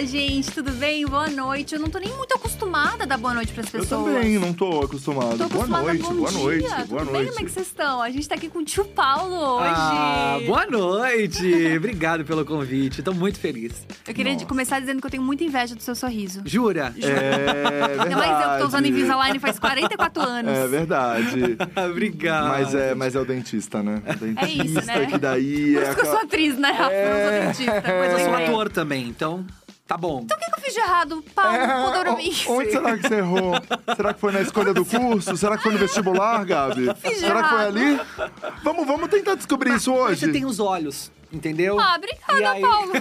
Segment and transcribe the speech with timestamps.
[0.00, 1.04] Fala, gente, tudo bem?
[1.04, 1.74] Boa noite.
[1.74, 4.14] Eu não tô nem muito acostumada a dar boa noite pras Eu pessoas.
[4.14, 5.36] também não tô acostumado.
[5.36, 6.38] Tô boa noite, bom boa dia.
[6.40, 7.12] noite, Tudo boa bem?
[7.12, 7.28] noite.
[7.28, 8.00] Como é que vocês estão?
[8.00, 9.68] A gente tá aqui com o tio Paulo hoje.
[9.76, 11.76] Ah, boa noite!
[11.76, 13.86] Obrigado pelo convite, tô muito feliz.
[14.08, 14.46] Eu queria Nossa.
[14.46, 16.40] começar dizendo que eu tenho muita inveja do seu sorriso.
[16.46, 16.94] Jura?
[16.96, 18.00] É verdade.
[18.00, 20.50] Ainda mais eu que tô usando Invisalign faz 44 anos.
[20.50, 21.58] É verdade.
[21.90, 22.48] Obrigado.
[22.48, 24.00] Mas é, mas é o dentista, né?
[24.06, 25.06] O dentista É isso, né?
[25.06, 26.22] que daí Por é isso que eu sou aquela...
[26.22, 26.94] atriz, né, Rafa?
[26.94, 27.84] Eu sou dentista.
[28.00, 29.44] Mas eu sou ator também, então
[29.90, 30.20] tá bom.
[30.20, 31.24] O que eu fiz de errado?
[31.34, 32.10] Paulo, É,
[32.48, 33.54] o- onde será que você errou?
[33.96, 35.36] Será que foi na escolha do curso?
[35.36, 36.94] Será que foi no vestibular, Gabi?
[36.94, 38.00] fiz Será que foi ali?
[38.62, 40.20] Vamos, vamos tentar descobrir isso Mas hoje.
[40.26, 41.76] Você tem os olhos, entendeu?
[41.80, 42.92] Ah, E obrigada, aí- Paulo.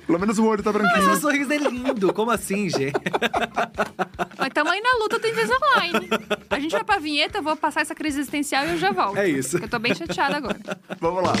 [0.06, 1.04] Pelo menos o olho tá Mas branquinho.
[1.04, 2.94] seu sorriso é lindo, como assim, gente?
[4.38, 6.08] Mas tamo aí na luta do Invisalign.
[6.48, 9.18] A gente vai pra vinheta, eu vou passar essa crise existencial e eu já volto.
[9.18, 9.58] É isso.
[9.58, 10.58] Eu tô bem chateada agora.
[10.98, 11.32] Vamos lá.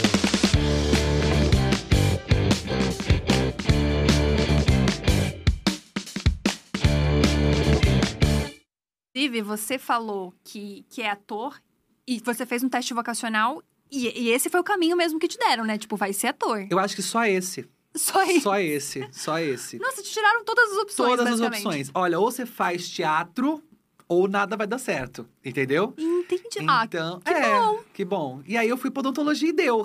[9.14, 11.60] Inclusive, você falou que, que é ator
[12.06, 15.36] e você fez um teste vocacional e, e esse foi o caminho mesmo que te
[15.36, 15.76] deram, né?
[15.76, 16.66] Tipo, vai ser ator.
[16.70, 17.68] Eu acho que só esse.
[17.96, 18.40] Só isso.
[18.42, 19.78] Só esse, só esse.
[19.80, 21.90] Nossa, te tiraram todas as opções, Todas as opções.
[21.92, 23.60] Olha, ou você faz teatro,
[24.06, 25.92] ou nada vai dar certo, entendeu?
[25.98, 26.64] Entendi.
[26.68, 27.80] Ah, Então, que é, bom.
[27.92, 28.42] que bom.
[28.46, 29.84] E aí eu fui pra odontologia e deu.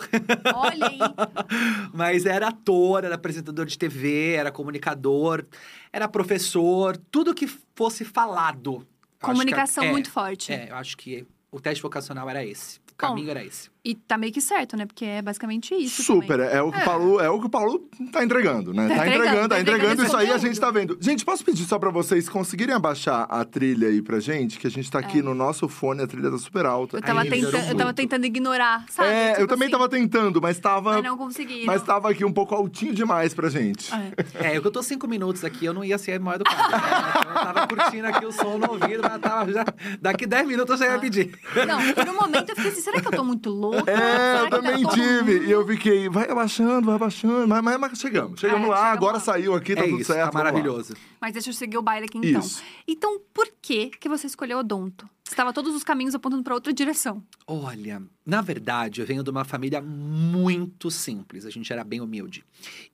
[0.54, 1.00] olha aí.
[1.92, 5.44] Mas era ator, era apresentador de TV, era comunicador,
[5.92, 8.86] era professor, tudo que fosse falado.
[9.34, 10.52] Comunicação é- muito forte.
[10.54, 12.80] É, eu acho que o teste vocacional era esse.
[12.92, 13.70] O caminho era esse.
[13.86, 14.88] E tá meio que certo, né?
[14.88, 16.02] Porque é basicamente isso.
[16.02, 16.48] Super, também.
[16.56, 18.88] é o que o Paulo, é o que o Paulo tá entregando, né?
[18.88, 20.98] Tá Tá entregando, entregando, tá tá entregando Isso aí a gente tá vendo.
[21.00, 24.58] Gente, posso pedir só pra vocês conseguirem abaixar a trilha aí pra gente?
[24.58, 26.98] Que a gente tá aqui no nosso fone, a trilha tá super alta.
[26.98, 27.00] É.
[27.00, 29.10] Eu tava, Aí, tenta- eu tava tentando ignorar, sabe?
[29.10, 30.94] É, Tipo eu também assim, tava tentando, mas tava.
[30.94, 31.66] Mas não consegui.
[31.66, 31.86] Mas não.
[31.86, 33.92] tava aqui um pouco altinho demais pra gente.
[33.94, 34.48] É.
[34.50, 36.72] É, eu que eu tô cinco minutos aqui, eu não ia ser mal educado.
[36.72, 36.78] né?
[37.20, 39.64] Então, eu tava curtindo aqui o som no ouvido, mas tava já.
[40.02, 41.38] Daqui 10 minutos eu já ia pedir.
[41.68, 43.75] Não, por um momento eu fiquei assim, será que eu tô muito louca?
[43.86, 45.46] É, eu tá também tive.
[45.48, 47.48] E eu fiquei, vai abaixando, vai abaixando.
[47.48, 48.40] Mas, mas, mas chegamos.
[48.40, 49.20] Chegamos É, lá, chegamos agora lá.
[49.20, 50.20] saiu aqui, tá é tudo isso, certo.
[50.20, 50.44] tá vamos lá.
[50.52, 50.94] maravilhoso.
[51.20, 52.42] Mas deixa eu seguir o baile aqui então.
[52.42, 52.62] Isso.
[52.88, 55.10] Então, por que que você escolheu odonto?
[55.28, 57.22] Estava todos os caminhos apontando pra outra direção.
[57.48, 61.46] Olha, na verdade, eu venho de uma família muito simples.
[61.46, 62.46] A gente era bem humilde.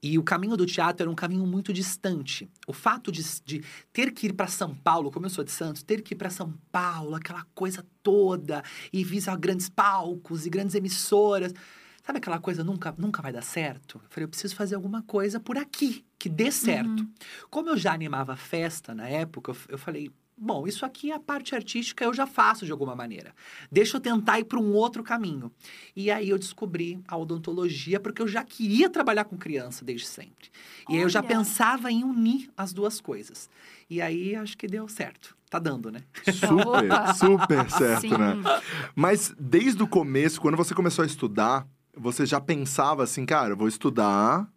[0.02, 2.50] E o caminho do teatro era um caminho muito distante.
[2.66, 5.84] O fato de, de ter que ir para São Paulo, como eu sou de Santos,
[5.84, 10.74] ter que ir para São Paulo, aquela coisa toda, e visar grandes palcos e grandes
[10.74, 11.54] emissoras.
[12.02, 14.00] Sabe aquela coisa nunca, nunca vai dar certo?
[14.04, 17.06] Eu falei, eu preciso fazer alguma coisa por aqui, que dê certo.
[17.50, 21.54] Como eu já animava festa na época, eu, eu falei, bom, isso aqui, a parte
[21.54, 23.34] artística, eu já faço de alguma maneira.
[23.72, 25.52] Deixa eu tentar ir para um outro caminho.
[25.96, 30.50] E aí eu descobri a odontologia, porque eu já queria trabalhar com criança desde sempre.
[30.90, 33.50] E aí eu já pensava em unir as duas coisas.
[33.88, 35.38] E aí acho que deu certo.
[35.50, 36.00] Tá dando, né?
[36.26, 38.18] Super, super certo, Sim.
[38.18, 38.34] né?
[38.96, 43.58] Mas desde o começo, quando você começou a estudar, você já pensava assim, cara, eu
[43.58, 44.48] vou estudar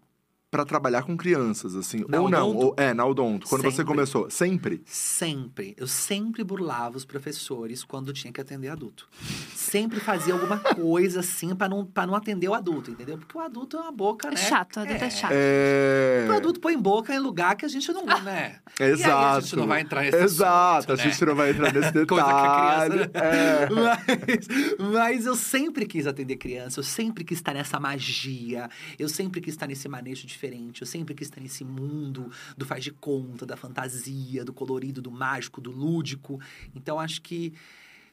[0.54, 2.04] pra trabalhar com crianças, assim.
[2.08, 2.66] Na ou não, odonto?
[2.66, 3.48] ou, é, na odonto.
[3.48, 3.84] Quando você Sempre.
[3.86, 4.82] começou, sempre?
[4.86, 5.74] Sempre.
[5.76, 9.08] Eu sempre burlava os professores quando tinha que atender adulto.
[9.52, 13.18] Sempre fazia alguma coisa assim pra não, pra não atender o adulto, entendeu?
[13.18, 14.36] Porque o adulto é uma boca, É né?
[14.36, 15.32] chato, adulto é chato.
[15.34, 16.26] É...
[16.28, 18.60] O adulto põe boca em lugar que a gente não, né?
[18.78, 19.40] E aí a Exato.
[19.40, 21.26] gente não vai entrar nesse Exato, assunto, a gente né?
[21.26, 22.06] não vai entrar nesse detalhe.
[22.06, 23.10] Coisa que a criança, né?
[23.14, 23.68] É.
[23.74, 24.48] Mas,
[24.92, 29.54] mas eu sempre quis atender criança, eu sempre quis estar nessa magia, eu sempre quis
[29.54, 30.43] estar nesse manejo diferente,
[30.82, 35.10] eu sempre quis estar nesse mundo do faz de conta, da fantasia, do colorido, do
[35.10, 36.40] mágico, do lúdico.
[36.74, 37.52] Então acho que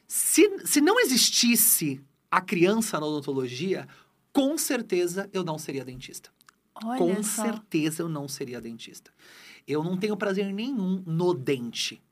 [0.06, 2.00] se, se não existisse
[2.30, 3.86] a criança na odontologia,
[4.32, 6.30] com certeza eu não seria dentista.
[6.84, 7.44] Olha Com só.
[7.44, 9.10] certeza eu não seria dentista.
[9.66, 12.02] Eu não tenho prazer nenhum no dente.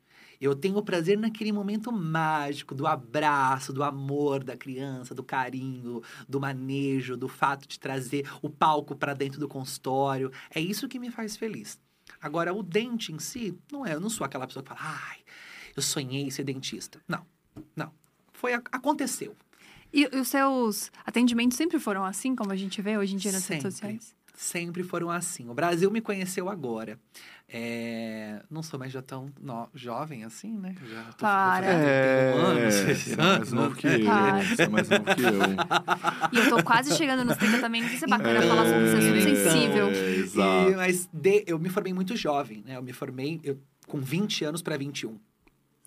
[0.41, 6.41] Eu tenho prazer naquele momento mágico do abraço, do amor da criança, do carinho, do
[6.41, 10.33] manejo, do fato de trazer o palco para dentro do consultório.
[10.55, 11.78] É isso que me faz feliz.
[12.21, 13.95] Agora, o dente em si, não é.
[13.95, 15.19] Eu não sou aquela pessoa que fala, ai,
[15.77, 17.01] eu sonhei ser dentista.
[17.07, 17.25] Não,
[17.77, 17.93] não.
[18.33, 19.36] Foi, aconteceu.
[19.93, 23.47] E, os seus atendimentos sempre foram assim, como a gente vê hoje em dia nas
[23.47, 23.71] redes Sempre.
[23.72, 24.20] sociais?
[24.42, 25.51] Sempre foram assim.
[25.51, 26.98] O Brasil me conheceu agora.
[27.47, 30.75] É, Não sou mais já tão no- jovem assim, né?
[30.83, 31.66] Já tô Para.
[31.66, 32.75] 31 anos.
[32.75, 34.57] você é mais novo que eu.
[34.57, 36.33] Você é mais novo que eu.
[36.33, 39.19] E eu tô quase chegando nos 30 também, vai ser bacana falar sobre esse assunto
[39.28, 39.87] Então, sensível.
[39.89, 40.77] É, E- exato.
[40.77, 42.77] mas de- eu me formei muito jovem, né?
[42.78, 45.19] Eu me formei eu, com 20 anos para 21.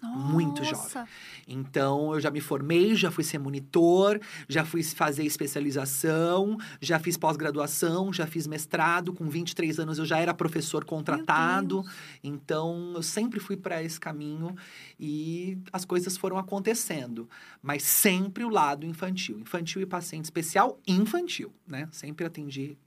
[0.08, 1.00] Muito Nossa.
[1.00, 1.14] jovem.
[1.48, 7.18] Então, eu já me formei, já fui ser monitor, já fui fazer especialização, já fiz
[7.18, 9.14] pós-graduação, já fiz mestrado.
[9.14, 11.84] Com 23 anos, eu já era professor contratado.
[12.24, 14.56] Então, eu sempre fui para esse caminho
[15.00, 17.30] e as coisas foram acontecendo.
[17.62, 19.40] Mas sempre o lado infantil.
[19.40, 21.88] Infantil e paciente especial infantil, né?
[21.92, 22.78] Sempre atendi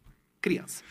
[0.40, 0.82] criança.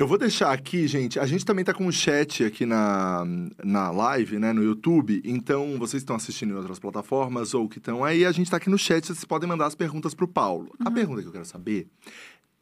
[0.00, 1.20] Eu vou deixar aqui, gente.
[1.20, 3.22] A gente também tá com o chat aqui na,
[3.62, 5.20] na live, né, no YouTube.
[5.22, 8.70] Então, vocês estão assistindo em outras plataformas ou que estão aí, a gente tá aqui
[8.70, 10.74] no chat, vocês podem mandar as perguntas pro Paulo.
[10.82, 11.86] A pergunta que eu quero saber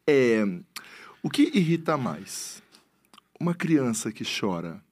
[0.05, 0.43] é:
[1.23, 2.61] o que irrita mais?
[3.39, 4.83] Uma criança que chora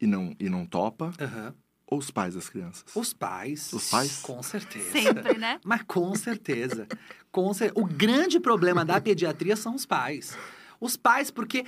[0.00, 1.54] e não, e não topa, Aham.
[1.86, 2.86] ou os pais das crianças?
[2.96, 3.70] Os pais.
[3.74, 4.20] Os pais?
[4.22, 4.92] Com certeza.
[4.92, 5.60] Sempre, né?
[5.62, 6.88] Mas com certeza.
[7.30, 10.34] com cer- O grande problema da pediatria são os pais.
[10.80, 11.64] Os pais, porque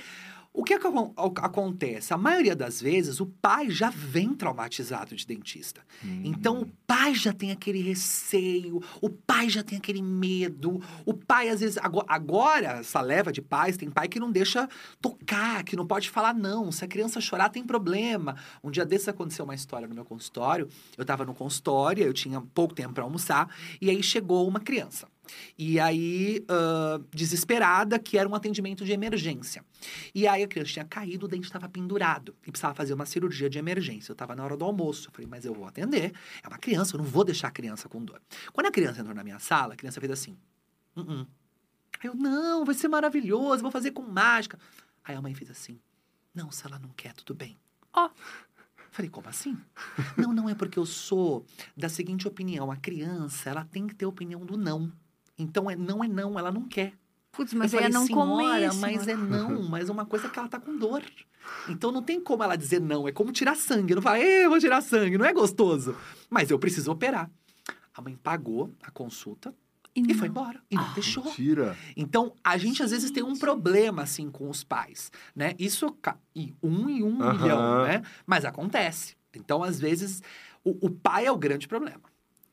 [0.55, 2.13] o que, é que acon- acontece?
[2.13, 5.81] A maioria das vezes, o pai já vem traumatizado de dentista.
[6.23, 10.79] Então, o pai já tem aquele receio, o pai já tem aquele medo.
[11.07, 14.69] O pai, às vezes, ago- agora, essa leva de pais, tem pai que não deixa
[15.01, 16.71] tocar, que não pode falar não.
[16.71, 18.35] Se a criança chorar, tem problema.
[18.63, 20.69] Um dia desses aconteceu uma história no meu consultório.
[20.95, 23.49] Eu tava no consultório, eu tinha pouco tempo para almoçar,
[23.81, 25.07] e aí chegou uma criança.
[25.57, 29.63] E aí, ah, desesperada, que era um atendimento de emergência.
[30.13, 33.49] E aí a criança tinha caído, o dente estava pendurado e precisava fazer uma cirurgia
[33.49, 34.11] de emergência.
[34.11, 35.07] Eu estava na hora do almoço.
[35.07, 36.13] Eu falei, mas eu vou atender.
[36.43, 38.21] É uma criança, eu não vou deixar a criança com dor.
[38.51, 40.37] Quando a criança entrou na minha sala, a criança fez assim.
[40.95, 41.27] "Uh-uh."
[41.99, 44.59] Aí eu, não, vai ser maravilhoso, vou fazer com mágica.
[45.03, 45.79] Aí a mãe fez assim.
[46.33, 47.57] Não, se ela não quer, tudo bem.
[47.93, 48.09] Ó.
[48.91, 49.57] Falei, como assim?
[50.17, 52.71] não, não, é porque eu sou da seguinte opinião.
[52.71, 54.91] A criança, ela tem que ter opinião do não.
[55.37, 56.93] Então, é não é não, ela não quer.
[57.31, 58.31] Putz, mas eu aí é falei, não senhora,
[58.69, 61.03] comer, mas é não, mas é uma coisa que ela tá com dor.
[61.67, 63.95] Então não tem como ela dizer não, é como tirar sangue.
[63.95, 65.95] Não fala, "Ê, eu vou tirar sangue, não é gostoso.
[66.29, 67.29] Mas eu preciso operar.
[67.95, 69.53] A mãe pagou a consulta
[69.95, 70.61] e foi embora.
[70.69, 71.23] E não deixou.
[71.23, 71.75] Mentira.
[71.95, 75.53] Então, a gente às vezes tem um problema, assim, com os pais, né?
[75.57, 77.31] Isso, ca- e um em um Aham.
[77.31, 78.01] milhão, né?
[78.25, 79.15] Mas acontece.
[79.35, 80.21] Então, às vezes,
[80.63, 82.01] o, o pai é o grande problema.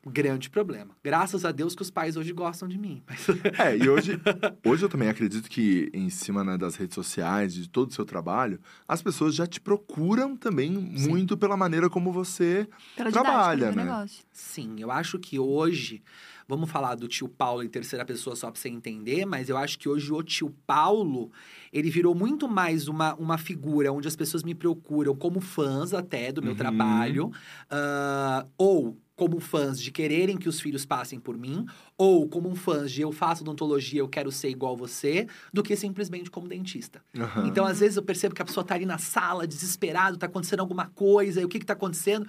[0.07, 0.97] Grande problema.
[1.05, 3.03] Graças a Deus que os pais hoje gostam de mim.
[3.07, 3.27] Mas-
[3.59, 4.19] É, e hoje,
[4.65, 8.07] hoje eu também acredito que em cima né, das redes sociais, de todo o seu
[8.07, 8.59] trabalho,
[8.89, 12.67] as pessoas já te procuram também muito pela maneira como você.
[12.97, 13.85] Pela Trabalha, didática né?
[13.93, 14.25] negócio.
[14.33, 16.03] Sim, eu acho que hoje.
[16.49, 19.79] Vamos falar do tio Paulo em terceira pessoa só pra você entender, mas eu acho
[19.79, 21.31] que hoje o tio Paulo,
[21.73, 26.33] ele virou muito mais uma, uma figura onde as pessoas me procuram como fãs até
[26.33, 26.57] do meu Uhum.
[26.59, 27.31] trabalho,
[27.71, 31.67] ah, ou como fãs de quererem que os filhos passem por mim,
[31.99, 36.31] ou como fãs de eu faço odontologia, eu quero ser igual você, do que simplesmente
[36.31, 37.03] como dentista.
[37.15, 37.47] Aham.
[37.47, 40.61] Então, às vezes, eu percebo que a pessoa tá ali na sala, desesperado, tá acontecendo
[40.61, 42.27] alguma coisa, e o que que tá acontecendo?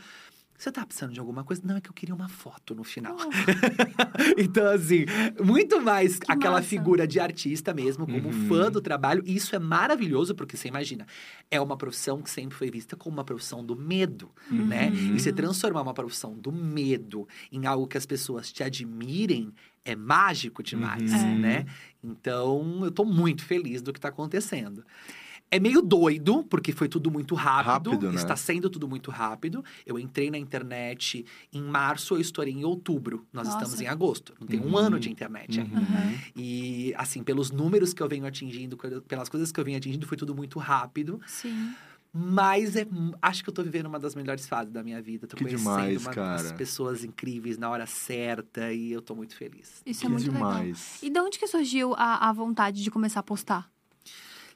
[0.62, 1.60] Você tá precisando de alguma coisa?
[1.66, 3.18] Não, é que eu queria uma foto no final.
[4.38, 5.06] então, assim,
[5.44, 6.68] muito mais Que aquela massa.
[6.68, 8.48] figura de artista mesmo, como Uhum.
[8.48, 9.24] fã do trabalho.
[9.26, 11.08] E isso é maravilhoso, porque você imagina,
[11.50, 14.90] é uma profissão que sempre foi vista como uma profissão do medo, né?
[14.90, 15.16] Uhum.
[15.16, 19.52] E você transformar uma profissão do medo em algo que as pessoas te admirem
[19.84, 21.40] é mágico demais, Uhum.
[21.40, 21.66] né?
[22.04, 24.84] Então, eu tô muito feliz do que tá acontecendo.
[25.54, 27.92] É meio doido, porque foi tudo muito rápido.
[27.92, 28.16] Rápido, né?
[28.16, 29.64] Está sendo tudo muito rápido.
[29.86, 33.28] Eu entrei na internet em março, eu estourei em outubro.
[33.34, 33.58] Nós Nossa.
[33.58, 34.34] estamos em agosto.
[34.40, 34.78] Não tem um Uhum.
[34.78, 35.78] ano de internet ainda.
[35.80, 36.18] Uhum.
[36.38, 40.16] E, assim, pelos números que eu venho atingindo, pelas coisas que eu venho atingindo, foi
[40.18, 41.20] tudo muito rápido.
[41.28, 41.74] Sim.
[42.14, 42.86] Mas é,
[43.22, 45.28] acho que eu tô vivendo uma das melhores fases da minha vida.
[45.28, 46.42] Tô Que conhecendo demais, uma, cara.
[46.42, 49.82] umas pessoas incríveis na hora certa e eu tô muito feliz.
[49.86, 50.54] Isso Que é muito legal.
[50.54, 50.98] demais.
[51.02, 53.70] E de onde que surgiu a, a vontade de começar a postar?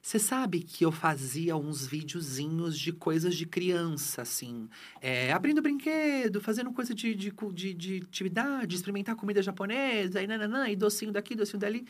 [0.06, 4.70] Você sabe que eu fazia uns videozinhos de coisas de criança, assim.
[5.02, 10.70] é, abrindo brinquedo, fazendo coisa de, de, de, de atividade, experimentar comida japonesa, e nananã,
[10.70, 11.88] e docinho daqui, docinho dali.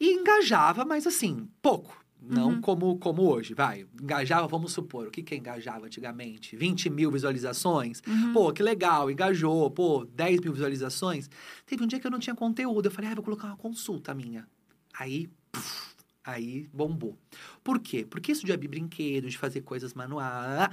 [0.00, 2.04] E engajava, mas assim, pouco.
[2.20, 2.60] Não Uhum.
[2.60, 3.86] como, como hoje, vai.
[4.02, 6.56] Engajava, vamos supor, o que que engajava antigamente?
[6.56, 8.02] 20 mil visualizações?
[8.04, 8.32] Uhum.
[8.32, 11.30] Pô, que legal, engajou, pô, 10 mil visualizações.
[11.64, 14.12] Teve um dia que eu não tinha conteúdo, eu falei, ah, vou colocar uma consulta
[14.12, 14.44] minha.
[14.92, 15.97] Aí, puf,
[16.28, 17.16] aí bombou.
[17.64, 18.06] Por quê?
[18.08, 20.68] Porque isso de abrir brinquedo, de fazer coisas manuais,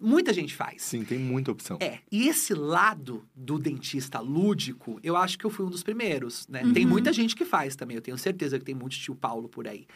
[0.00, 0.82] muita gente faz.
[0.82, 1.76] Sim, tem muita opção.
[1.80, 6.46] É, e esse lado do dentista lúdico, eu acho que eu fui um dos primeiros,
[6.48, 6.62] né?
[6.72, 6.90] Tem Uhum.
[6.90, 9.86] muita gente que faz também, eu tenho certeza que tem muito tio Paulo por aí.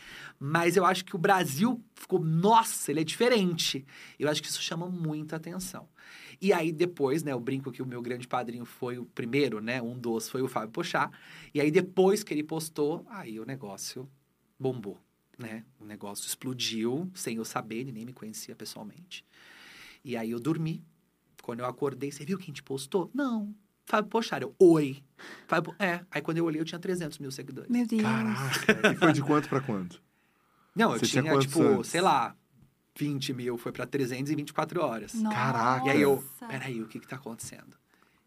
[0.40, 3.84] Mas eu acho que o Brasil ficou, nossa, ele é diferente.
[4.18, 5.88] Eu acho que isso chama muita atenção.
[6.40, 9.80] E aí depois, né, eu brinco que o meu grande padrinho foi o primeiro, né,
[9.80, 11.08] um dos foi o Fábio Pochá.
[11.54, 14.08] E aí depois que ele postou, aí o negócio
[14.62, 14.98] bombou,
[15.38, 15.64] né?
[15.80, 19.24] O negócio explodiu sem eu saber, ele nem me conhecia pessoalmente.
[20.04, 20.82] E aí eu dormi
[21.42, 23.10] Quando eu acordei, você viu que a gente postou?
[23.12, 23.52] Não.
[23.84, 25.02] Fábio Pochar, eu, oi.
[25.48, 26.04] Fábio, é.
[26.08, 27.68] Aí quando eu olhei, eu tinha 300 mil seguidores.
[27.68, 28.02] Meu Deus.
[28.02, 28.92] Caraca.
[28.92, 30.00] E foi de quanto pra quanto?
[30.74, 31.88] Não, eu Você tinha tinha, tipo, antes?
[31.90, 32.36] sei lá,
[32.96, 35.14] 20 mil, foi pra 324 horas.
[35.14, 35.34] Nossa.
[35.36, 35.86] Caraca.
[35.86, 37.76] E aí eu, peraí, o que que tá acontecendo?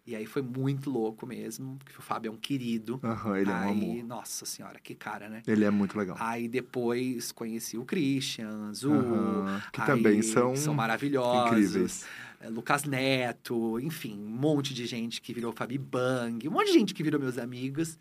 [0.08, 3.00] E aí foi muito louco mesmo, porque o Fábio é um querido.
[3.04, 4.04] Aham, ele é um aí, amor.
[4.06, 5.42] nossa senhora, que cara, né?
[5.48, 6.16] Ele é muito legal.
[6.20, 11.54] Aí depois conheci o Christian, Zu, Aham, que aí também são são maravilhosos.
[11.54, 12.06] incríveis.
[12.40, 16.74] é, Lucas Neto, enfim, um monte de gente que virou Fabi Bang, um monte de
[16.74, 17.98] gente que virou meus amigos.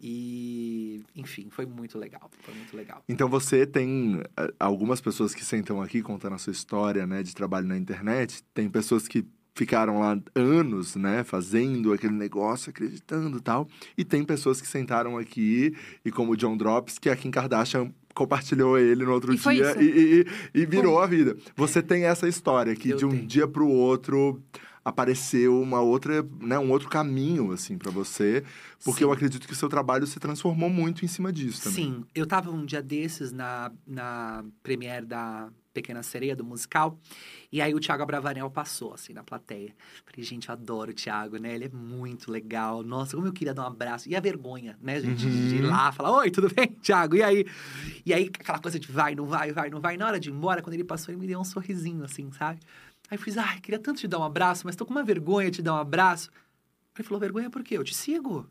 [0.00, 3.02] E, enfim, foi muito legal, foi muito legal.
[3.08, 7.34] Então você tem eh, algumas pessoas que sentam aqui contando a sua história, né, de
[7.34, 8.42] trabalho na internet.
[8.52, 9.24] Tem pessoas que
[9.54, 13.68] ficaram lá anos, né, fazendo aquele negócio, acreditando e tal.
[13.96, 17.92] E tem pessoas que sentaram aqui e como o John Drops, que a Kim Kardashian
[18.14, 21.36] compartilhou ele no outro E dia e, e- e virou a vida.
[21.56, 23.26] Você tem essa história que de um tenho.
[23.26, 24.40] dia pro outro
[24.84, 28.44] apareceu uma outra, né, um outro caminho assim para você,
[28.84, 29.04] porque Sim.
[29.04, 31.84] eu acredito que o seu trabalho se transformou muito em cima disso também.
[31.84, 36.98] Sim, eu tava um dia desses na, na premiere da Pequena Sereia, do musical,
[37.52, 39.74] e aí o Thiago Abravanel passou, assim, na plateia.
[40.06, 41.54] Falei, gente, eu adoro o Thiago, né?
[41.54, 42.82] Ele é muito legal.
[42.84, 44.08] Nossa, como eu queria dar um abraço.
[44.08, 45.70] E a vergonha, né, gente, de de ir Uhum.
[45.70, 47.16] lá, falar, oi, tudo bem, Thiago?
[47.16, 47.44] E aí?
[48.06, 49.96] E aí, aquela coisa de vai, não vai, vai, não vai.
[49.96, 52.60] Na hora de ir embora, quando ele passou, ele me deu um sorrisinho, assim, sabe?
[53.10, 55.50] Aí eu fiz, ai, queria tanto te dar um abraço, mas tô com uma vergonha
[55.50, 56.30] de te dar um abraço.
[56.96, 57.76] Ele falou, vergonha por quê?
[57.76, 58.48] Eu te sigo.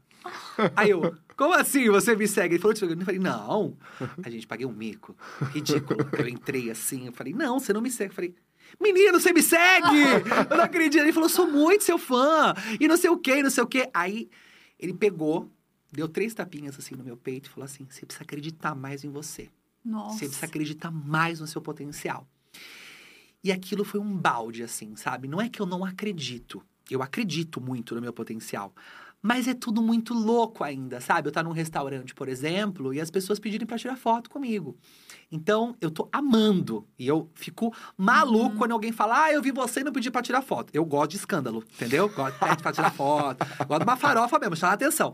[0.76, 2.56] Aí eu, como assim você me segue?
[2.56, 2.86] Ele falou, te.
[2.86, 3.78] Eu falei, não.
[4.24, 5.14] A gente paguei um mico.
[5.52, 6.10] Ridículo.
[6.18, 8.12] Eu entrei assim, eu falei, não, você não me segue.
[8.12, 8.36] Eu falei,
[8.82, 10.04] menino, você me segue!
[10.50, 11.02] Eu não acredito.
[11.02, 12.54] Ele falou, sou muito seu fã.
[12.80, 13.90] E não sei o quê, e não sei o quê.
[13.94, 14.30] Aí
[14.80, 15.52] ele pegou,
[15.92, 19.10] deu três tapinhas assim no meu peito e falou assim, você precisa acreditar mais em
[19.10, 19.50] você.
[19.84, 20.20] Nossa.
[20.20, 22.26] Você precisa acreditar mais no seu potencial.
[23.44, 25.28] E aquilo foi um balde, assim, sabe?
[25.28, 26.64] Não é que eu não acredito.
[26.90, 28.74] Eu acredito muito no meu potencial.
[29.26, 31.28] Mas é tudo muito louco ainda, sabe?
[31.28, 34.78] Eu estar num restaurante, por exemplo, e as pessoas pedirem para tirar foto comigo.
[35.36, 36.88] Então, eu tô amando.
[36.98, 38.58] E eu fico maluco Uhum.
[38.58, 40.70] quando alguém fala, ah, eu vi você e não pedi pra tirar foto.
[40.74, 42.08] Eu gosto de escândalo, entendeu?
[42.08, 43.44] Gosto pede pra tirar foto.
[43.68, 45.12] Gosto de uma farofa mesmo, chamar atenção.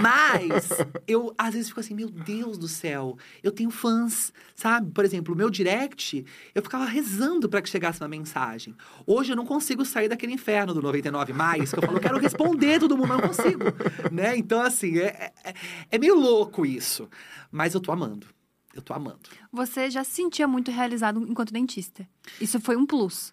[0.00, 0.68] Mas,
[1.06, 4.90] eu às vezes fico assim, meu Deus do céu, eu tenho fãs, sabe?
[4.92, 6.24] Por exemplo, o meu direct,
[6.54, 8.74] eu ficava rezando pra que chegasse uma mensagem.
[9.06, 12.18] Hoje eu não consigo sair daquele inferno do 99 mais, que eu falo, eu quero
[12.18, 13.64] responder todo mundo, mas não consigo.
[14.10, 14.36] né?
[14.38, 15.54] Então, assim, é, é,
[15.90, 17.08] é meio louco isso.
[17.52, 18.26] Mas eu tô amando.
[18.74, 19.20] Eu tô amando.
[19.52, 22.08] Você já se sentia muito realizado enquanto dentista.
[22.40, 23.32] Isso foi um plus.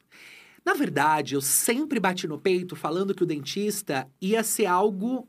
[0.66, 5.28] Na verdade, eu sempre bati no peito falando que o dentista ia ser algo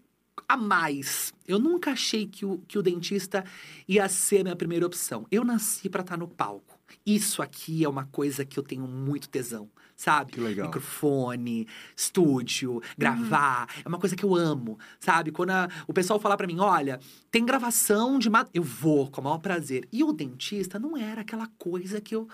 [0.48, 1.32] a mais.
[1.46, 3.44] Eu nunca achei que o, que o dentista
[3.86, 5.26] ia ser a minha primeira opção.
[5.30, 6.78] Eu nasci pra estar no palco.
[7.04, 10.32] Isso aqui é uma coisa que eu tenho muito tesão, sabe?
[10.32, 10.66] Que legal.
[10.68, 13.68] Microfone, estúdio, gravar.
[13.84, 15.32] É uma coisa que eu amo, sabe?
[15.32, 17.00] Quando a- o pessoal falar pra mim, olha,
[17.30, 18.30] tem gravação de...
[18.30, 19.88] ma-" Eu vou, com o maior prazer.
[19.92, 22.28] E o dentista não era aquela coisa que eu...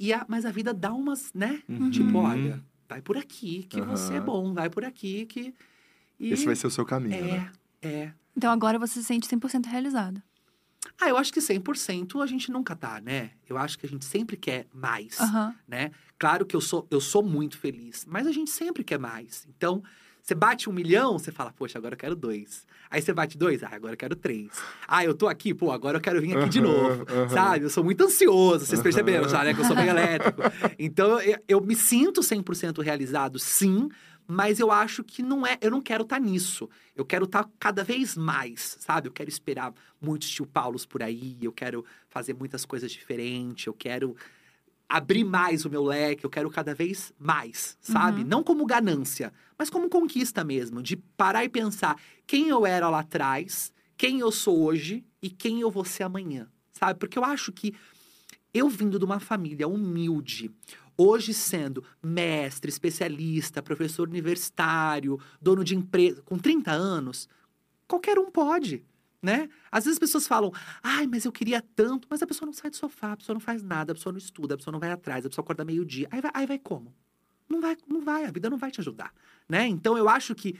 [0.00, 1.62] Ia, mas a vida dá umas, né?
[1.68, 1.88] Uhum.
[1.90, 5.54] Tipo, olha, vai por aqui que você é bom, vai por aqui que...
[6.18, 7.50] E Esse vai ser o seu caminho, né?
[7.82, 8.12] é, é.
[8.36, 10.20] Então agora você se sente 100% realizado.
[11.00, 13.30] Ah, eu acho que 100% a gente nunca tá, né?
[13.48, 15.54] Eu acho que a gente sempre quer mais, Aham.
[15.66, 15.90] né?
[16.18, 19.46] Claro que eu sou, eu sou muito feliz, mas a gente sempre quer mais.
[19.48, 19.82] Então,
[20.22, 22.66] você bate um milhão, você fala, poxa, agora eu quero dois.
[22.90, 24.50] Aí você bate dois, ah, agora eu quero três.
[24.88, 27.28] Ah, eu tô aqui, pô, agora eu quero vir aqui de Aham, novo, aham.
[27.28, 27.64] sabe?
[27.66, 29.52] Eu sou muito ansioso, vocês perceberam já, né?
[29.52, 30.42] Que eu sou bem elétrico.
[30.78, 33.88] Então, eu, eu me sinto 100% realizado, sim,
[34.26, 36.68] mas eu acho que não é, eu não quero estar nisso.
[36.96, 39.08] Eu quero estar cada vez mais, sabe?
[39.08, 43.74] Eu quero esperar muitos tio Paulos por aí, eu quero fazer muitas coisas diferentes, eu
[43.74, 44.16] quero
[44.88, 48.22] abrir mais o meu leque, eu quero cada vez mais, sabe?
[48.22, 48.28] Uhum.
[48.28, 53.00] Não como ganância, mas como conquista mesmo, de parar e pensar quem eu era lá
[53.00, 56.98] atrás, quem eu sou hoje e quem eu vou ser amanhã, sabe?
[56.98, 57.74] Porque eu acho que
[58.52, 60.50] eu vindo de uma família humilde,
[60.96, 67.28] hoje sendo mestre, especialista, professor universitário, dono de empresa, com 30 anos,
[67.86, 68.84] qualquer um pode,
[69.22, 69.48] né?
[69.70, 72.70] Às vezes as pessoas falam, ai, mas eu queria tanto, mas a pessoa não sai
[72.70, 74.90] do sofá, a pessoa não faz nada, a pessoa não estuda, a pessoa não vai
[74.90, 76.08] atrás, a pessoa acorda meio-dia.
[76.10, 76.94] Aí vai, aí vai como?
[77.48, 79.12] Não vai, não vai, a vida não vai te ajudar,
[79.48, 79.66] né?
[79.66, 80.54] Então eu acho que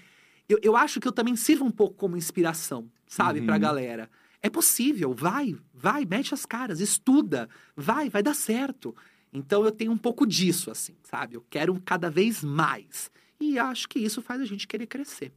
[0.49, 3.61] eu, eu acho que eu também sirvo um pouco como inspiração, sabe, pra Uhum.
[3.61, 4.11] galera.
[4.43, 8.95] É possível, vai, vai, mete as caras, estuda, vai, vai dar certo.
[9.35, 11.35] Então eu tenho um pouco disso, assim, sabe?
[11.35, 13.11] Eu quero cada vez mais.
[13.41, 15.33] E acho que isso faz a gente querer crescer.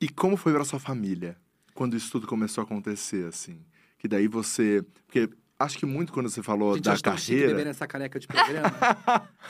[0.00, 1.36] E como foi pra sua família?
[1.72, 3.64] Quando isso tudo começou a acontecer, assim?
[3.96, 4.84] Que daí você...
[5.06, 7.48] Porque acho que muito quando você falou Gente, da eu chique carreira.
[7.48, 8.72] beber nessa caneca de programa.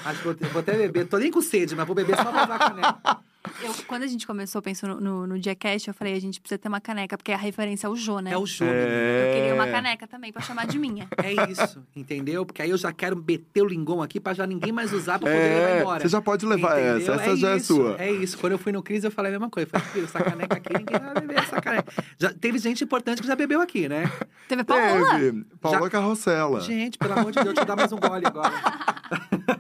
[0.05, 1.09] Acho que vou, até beber.
[1.09, 3.21] Tô nem com sede, mas vou beber só pra usar a caneca.
[3.63, 6.59] Eu, quando a gente começou, pensou no, no, no Diacast, eu falei, a gente precisa
[6.59, 8.33] ter uma caneca, porque a referência é o Jô, né?
[8.33, 8.75] É o Júnior.
[8.77, 9.29] É.
[9.31, 11.09] Eu queria uma caneca também, pra chamar de minha.
[11.23, 12.45] É isso, entendeu?
[12.47, 15.31] Porque aí eu já quero meter o lingon aqui pra já ninguém mais usar pra
[15.31, 16.01] poder levar É, embora.
[16.03, 17.15] você já pode levar Entendeu?
[17.15, 17.97] essa, essa já é isso, sua.
[17.99, 18.39] É isso.
[18.39, 19.69] Quando eu fui no Cris, eu falei a mesma coisa.
[19.73, 21.93] Eu falei, filho, essa caneca aqui, ninguém vai beber essa caneca.
[22.19, 24.11] Já, teve gente importante que já bebeu aqui, né?
[24.49, 25.19] Teve Paola?
[25.19, 25.45] Teve.
[25.61, 26.61] Paula Já- Carrossela.
[26.61, 28.53] Gente, pelo amor de Deus, deixa eu dar mais um gole agora.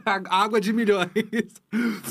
[0.30, 1.08] Água de milhões.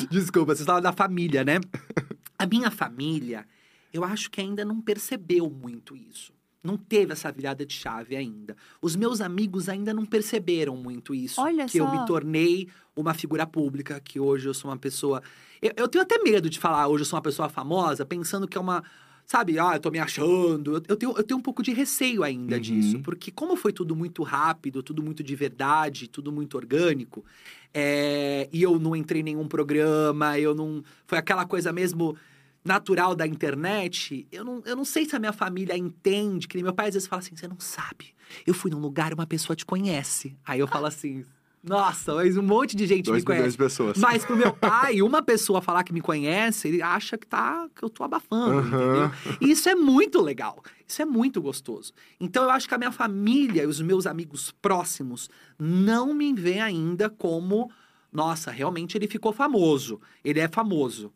[0.09, 1.59] Desculpa, vocês falaram da família, né?
[2.37, 3.47] A minha família,
[3.93, 6.33] eu acho que ainda não percebeu muito isso.
[6.65, 8.57] Não teve essa virada de chave ainda.
[8.81, 11.39] Os meus amigos ainda não perceberam muito isso.
[11.39, 11.91] Olha que eu só.
[11.91, 15.21] me tornei uma figura pública, que hoje eu sou uma pessoa.
[15.61, 18.57] Eu, eu tenho até medo de falar hoje eu sou uma pessoa famosa, pensando que
[18.57, 18.83] é uma.
[19.25, 20.83] Sabe, ah, eu tô me achando.
[20.87, 22.61] Eu, tenho, eu tenho um pouco de receio ainda Uhum.
[22.61, 27.25] disso, porque como foi tudo muito rápido, tudo muito de verdade, tudo muito orgânico,
[27.73, 30.83] é, e eu não entrei em nenhum programa, eu não.
[31.07, 32.15] Foi aquela coisa mesmo
[32.63, 34.27] natural da internet.
[34.31, 36.93] Eu não, eu não sei se a minha família entende, que nem meu pai às
[36.93, 38.13] vezes fala assim: você não sabe.
[38.45, 40.35] Eu fui num lugar uma pessoa te conhece.
[40.45, 41.23] Aí eu falo assim.
[41.67, 43.51] Nossa, mas um monte de gente Dois me conhece.
[43.51, 43.97] de pessoas.
[43.97, 47.83] Mas pro meu pai, uma pessoa falar que me conhece, ele acha que tá que
[47.83, 49.11] eu tô abafando, Aham.
[49.11, 49.37] entendeu?
[49.41, 50.61] E isso é muito legal.
[50.87, 51.91] Isso é muito gostoso.
[52.19, 56.61] Então eu acho que a minha família e os meus amigos próximos não me veem
[56.61, 57.71] ainda como,
[58.13, 59.99] nossa, realmente ele ficou famoso.
[60.23, 61.11] Ele é famoso.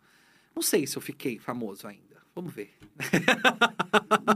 [0.55, 2.08] Não sei se eu fiquei famoso ainda.
[2.39, 2.69] Vamos ver.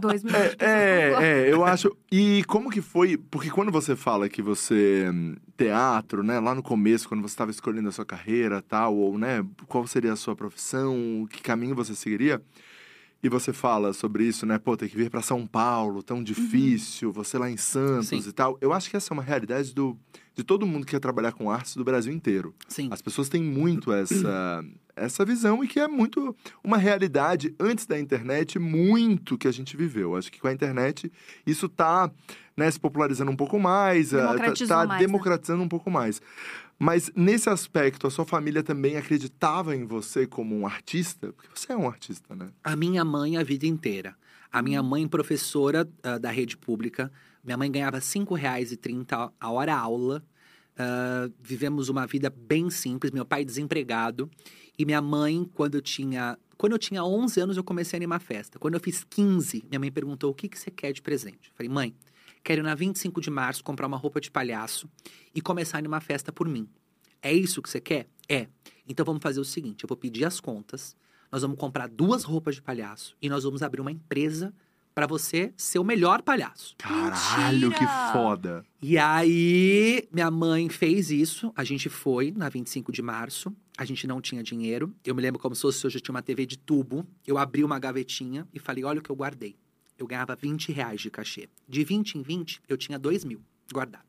[0.02, 0.50] Dois minutos.
[0.58, 1.24] de É, pessoa.
[1.26, 1.96] é, eu acho.
[2.12, 3.18] E como que foi?
[3.18, 5.10] Porque quando você fala que você.
[5.10, 6.40] hum, Teatro, né?
[6.40, 9.46] Lá no começo, quando você estava escolhendo a sua carreira tal, ou, né?
[9.68, 12.42] Qual seria a sua profissão, que caminho você seguiria.
[13.22, 14.58] E você fala sobre isso, né?
[14.60, 18.22] Pô, tem que vir para São Paulo, tão difícil, você lá em Santos Sim.
[18.28, 18.58] e tal.
[18.60, 19.98] Eu acho que essa é uma realidade do,
[20.36, 22.54] de todo mundo que quer trabalhar com artes do Brasil inteiro.
[22.68, 22.90] Sim.
[22.92, 24.62] As pessoas têm muito essa,
[24.96, 29.76] essa visão e que é muito uma realidade antes da internet, muito que a gente
[29.76, 30.16] viveu.
[30.16, 31.12] Acho que com a internet
[31.46, 32.12] isso tá
[32.56, 34.98] né, se popularizando um pouco mais, ah, tá- Democratizou tá, né?
[35.00, 36.22] democratizando um pouco mais.
[36.78, 41.32] Mas nesse aspecto, a sua família também acreditava em você como um artista?
[41.34, 42.50] Porque você é um artista, né?
[42.64, 44.16] A minha mãe a vida inteira.
[44.52, 44.86] A minha Hum.
[44.90, 47.12] mãe, professora ah, da rede pública,
[47.44, 50.24] minha mãe ganhava R$ 5,30 a hora aula.
[50.78, 53.12] Ah, vivemos uma vida bem simples.
[53.12, 54.30] Meu pai desempregado.
[54.78, 56.38] E minha mãe, quando eu tinha...
[56.58, 58.58] Quando eu tinha 11 anos, eu comecei a animar festa.
[58.58, 61.50] Quando eu fiz 15, minha mãe perguntou, o que, que você quer de presente?
[61.50, 61.96] Eu falei, mãe,
[62.44, 64.88] quero ir na 25 de março comprar uma roupa de palhaço
[65.36, 66.70] e começar a animar festa por mim.
[67.22, 68.08] É isso que você quer?
[68.30, 68.48] É.
[68.88, 70.96] Então vamos fazer o seguinte: eu vou pedir as contas,
[71.32, 74.54] nós vamos comprar duas roupas de palhaço e nós vamos abrir uma empresa
[74.94, 76.76] para você ser o melhor palhaço.
[76.78, 78.14] Caralho, que Mentira!
[78.14, 78.66] foda!
[78.82, 81.52] E aí, minha mãe fez isso.
[81.56, 83.56] A gente foi na 25 de março.
[83.78, 84.94] A gente não tinha dinheiro.
[85.04, 87.08] Eu me lembro como se fosse hoje eu tinha uma TV de tubo.
[87.26, 89.56] Eu abri uma gavetinha e falei: olha o que eu guardei.
[89.98, 91.50] Eu ganhava 20 reais de cachê.
[91.68, 94.06] De 20 em 20, eu tinha 2 mil guardado.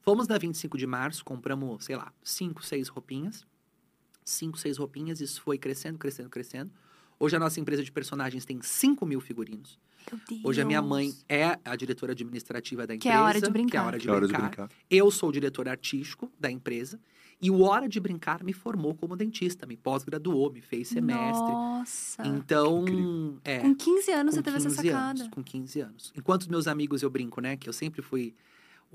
[0.00, 3.44] Fomos na 25 de março, compramos, sei lá, 5, 6 roupinhas.
[4.24, 5.20] 5, 6 roupinhas.
[5.20, 6.70] Isso foi crescendo, crescendo, crescendo.
[7.18, 9.78] Hoje a nossa empresa de personagens tem 5 mil figurinos.
[10.10, 10.40] Meu Deus.
[10.44, 13.14] Hoje a minha mãe é a diretora administrativa da Que empresa.
[13.14, 13.86] é a hora de Que é a brincar.
[13.86, 14.48] hora de Que hora de brincar.
[14.66, 14.70] brincar.
[14.90, 17.00] Eu sou o diretor artístico da empresa.
[17.38, 21.52] E o Hora de Brincar me formou como dentista, me pós-graduou, me fez semestre.
[21.52, 22.26] Nossa.
[22.26, 23.58] Então, é.
[23.58, 25.20] Com 15 anos com você teve essa 15 sacada.
[25.20, 26.12] Anos, com 15 anos.
[26.16, 27.54] Enquanto os meus amigos eu brinco, né?
[27.58, 28.34] Que eu sempre fui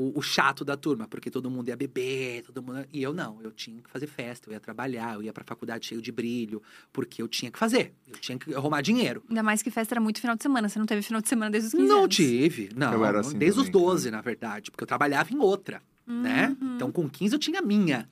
[0.01, 2.85] o, o chato da turma, porque todo mundo ia beber, todo mundo.
[2.91, 5.85] E eu não, eu tinha que fazer festa, eu ia trabalhar, eu ia pra faculdade
[5.85, 6.61] cheio de brilho,
[6.91, 9.23] porque eu tinha que fazer, eu tinha que arrumar dinheiro.
[9.29, 10.67] Ainda mais que festa era muito final de semana.
[10.67, 12.15] Você não teve final de semana desde os 15 Não anos.
[12.15, 12.93] tive, não.
[12.93, 16.55] Eu era assim desde os também, 12, na verdade, porque eu trabalhava em outra, né?
[16.59, 16.75] Uhum.
[16.75, 18.09] Então, com 15 eu tinha a minha.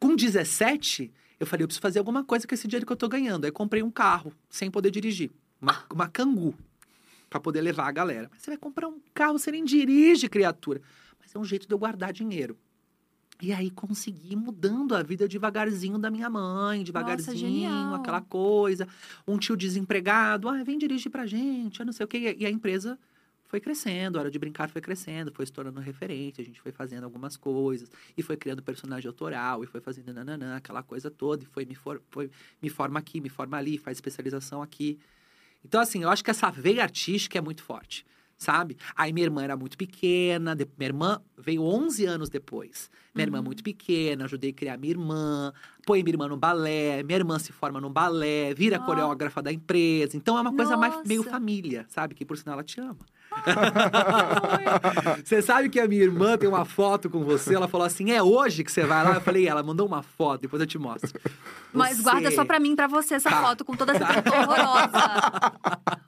[0.00, 3.08] Com 17, eu falei, eu preciso fazer alguma coisa com esse dinheiro que eu tô
[3.08, 3.44] ganhando.
[3.44, 5.30] Aí comprei um carro, sem poder dirigir.
[5.60, 6.54] Uma, uma cangu,
[7.28, 8.28] pra poder levar a galera.
[8.32, 10.80] Mas você vai comprar um carro, você nem dirige, criatura.
[11.28, 12.56] Mas é um jeito de eu guardar dinheiro.
[13.40, 17.94] E aí consegui mudando a vida devagarzinho da minha mãe, devagarzinho, genial.
[17.94, 18.88] aquela coisa.
[19.26, 22.34] Um tio desempregado, ah, vem dirigir pra gente, ah, não sei o quê.
[22.38, 22.98] E a empresa
[23.44, 26.72] foi crescendo, a hora de brincar foi crescendo, foi se tornando referente, a gente foi
[26.72, 31.44] fazendo algumas coisas, e foi criando personagem autoral, e foi fazendo nananã, aquela coisa toda,
[31.44, 34.98] e foi me, for, foi me forma aqui, me forma ali, faz especialização aqui.
[35.64, 38.04] Então, assim, eu acho que essa veia artística é muito forte,
[38.38, 38.76] sabe?
[38.96, 42.88] Aí minha irmã era muito pequena, de- minha irmã veio 11 anos depois.
[43.14, 43.44] Minha irmã Uhum.
[43.44, 45.52] muito pequena, ajudei a criar minha irmã,
[45.84, 48.84] põe minha irmã no balé, minha irmã se forma no balé, vira Ó.
[48.86, 50.16] coreógrafa da empresa.
[50.16, 51.30] Então é uma coisa mais meio Nossa.
[51.32, 52.14] família, sabe?
[52.14, 52.98] Que por sinal ela te ama.
[55.24, 57.54] Você sabe que a minha irmã tem uma foto com você?
[57.54, 59.14] Ela falou assim: é hoje que você vai lá?
[59.14, 61.10] Eu falei, ela mandou uma foto, depois eu te mostro.
[61.72, 63.40] Mas Você- guarda só pra mim, pra você, essa Tá.
[63.42, 65.52] foto com toda essa pinta horrorosa.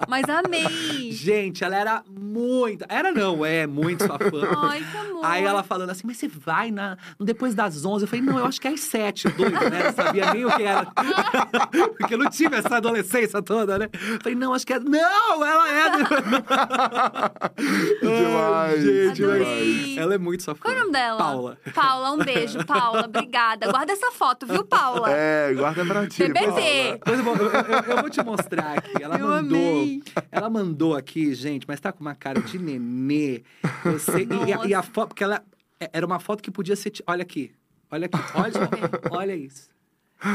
[0.08, 1.12] Mas amei.
[1.12, 2.84] Gente, ela era muito.
[2.88, 4.58] Era não, é muito sua fã.
[4.68, 5.20] Ai, que amor.
[5.24, 8.04] Aí ela falando assim, mas você vai na, depois das 11?
[8.04, 9.84] Eu falei, não, eu acho que é às 7, doido, né?
[9.84, 10.86] Não sabia nem o que era.
[11.98, 13.88] Porque eu não tive essa adolescência toda, né?
[13.92, 14.80] Eu falei, não, acho que é...
[14.80, 15.90] Não, ela é...
[18.00, 19.98] Demais, Ai, gente, Adorei.
[19.98, 20.60] ela é muito sua fã.
[20.62, 21.18] Qual é o nome dela?
[21.18, 21.58] Paula.
[21.74, 22.64] Paula, um beijo.
[22.66, 23.70] Paula, obrigada.
[23.70, 25.10] Guarda essa foto, viu, Paula?
[25.10, 26.24] É, guarda pra ti.
[26.24, 26.40] TBT.
[26.40, 26.92] Paula.
[26.92, 27.50] Depois eu vou, eu-
[27.96, 29.02] eu- vou te mostrar aqui.
[29.02, 29.58] Ela Eu mandou.
[29.58, 30.02] amei.
[30.30, 33.42] Ela mandou aqui, gente, mas tá com uma cara de nenê.
[33.84, 35.42] Você, e, a- e a foto, porque ela
[35.78, 36.92] é- era uma foto que podia ser.
[37.06, 37.52] Olha aqui.
[37.90, 38.18] Olha aqui.
[38.34, 38.52] Olha,
[39.10, 39.68] olha isso.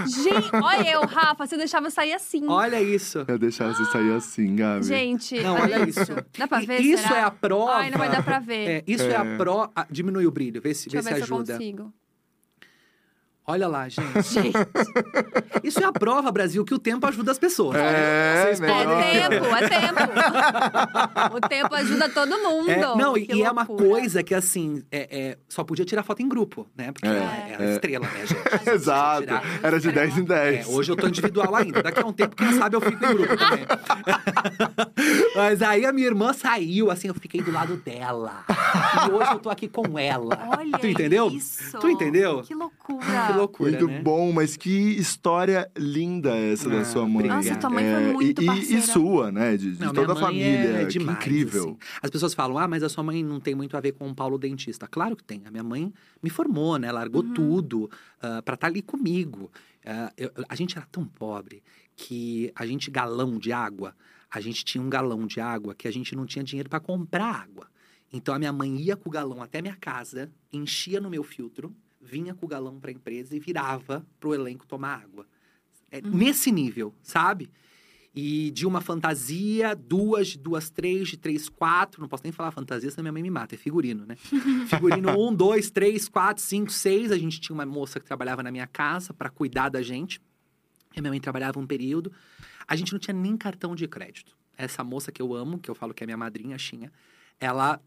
[0.07, 2.43] Gente, olha eu, Rafa, você deixava eu sair assim.
[2.47, 3.23] Olha isso.
[3.27, 4.83] Eu deixar você sair assim, Gabi.
[4.85, 6.11] Gente, Não, olha isso.
[6.37, 6.81] Dá pra ver?
[6.81, 7.17] Isso será?
[7.19, 7.75] é a prova.
[7.75, 8.67] Ai, não vai dar pra ver.
[8.69, 9.15] É, isso é, É.
[9.15, 9.71] a prova.
[9.89, 11.53] Diminui o brilho, vê se, Deixa eu vê ver se se eu ajuda.
[11.53, 11.93] consigo.
[13.47, 14.05] Olha lá, gente.
[14.34, 14.58] Gente,
[15.63, 17.75] Isso é a prova, Brasil, que o tempo ajuda as pessoas.
[17.77, 21.36] É, podem- é tempo, é tempo.
[21.36, 22.69] O tempo ajuda todo mundo.
[22.71, 23.89] É, não, e, Que e é uma loucura.
[23.89, 26.91] coisa que, assim, é, é, só podia tirar foto em grupo, né?
[26.91, 27.73] Porque É, é, era é.
[27.73, 28.41] estrela, né, gente?
[28.69, 29.21] Exato.
[29.23, 30.67] Tirar- Era de 10 em 10.
[30.67, 31.84] É, hoje eu tô individual ainda.
[31.84, 33.65] Daqui a um tempo, quem sabe, eu fico em grupo também.
[35.36, 38.43] Mas aí a minha irmã saiu, assim, eu fiquei do lado dela.
[39.08, 40.47] E hoje eu tô aqui com ela.
[40.58, 41.27] Olha tu entendeu?
[41.29, 41.77] isso.
[41.79, 42.41] Tu entendeu?
[42.43, 43.05] Que loucura.
[43.27, 44.01] Que loucura, Muito né?
[44.01, 47.27] bom, mas que história linda essa da Ah, sua mãe.
[47.27, 49.55] Nossa, tua mãe foi É, muito e, e- e sua, né?
[49.57, 50.69] De, de Não, toda a mãe família.
[50.81, 51.63] é que demais, incrível.
[51.63, 51.77] assim.
[52.01, 54.15] As pessoas falam, ah, mas a sua mãe não tem muito a ver com o
[54.15, 54.87] Paulo Dentista.
[54.87, 55.41] Claro que tem.
[55.45, 56.91] A minha mãe me formou, né?
[56.91, 57.33] Largou Uhum.
[57.33, 57.89] tudo
[58.21, 59.51] ah, pra estar ali comigo.
[59.85, 61.61] Ah, eu- a gente era tão pobre
[61.95, 63.95] que a gente, galão de água,
[64.29, 67.23] a gente tinha um galão de água que a gente não tinha dinheiro para comprar
[67.25, 67.67] água.
[68.11, 71.73] Então a minha mãe ia com o galão até minha casa, enchia no meu filtro,
[72.05, 75.25] vinha com o galão pra empresa e virava pro elenco tomar água.
[75.91, 76.11] É Uhum.
[76.11, 77.49] Nesse nível, sabe?
[78.13, 82.01] E de uma fantasia, duas, de duas, três, de três, quatro.
[82.01, 83.55] Não posso nem falar fantasia, senão minha mãe me mata.
[83.55, 84.15] É figurino, né?
[84.69, 87.11] figurino um, dois, três, quatro, cinco, seis.
[87.11, 90.21] A gente tinha uma moça que trabalhava na minha casa para cuidar da gente.
[90.95, 92.11] E a minha mãe trabalhava um período.
[92.65, 94.35] A gente não tinha nem cartão de crédito.
[94.57, 96.91] Essa moça que eu amo, que eu falo que é minha madrinha, Xinha,
[97.37, 97.81] ela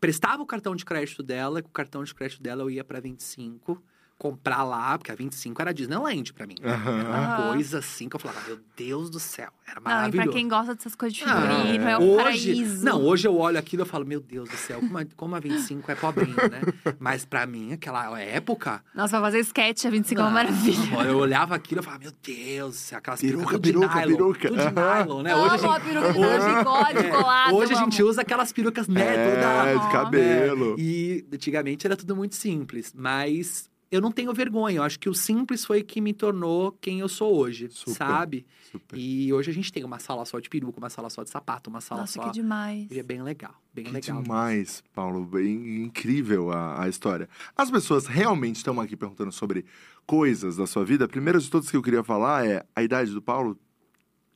[0.00, 3.00] prestava o cartão de crédito dela, com o cartão de crédito dela eu ia para
[3.00, 3.82] 25
[4.18, 6.54] comprar lá, porque a 25 era Disneyland pra mim.
[6.62, 10.28] Era uma coisa assim que eu falava, meu Deus do céu, era Não, e maravilhoso.
[10.30, 12.84] pra quem gosta dessas coisas de Ah, figurino, é um hoje, paraíso.
[12.84, 15.40] Não, hoje eu olho aquilo e falo, meu Deus do céu, como a, como a
[15.40, 16.62] 25 é pobrinho, né?
[16.98, 18.82] Mas pra mim, aquela época.
[18.94, 21.02] Nossa, pra fazer sketch a 25 é uma não, maravilha.
[21.04, 23.94] Eu olhava aquilo e falava, meu Deus, do céu, aquelas Peruca, perucas tudo de peruca,
[23.96, 24.16] nylon.
[24.16, 24.48] peruca.
[24.48, 25.32] Tudo de nylon, né?
[25.34, 27.54] Amo Hoje a a gente, peruca de hoje, bigode é, colado.
[27.54, 28.10] hoje a gente amo.
[28.10, 29.02] usa aquelas perucas, né?
[29.02, 30.74] É, toda de cabelo.
[30.78, 34.78] É, e antigamente era tudo muito simples, mas eu não tenho vergonha.
[34.78, 37.94] Eu acho que o simples foi que me tornou quem eu sou hoje, Super.
[37.94, 38.46] sabe?
[38.70, 38.98] Super.
[38.98, 41.70] E hoje a gente tem uma sala só de peruca, uma sala só de sapato,
[41.70, 42.26] uma sala Nossa, só.
[42.26, 42.88] que demais.
[42.90, 44.22] E é bem legal, bem Que legal.
[44.22, 45.24] demais, Paulo.
[45.24, 47.28] Bem incrível a, a história.
[47.56, 49.64] As pessoas realmente estão aqui perguntando sobre
[50.04, 51.04] coisas da sua vida.
[51.04, 53.58] A primeira de todas que eu queria falar é a idade do Paulo.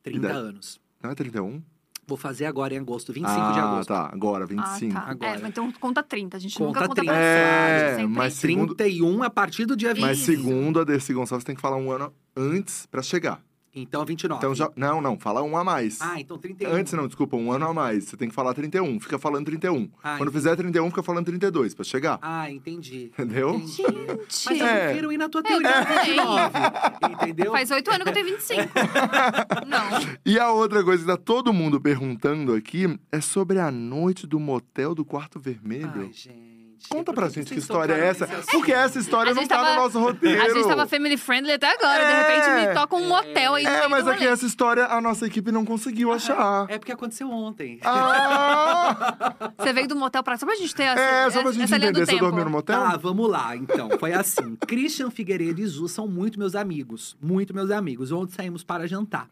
[0.02, 0.38] 30 idade.
[0.38, 0.80] anos.
[1.02, 1.62] Não é 31?
[2.10, 3.88] Vou fazer agora em agosto, 25 ah, de agosto.
[3.88, 4.10] tá.
[4.12, 4.98] Agora, 25.
[4.98, 5.10] Ah, tá.
[5.12, 5.30] agora.
[5.30, 6.36] É, mas então conta 30.
[6.36, 7.12] A gente Conta nunca conta 30.
[7.12, 10.02] pra É, sempre- mas segundo- 31 a partir do dia 20.
[10.02, 13.40] Mas segundo a Dercy Gonçalves, tem que falar um ano antes pra chegar.
[13.74, 14.38] Então 29.
[14.38, 14.68] Então já.
[14.74, 16.00] Não, não, fala um a mais.
[16.00, 16.72] Ah, então 31.
[16.72, 18.04] Antes não, desculpa, um ano a mais.
[18.04, 18.98] Você tem que falar 31.
[18.98, 19.88] Fica falando 31.
[20.02, 22.18] Ah, Quando fizer 31, fica falando 32 pra chegar.
[22.20, 23.12] Ah, entendi.
[23.12, 23.50] Entendeu?
[23.54, 23.76] Entendi.
[23.76, 24.84] Gente, Mas eu É.
[24.86, 26.04] prefiro ir na tua teoria também.
[26.16, 26.58] 29.
[27.14, 27.52] Entendeu?
[27.52, 28.60] faz oito anos que eu tenho 25.
[29.66, 30.16] Não.
[30.26, 34.40] E a outra coisa que tá todo mundo perguntando aqui é sobre a noite do
[34.40, 35.90] motel do quarto vermelho.
[36.06, 36.49] Ai, gente.
[36.88, 38.26] Conta por pra gente que história é essa.
[38.50, 40.42] Porque essa história A não gente tá tava- no nosso roteiro.
[40.42, 42.04] A gente tava family friendly até agora.
[42.04, 42.22] De É.
[42.22, 44.30] repente me toca um motel aí É, mas aqui rolê.
[44.32, 46.66] essa história a nossa equipe não conseguiu achar.
[46.68, 47.78] É porque aconteceu ontem.
[47.84, 49.34] Ah!
[49.58, 50.36] Você veio do motel pra...
[50.38, 52.06] Só pra gente ter essa, É, só pra gente entender.
[52.06, 52.78] Você dormiu no motel?
[52.80, 53.88] Tá, vamos lá, então.
[53.98, 54.56] Foi assim.
[54.66, 57.16] Christian Figueiredo e Zu são muito meus amigos.
[57.20, 58.10] Muito meus amigos.
[58.12, 59.28] Ontem saímos para jantar.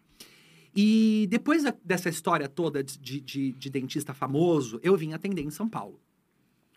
[0.77, 5.51] E depois dessa história toda de, de- de- de dentista famoso, eu vim atender em
[5.51, 5.99] São Paulo.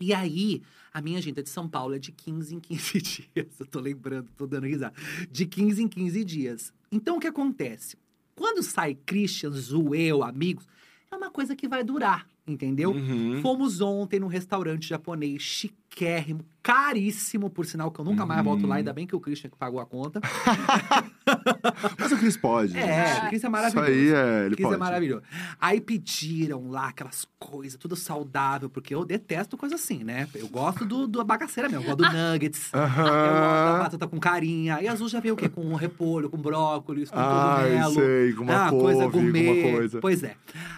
[0.01, 3.59] E aí, a minha agenda de São Paulo é de 15 em 15 dias.
[3.59, 4.93] Eu tô lembrando, tô dando risada.
[5.29, 6.73] De 15 em 15 dias.
[6.91, 7.95] Então, o que acontece?
[8.35, 10.67] Quando sai Christian, Zu, eu, amigos,
[11.11, 12.91] é uma coisa que vai durar, entendeu?
[12.91, 13.39] Uhum.
[13.41, 18.69] Fomos ontem num restaurante japonês chiquérrimo, caríssimo, por sinal que eu nunca mais volto lá,
[18.69, 18.73] Uhum.
[18.75, 20.21] ainda bem que o Christian que pagou a conta.
[21.97, 22.77] Mas o Cris pode.
[22.77, 23.17] É, gente.
[23.25, 23.87] o Cris é Isso maravilhoso.
[23.91, 24.75] aí é, ele Cris pode.
[24.75, 25.23] é maravilhoso.
[25.59, 30.27] Aí pediram lá aquelas coisas, tudo saudável, porque eu detesto coisa assim, né?
[30.35, 32.71] Eu gosto do, do bagaceira mesmo, eu gosto do nuggets.
[32.73, 34.81] Eu gosto da batata com carinha.
[34.81, 35.49] E azul já veio o quê?
[35.49, 37.93] Com repolho, com brócolis, com Ai, cogumelo.
[37.93, 39.49] sei, com uma ah, couve, coisa com gourmet.
[39.63, 39.99] uma coisa.
[39.99, 40.35] Pois é.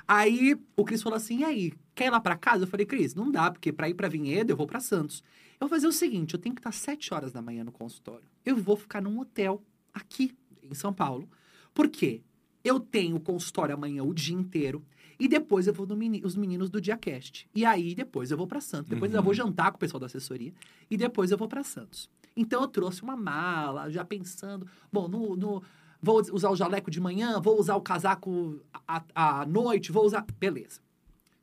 [0.08, 1.63] Aí o Cris falou assim: e aí,
[1.94, 2.64] quer ir lá pra casa?
[2.64, 5.24] Eu falei, Cris, não dá, porque pra ir pra Vinhedo eu vou pra Santos.
[5.60, 8.26] Eu vou fazer o seguinte: eu tenho que estar sete horas da manhã no consultório.
[8.46, 11.30] Eu vou ficar num hotel aqui em São Paulo.
[11.74, 12.22] Por quê?
[12.64, 14.84] Eu tenho consultório amanhã o dia inteiro.
[15.20, 17.48] E depois eu vou no meni- os meninos do Diacast.
[17.54, 18.90] E aí, depois eu vou pra Santos.
[18.90, 19.24] Depois eu Uhum.
[19.26, 20.52] vou jantar com o pessoal da assessoria.
[20.90, 22.10] E depois eu vou pra Santos.
[22.36, 24.68] Então eu trouxe uma mala, já pensando.
[24.92, 25.64] Bom, no, no-
[26.02, 30.26] vou usar o jaleco de manhã, vou usar o casaco à, à noite, vou usar.
[30.40, 30.82] Beleza.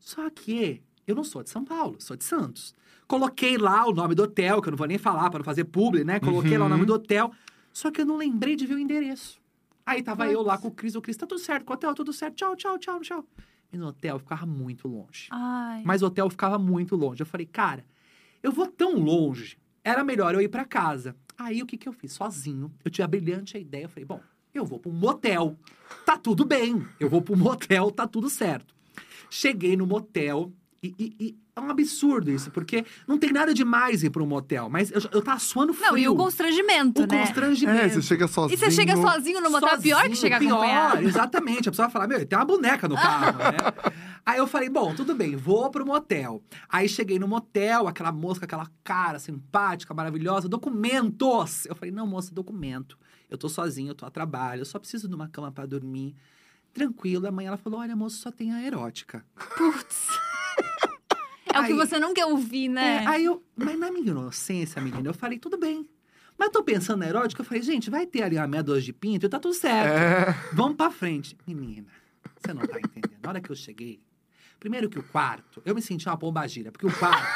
[0.00, 2.74] Só que eu não sou de São Paulo, sou de Santos.
[3.06, 5.64] Coloquei lá o nome do hotel, que eu não vou nem falar para não fazer
[5.64, 6.18] publi, né?
[6.20, 6.74] Coloquei lá o Uhum.
[6.74, 7.30] nome do hotel.
[7.72, 9.40] Só que eu não lembrei de ver o endereço.
[9.84, 10.34] Aí tava Putz.
[10.34, 12.34] eu lá com o Cris, o Cris, tá tudo certo, com o hotel, tudo certo,
[12.36, 13.24] tchau, tchau, tchau, tchau.
[13.72, 15.28] E no hotel ficava muito longe.
[15.30, 15.82] Ai.
[15.84, 17.20] Mas o hotel ficava muito longe.
[17.22, 17.84] Eu falei, cara,
[18.42, 21.14] eu vou tão longe, era melhor eu ir pra casa.
[21.38, 22.12] Aí o que que eu fiz?
[22.12, 23.84] Sozinho, eu tinha a brilhante ideia.
[23.84, 24.20] Eu falei, bom,
[24.54, 25.56] eu vou pra um motel,
[26.04, 26.84] tá tudo bem.
[26.98, 28.74] Eu vou pra um motel, tá tudo certo.
[29.30, 34.02] Cheguei no motel e, e- e é um absurdo isso, porque não tem nada demais
[34.02, 35.90] ir pra um motel, mas eu, eu tava suando frio.
[35.90, 37.18] Não, e o constrangimento, O né?
[37.26, 37.78] constrangimento.
[37.78, 38.54] É, você chega sozinho.
[38.54, 41.02] E você chega sozinho no motel, é pior que Sozinho, chegar pior, acompanhado.
[41.06, 41.68] Exatamente.
[41.68, 43.90] A pessoa vai falar, meu, tem uma boneca no carro, né?
[44.24, 46.42] Aí eu falei, bom, tudo bem, vou pro motel.
[46.68, 51.66] Aí cheguei no motel, aquela moça aquela cara simpática, maravilhosa, documentos.
[51.66, 52.98] Eu falei, não, moça, documento.
[53.28, 56.14] Eu tô sozinha, eu tô a trabalho, eu só preciso de uma cama pra dormir.
[56.72, 57.26] Tranquilo.
[57.26, 59.24] A mãe, ela falou, olha, moça, só tem a erótica.
[59.56, 60.06] Putz.
[61.52, 63.02] É o que Aí- você não quer ouvir, né?
[63.02, 65.88] É, aí eu, mas na minha inocência, menina, eu falei, tudo bem.
[66.38, 68.92] Mas eu tô pensando na erótica, eu falei, gente, vai ter ali uma meia de
[68.92, 69.92] pinto e tá tudo certo.
[69.92, 70.32] É.
[70.54, 71.36] Vamos pra frente.
[71.46, 71.88] Menina,
[72.38, 73.18] você não tá entendendo.
[73.22, 74.00] Na hora que eu cheguei,
[74.58, 77.26] primeiro que o quarto, eu me senti uma pombagira, porque o quarto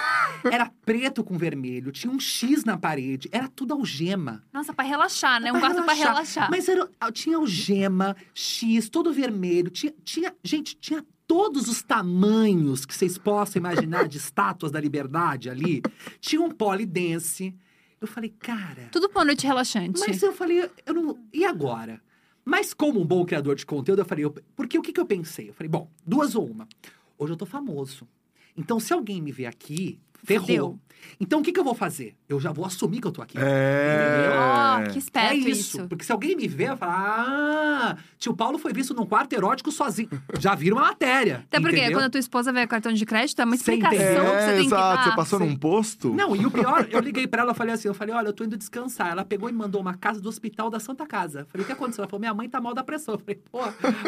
[0.50, 4.42] era preto com vermelho, tinha um X na parede, era tudo algema.
[4.52, 5.52] Nossa, pra relaxar, né?
[5.52, 6.50] Um quarto pra relaxar.
[6.50, 12.94] Mas era, tinha algema, X, todo vermelho, tinha, tinha, gente, tinha todos os tamanhos que
[12.94, 15.82] vocês possam imaginar de estátuas da liberdade ali.
[16.20, 17.54] Tinha um polidense.
[18.00, 19.98] Eu falei, cara, Tudo pra uma noite relaxante.
[20.06, 21.18] mas eu falei, eu não.
[21.32, 22.02] E agora?
[22.44, 25.06] Mas como um bom criador de conteúdo, eu falei, eu- porque o que, que eu
[25.06, 25.48] pensei?
[25.48, 26.68] Eu falei, bom, duas ou uma.
[27.16, 28.06] Hoje eu tô famoso.
[28.54, 30.46] Então, se alguém me ver aqui, ferrou.
[30.46, 30.78] Fudeu.
[31.20, 32.16] Então, o que, que eu vou fazer?
[32.28, 33.38] Eu já vou assumir que eu tô aqui.
[33.38, 34.30] É.
[34.36, 35.50] Ó, que É esperto isso.
[35.78, 35.88] isso.
[35.88, 36.94] Porque se alguém me ver, eu falar,
[37.28, 40.08] ah, tio Paulo foi visto num quarto erótico sozinho.
[40.40, 41.44] Já vira uma matéria.
[41.46, 41.98] Até porque entendeu?
[41.98, 44.24] quando a tua esposa vê cartão de crédito, é uma explicação entendeu?
[44.24, 44.96] que você É, tem que exato.
[44.96, 45.04] dar.
[45.10, 45.46] Você passou Sim.
[45.46, 46.12] num posto?
[46.14, 48.32] Não, e o pior, eu liguei pra ela e falei assim: eu falei, olha, eu
[48.32, 49.10] tô indo descansar.
[49.12, 51.40] Ela pegou e me mandou uma casa do hospital da Santa Casa.
[51.40, 52.02] Eu falei, o que aconteceu?
[52.02, 53.14] Ela falou, minha mãe tá mal da pressão.
[53.14, 53.60] Eu falei, pô,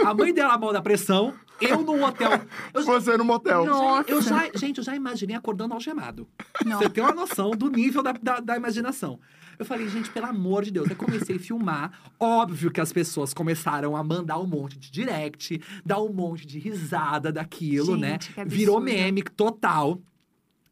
[0.09, 2.31] a mãe dela mal da pressão, eu num hotel.
[2.75, 3.65] Eu já, Você no motel.
[3.67, 4.11] Nossa.
[4.11, 5.75] eu já, gente, eu já imaginei acordando
[6.65, 6.79] Não.
[6.79, 9.19] Você tem uma noção do nível da, da, da imaginação.
[9.59, 10.89] Eu falei, gente, pelo amor de Deus.
[10.91, 11.93] Eu comecei a filmar.
[12.21, 16.59] Óbvio que as pessoas começaram a mandar um monte de direct, dar um monte de
[16.59, 18.19] risada daquilo, Gente, né?
[18.19, 18.51] que absurdo.
[18.51, 20.01] Virou meme total.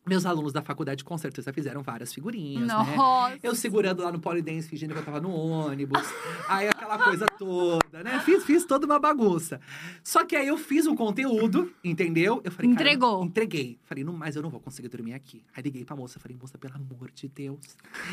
[0.07, 2.75] Meus alunos da faculdade com certeza fizeram várias figurinhas, né?
[2.97, 3.39] Nossa.
[3.43, 6.03] Eu segurando lá no polidense, fingindo que eu tava no ônibus.
[6.47, 8.21] aí aquela coisa toda, né?
[8.21, 9.59] Fiz, fiz toda uma bagunça.
[10.03, 12.41] Só que aí eu fiz um conteúdo, entendeu?
[12.45, 13.25] Eu falei, Entregou.
[13.25, 13.79] entreguei.
[13.85, 15.43] Falei, não, mas eu não vou conseguir dormir aqui.
[15.57, 17.59] Aí liguei pra moça, falei, moça, pelo amor de Deus.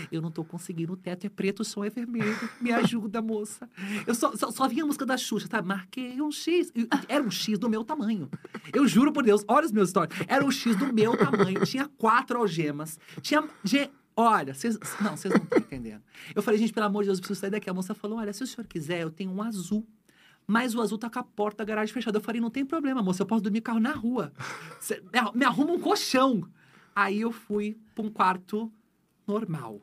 [0.09, 2.37] Eu não tô conseguindo, o teto é preto, o som é vermelho.
[2.61, 3.69] Me ajuda, moça.
[4.07, 5.61] Eu só, só, só vinha a música da Xuxa, tá?
[5.61, 6.71] Marquei um X.
[7.09, 8.29] Era um X do meu tamanho.
[8.73, 10.15] Eu juro por Deus, olha os meus stories.
[10.27, 11.65] Era um X do meu tamanho.
[11.65, 12.99] Tinha quatro algemas.
[13.21, 13.43] Tinha.
[13.63, 14.77] ge- Olha, vocês.
[14.99, 16.01] Não, vocês não estão entendendo.
[16.35, 17.69] Eu falei, gente, pelo amor de Deus, eu preciso sair daqui.
[17.69, 19.87] A moça falou: olha, se o senhor quiser, eu tenho um azul.
[20.47, 22.17] Mas o azul tá com a porta da garagem fechada.
[22.17, 24.33] Eu falei, não tem problema, moça, eu posso dormir carro na rua.
[24.81, 26.43] Cê- me arru- me arruma um colchão.
[26.93, 28.69] Aí eu fui pra um quarto
[29.25, 29.79] normal.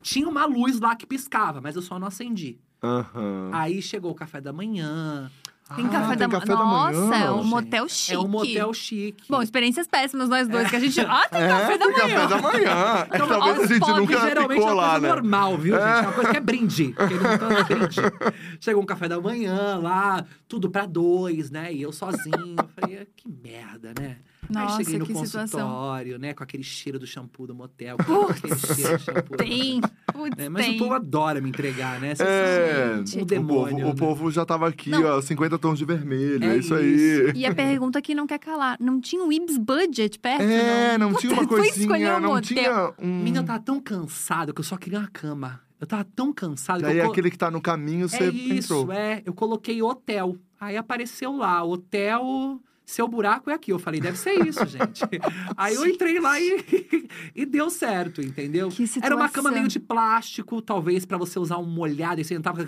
[0.00, 2.58] Tinha uma luz lá que piscava, mas eu só não acendi.
[2.82, 3.50] Aham.
[3.52, 5.30] Aí chegou o café da manhã.
[5.74, 6.28] Tem Ah, café, tem da...
[6.28, 7.46] café da Nossa, manhã, é um gente.
[7.48, 8.12] motel chique.
[8.14, 9.24] É um motel chique.
[9.30, 11.00] Bom, experiências péssimas nós dois, que a gente...
[11.08, 12.14] Ah, tem É, café da tem manhã.
[12.14, 13.06] café da manhã.
[13.14, 15.08] Então, Talvez a gente nunca geralmente ficou é uma lá, coisa né?
[15.08, 15.84] normal, viu, gente?
[15.86, 16.84] É uma coisa que é brinde.
[16.94, 17.96] Porque ele não tá brinde.
[18.60, 21.72] Chegou um café da manhã lá, tudo pra dois, né?
[21.72, 22.56] E eu sozinho.
[22.58, 24.16] Eu falei, "Ah, que merda, né?
[24.50, 25.40] Nossa, Aí cheguei no que situação.
[25.60, 26.34] consultório, né?
[26.34, 27.96] Com aquele cheiro do shampoo do motel.
[27.98, 29.80] com aquele cheiro do shampoo do Tem.
[30.12, 30.76] Putz, É, mas tem.
[30.76, 32.14] o povo adora me entregar, né?
[32.18, 33.18] É, Gente.
[33.18, 33.90] Um o, demônio, povo, né?
[33.90, 35.02] o povo já tava aqui, Não.
[35.04, 37.32] ó, 50 tons de vermelho, é, É isso aí.
[37.34, 38.76] E a pergunta que não quer calar.
[38.80, 42.20] Não tinha um Ibs Budget perto, É, não Puta, tinha uma foi escolher coisinha, um
[42.20, 42.42] não motel.
[42.42, 43.16] tinha um...
[43.18, 45.60] Menina, eu tava tão cansado que eu só queria uma cama.
[45.80, 48.28] Eu tava tão cansado que Daí eu é aquele que tá no caminho, você É
[48.28, 48.92] isso, entrou.
[48.92, 49.22] é.
[49.26, 50.36] Eu coloquei hotel.
[50.60, 52.58] Aí apareceu lá, hotel.
[52.84, 53.72] Seu buraco é aqui.
[53.72, 55.02] Eu falei, deve ser isso, gente.
[55.56, 58.68] Aí eu entrei lá e, e deu certo, entendeu?
[58.68, 59.52] Que Era uma cama situação.
[59.52, 62.62] meio de plástico, talvez pra você usar um molhado e você entrava.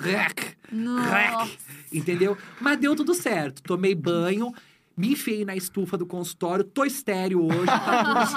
[0.73, 1.51] Nossa.
[1.93, 2.37] Entendeu?
[2.61, 3.63] Mas deu tudo certo.
[3.63, 4.53] Tomei banho,
[4.97, 8.37] me enfiei na estufa do consultório, tô estéreo hoje, tá.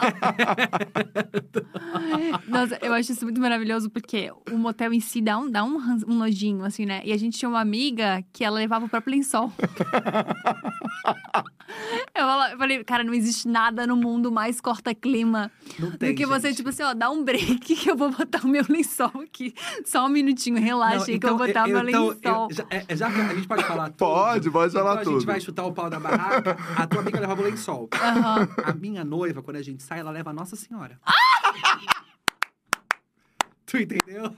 [2.47, 5.77] Nossa, eu acho isso muito maravilhoso, porque o motel em si dá um, dá um,
[6.07, 7.01] um nojinho, assim, né?
[7.05, 9.51] E a gente tinha uma amiga que ela levava o próprio lençol.
[12.15, 16.57] eu falei, cara, não existe nada no mundo mais corta-clima do que você, gente.
[16.57, 19.53] tipo assim, ó, dá um break que eu vou botar o meu lençol aqui.
[19.85, 22.47] Só um minutinho, relaxa Não, aí que eu vou botar o meu então, lençol.
[22.49, 25.19] eu- já, é- já a gente pode falar tudo, Pode, pode falar então a tudo.
[25.19, 27.89] gente vai chutar o pau da barraca, a tua amiga levava o lençol.
[27.93, 28.47] Aham.
[28.63, 30.99] A minha noiva, quando a gente sai, ela leva a Nossa Senhora.
[33.65, 34.35] tu entendeu?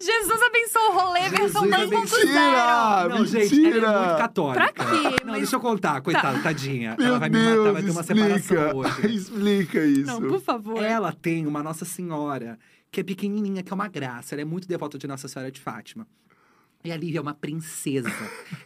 [0.00, 1.90] Jesus abençoou o rolê, versão Jesus 2.0.
[1.90, 3.08] Mentira!
[3.08, 4.72] não, gente, ela é muito católica.
[4.72, 5.02] Pra quê?
[5.24, 6.96] Não, Mas- deixa eu contar, coitada, tadinha.
[6.98, 8.40] Meu ela vai me Deus, matar, vai ter uma explica.
[8.40, 9.06] separação hoje.
[9.14, 10.06] explica isso.
[10.06, 10.82] Não, por favor.
[10.82, 12.58] Ela tem uma Nossa Senhora,
[12.90, 14.34] que é pequenininha, que é uma graça.
[14.34, 16.06] Ela é muito devota de Nossa Senhora de Fátima.
[16.86, 18.08] E a Lívia é uma princesa.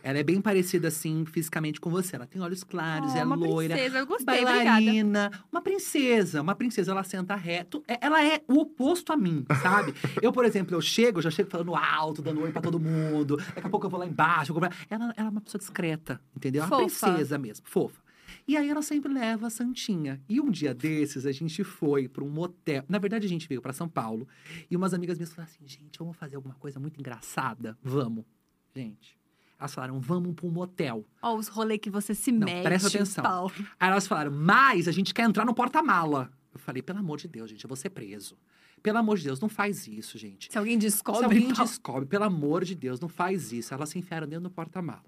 [0.02, 2.16] ela é bem parecida, assim, fisicamente com você.
[2.16, 3.74] Ela tem olhos claros, Oh, é uma loira.
[3.74, 4.64] princesa, eu gostei, obrigada.
[4.64, 9.44] Bailarina, uma princesa, uma princesa, ela senta reto, é- ela é o oposto a mim,
[9.62, 9.94] sabe?
[10.22, 13.36] eu, por exemplo, eu chego, eu já chego falando alto, dando oi pra todo mundo,
[13.36, 14.62] daqui a pouco eu vou lá embaixo, vou...
[14.90, 16.62] ela, ela é uma pessoa discreta, entendeu?
[16.62, 17.06] É Uma Fofa.
[17.06, 18.00] princesa mesmo, fofa.
[18.50, 20.20] E aí ela sempre leva a Santinha.
[20.28, 22.84] E um dia desses, a gente foi para um motel.
[22.88, 24.26] Na verdade, a gente veio para São Paulo.
[24.68, 27.78] E umas amigas minhas falaram assim: gente, vamos fazer alguma coisa muito engraçada?
[27.80, 28.24] Vamos.
[28.74, 29.16] Gente.
[29.56, 31.06] Elas falaram: vamos para um motel.
[31.22, 32.64] Ó, os rolês que você se Não, mete.
[32.64, 33.22] presta atenção.
[33.22, 33.52] Paulo.
[33.78, 36.28] Aí elas falaram: mas a gente quer entrar no porta-mala.
[36.52, 38.36] Eu falei: pelo amor de Deus, gente, eu vou ser preso.
[38.82, 40.50] Pelo amor de Deus, não faz isso, gente.
[40.50, 41.20] Se alguém descobre.
[41.20, 41.64] Se alguém Paulo.
[41.70, 43.72] descobre, pelo amor de Deus, não faz isso.
[43.72, 45.04] Elas se enfiaram dentro do porta-mala.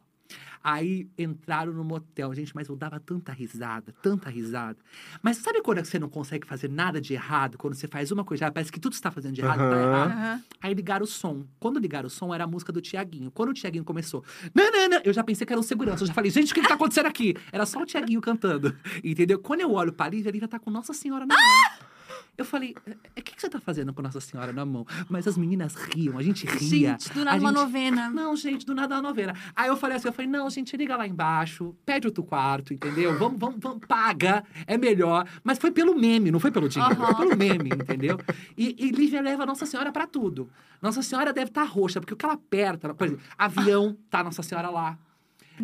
[0.63, 4.79] Aí entraram no motel, gente, mas eu dava tanta risada, tanta risada.
[5.21, 7.59] Mas sabe quando você não consegue fazer nada de errado?
[7.59, 9.65] Quando você faz uma coisa, parece que tudo que você está fazendo de errado tá
[9.65, 9.83] Aham.
[9.83, 10.11] errado.
[10.13, 10.43] Aham.
[10.63, 11.45] Aí ligaram o som.
[11.59, 13.31] Quando ligaram o som, era a música do Tiaguinho.
[13.31, 16.05] Quando o Tiaguinho começou, nanana, eu já pensei que era um segurança.
[16.05, 17.35] Eu já falei, gente, o que, que tá acontecendo aqui?
[17.51, 18.77] Era só o Tiaguinho cantando.
[19.03, 19.39] Entendeu?
[19.41, 21.82] Quando eu olho pra Lívia, a Lívia tá com Nossa Senhora na mão.
[22.37, 24.87] Eu falei, "É, o que, que você tá fazendo com Nossa Senhora na mão?
[25.09, 26.93] Mas as meninas riam, a gente ria.
[26.93, 28.09] Gente, do nada uma gente- novena.
[28.11, 29.35] Não, gente, do nada uma novena.
[29.55, 33.19] Aí eu falei assim, eu falei, não, gente, liga lá embaixo, pede outro quarto, entendeu?
[33.19, 35.29] Vamos, vamos, vamos, paga, é melhor.
[35.45, 37.15] Mas foi pelo meme, não foi pelo dinheiro, Aham.
[37.15, 38.19] foi pelo meme, entendeu?
[38.57, 40.49] E, e Lívia leva Nossa Senhora pra tudo.
[40.81, 44.43] Nossa Senhora deve estar roxa, porque o que ela aperta, por exemplo, avião, tá Nossa
[44.43, 44.99] Senhora lá.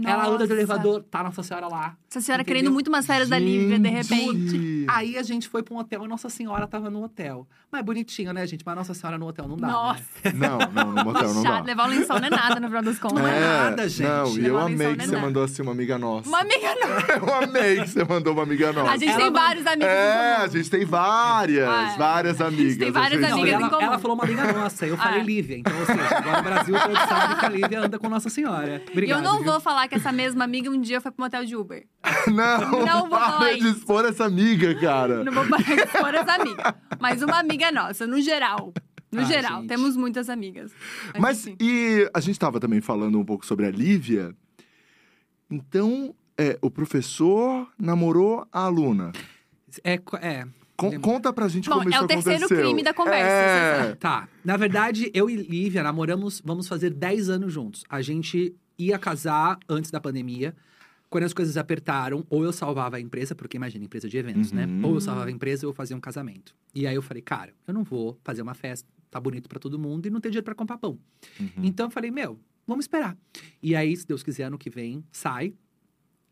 [0.05, 0.55] Ela anda de Nossa.
[0.55, 1.95] elevador, tá Nossa Senhora lá.
[2.11, 2.61] Essa senhora Entendeu?
[2.63, 4.49] querendo muito umas férias da Lívia, de repente.
[4.49, 4.87] Gente.
[4.89, 7.47] Aí a gente foi pra um hotel e Nossa Senhora tava no hotel.
[7.71, 8.63] Mas bonitinho, né, gente?
[8.65, 10.33] Mas Nossa Senhora no hotel não dá, Nossa, né?
[10.35, 11.61] Não, não, no motel não dá.
[11.61, 13.19] Levar o lençol não é nada, no final das contas.
[13.19, 14.09] Não é nada, gente.
[14.09, 15.27] Não, e eu amei que não é você nada.
[15.27, 16.29] mandou assim uma amiga nossa.
[16.29, 17.29] Uma amiga não.
[17.29, 18.91] Eu amei que você mandou uma amiga nossa.
[18.93, 19.87] A gente Ela tem manda- vários amigos.
[19.89, 21.99] É, a gente tem várias, Ah, é.
[21.99, 22.77] várias amigas.
[22.79, 23.31] tem várias gente.
[23.31, 23.83] Não, amigas em ela, comum.
[23.83, 25.25] ela falou uma amiga nossa, eu falei Ah.
[25.25, 25.59] Lívia.
[25.59, 28.83] Então, ou seja, agora o Brasil todo sabe que a Lívia anda com Nossa Senhora.
[28.87, 29.53] E Obrigado, eu não viu?
[29.53, 31.87] vou falar que essa mesma amiga um dia foi pro motel de Uber.
[32.29, 33.79] Não, Não vou falar para de isso.
[33.79, 35.25] expor essa amiga, cara.
[35.25, 36.75] Não vou parar de expor as amigas.
[37.01, 38.73] Mas uma amiga nossa, no geral.
[39.11, 39.69] No Ah, geral, gente.
[39.69, 40.71] temos muitas amigas.
[41.19, 44.35] Mas e a gente tava também falando um pouco sobre a Lívia.
[45.51, 49.13] Então, é, o professor namorou a aluna.
[49.83, 50.47] É, é.
[50.77, 52.65] Con- conta pra gente Bom, como é isso o terceiro aconteceu.
[52.65, 53.95] crime da conversa, É.
[53.97, 54.29] Tá.
[54.45, 57.85] Na verdade, eu e Lívia namoramos, vamos fazer 10 anos juntos.
[57.89, 60.55] A gente ia casar antes da pandemia.
[61.11, 64.67] Quando as coisas apertaram, ou eu salvava a empresa, porque imagina, empresa de eventos, né?
[64.67, 64.85] Uhum.
[64.85, 66.55] Ou eu salvava a empresa ou eu fazia um casamento.
[66.75, 69.79] E aí eu falei, cara, eu não vou fazer uma festa, tá bonito pra todo
[69.79, 70.99] mundo e não ter dinheiro pra comprar pão.
[71.41, 71.49] Uhum.
[71.65, 73.17] Então eu falei, meu, vamos esperar.
[73.63, 75.55] E aí, se Deus quiser, ano que vem, sai.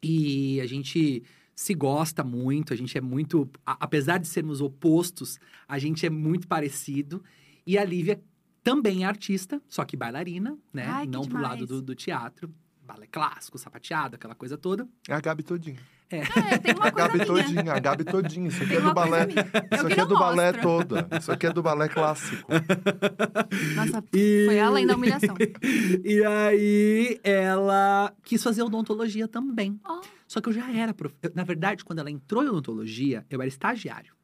[0.03, 1.23] E a gente
[1.55, 3.49] se gosta muito, a gente é muito.
[3.65, 7.25] a- apesar de sermos opostos, a gente é muito parecido.
[7.67, 8.21] E a Lívia
[8.67, 10.85] também é artista, só que bailarina, né?
[10.89, 12.53] Ai, Não pro lado do, do teatro.
[12.85, 14.89] Balé clássico, sapateado, aquela coisa toda.
[15.09, 15.79] É a Gabi todinha.
[16.11, 16.23] É,
[16.59, 17.27] tem uma A Gabi minha.
[17.27, 18.49] todinha, a Gabi todinha.
[18.49, 19.27] Isso aqui Tem é do balé.
[19.73, 20.63] Isso aqui é do balé mostro.
[20.63, 21.09] toda.
[21.19, 22.47] Isso aqui é do balé clássico.
[23.75, 25.35] Nossa, E- foi além da humilhação.
[26.05, 29.81] E aí, ela quis fazer odontologia também.
[29.89, 30.01] Oh.
[30.29, 30.93] Só que eu já era.
[30.95, 31.15] Prof...
[31.35, 34.15] Na verdade, quando ela entrou em odontologia, eu era estagiário.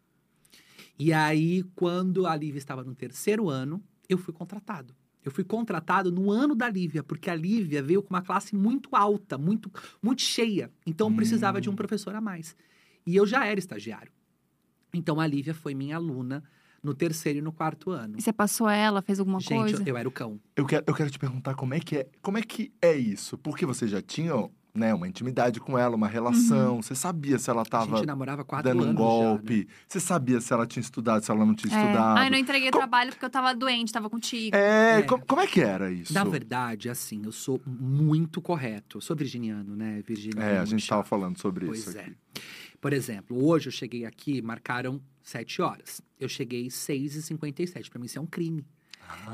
[0.98, 4.94] E aí, quando a Lívia estava no terceiro ano, eu fui contratado.
[5.24, 8.88] Eu fui contratado no ano da Lívia, porque a Lívia veio com uma classe muito
[8.94, 9.70] alta, muito,
[10.02, 10.70] muito cheia.
[10.84, 12.56] Então, eu precisava de um professor a mais.
[13.06, 14.12] E eu já era estagiário.
[14.92, 16.42] Então, a Lívia foi minha aluna
[16.82, 18.16] no terceiro e no quarto ano.
[18.18, 19.82] E você passou ela, fez alguma Gente, coisa?
[19.82, 20.40] eu, eu era o cão.
[20.56, 23.38] Eu quero, eu quero te perguntar como é que é, como é que é isso?
[23.38, 24.32] Porque você já tinha,
[24.74, 28.42] né, uma intimidade com ela, uma relação, você sabia se ela A tava gente namorava
[28.44, 29.04] quatro dando um anos já, né?
[29.28, 31.78] golpe, você sabia se ela tinha estudado, se ela não tinha É.
[31.84, 32.18] estudado.
[32.18, 34.56] Ai, não entreguei Co- trabalho porque eu tava doente, tava contigo.
[34.56, 35.02] É, É.
[35.02, 36.14] co- Como, é que era isso?
[36.14, 38.96] Na verdade, assim, eu sou muito correto.
[38.96, 40.02] Eu sou virginiano, né?
[40.06, 40.50] Virginiano.
[40.50, 42.00] É, a gente tava falando sobre Pois isso é.
[42.00, 42.16] aqui.
[42.80, 46.00] Por exemplo, hoje eu cheguei aqui, marcaram sete horas.
[46.18, 47.90] Eu cheguei 6h57.
[47.90, 48.64] Pra mim isso é um crime,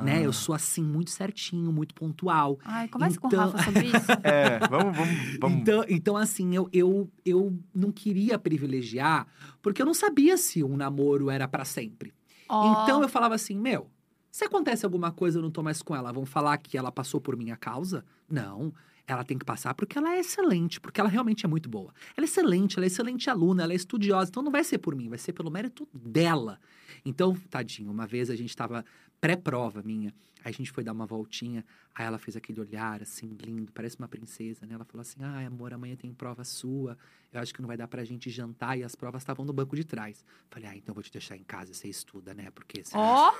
[0.02, 0.16] né?
[0.18, 0.22] Ah.
[0.22, 2.58] Eu sou assim, muito certinho, muito pontual.
[2.64, 4.12] Ai, conversa com o Então- Rafa sobre isso.
[4.22, 5.58] É, vamos, vamos, vamos.
[5.60, 9.26] Então, então, assim, eu, eu, eu não queria privilegiar,
[9.62, 12.12] porque eu não sabia se um namoro era pra sempre.
[12.48, 13.90] Ó, Então eu falava assim, meu,
[14.30, 17.20] se acontece alguma coisa eu não tô mais com ela, vão falar que ela passou
[17.20, 18.04] por minha causa?
[18.30, 18.72] Não.
[19.06, 21.94] Ela tem que passar porque ela é excelente, porque ela realmente é muito boa.
[22.14, 24.28] Ela é excelente, ela é excelente aluna, ela é estudiosa.
[24.28, 26.60] Então não vai ser por mim, vai ser pelo mérito dela.
[27.06, 28.84] Então, tadinho, uma vez a gente tava
[29.20, 30.14] pré-prova minha,
[30.44, 31.64] aí a gente foi dar uma voltinha,
[31.94, 34.74] aí ela fez aquele olhar assim, lindo, parece uma princesa, né?
[34.74, 36.96] Ela falou assim: ai, amor, amanhã tem prova sua,
[37.32, 39.74] eu acho que não vai dar pra gente jantar, e as provas estavam no banco
[39.74, 40.24] de trás.
[40.50, 42.50] Falei, ah, então vou te deixar em casa, você estuda, né?
[42.50, 43.32] Porque Ó,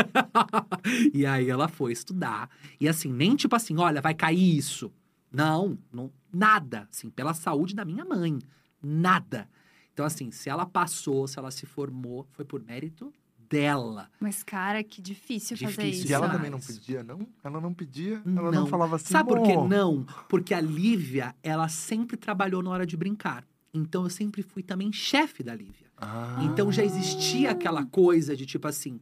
[1.12, 2.50] e aí ela foi estudar.
[2.78, 4.92] E assim, nem tipo assim, olha, vai cair isso.
[5.32, 6.88] Não, não nada.
[6.90, 8.38] Assim, pela saúde da minha mãe.
[8.82, 9.48] Nada.
[9.92, 13.12] Então, assim, se ela passou, se ela se formou, foi por mérito
[13.50, 14.08] dela.
[14.20, 16.08] mas cara, que difícil, fazer Difícil isso.
[16.10, 17.26] E ela também não pedia, não?
[17.42, 18.22] Ela não pedia?
[18.24, 18.66] Ela não Não.
[18.66, 20.06] falava assim, Sabe por que "Bom, não?
[20.28, 23.44] Porque a Lívia, ela sempre trabalhou na hora de brincar.
[23.74, 25.90] Então, eu sempre fui também chefe da Lívia.
[25.96, 26.38] Ah.
[26.42, 28.98] Então já existia aquela coisa de tipo assim: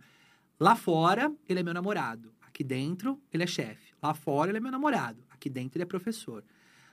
[0.59, 3.93] lá fora ele é meu namorado, aqui dentro ele é chefe.
[4.03, 6.43] Lá fora ele é meu namorado, aqui dentro ele é professor.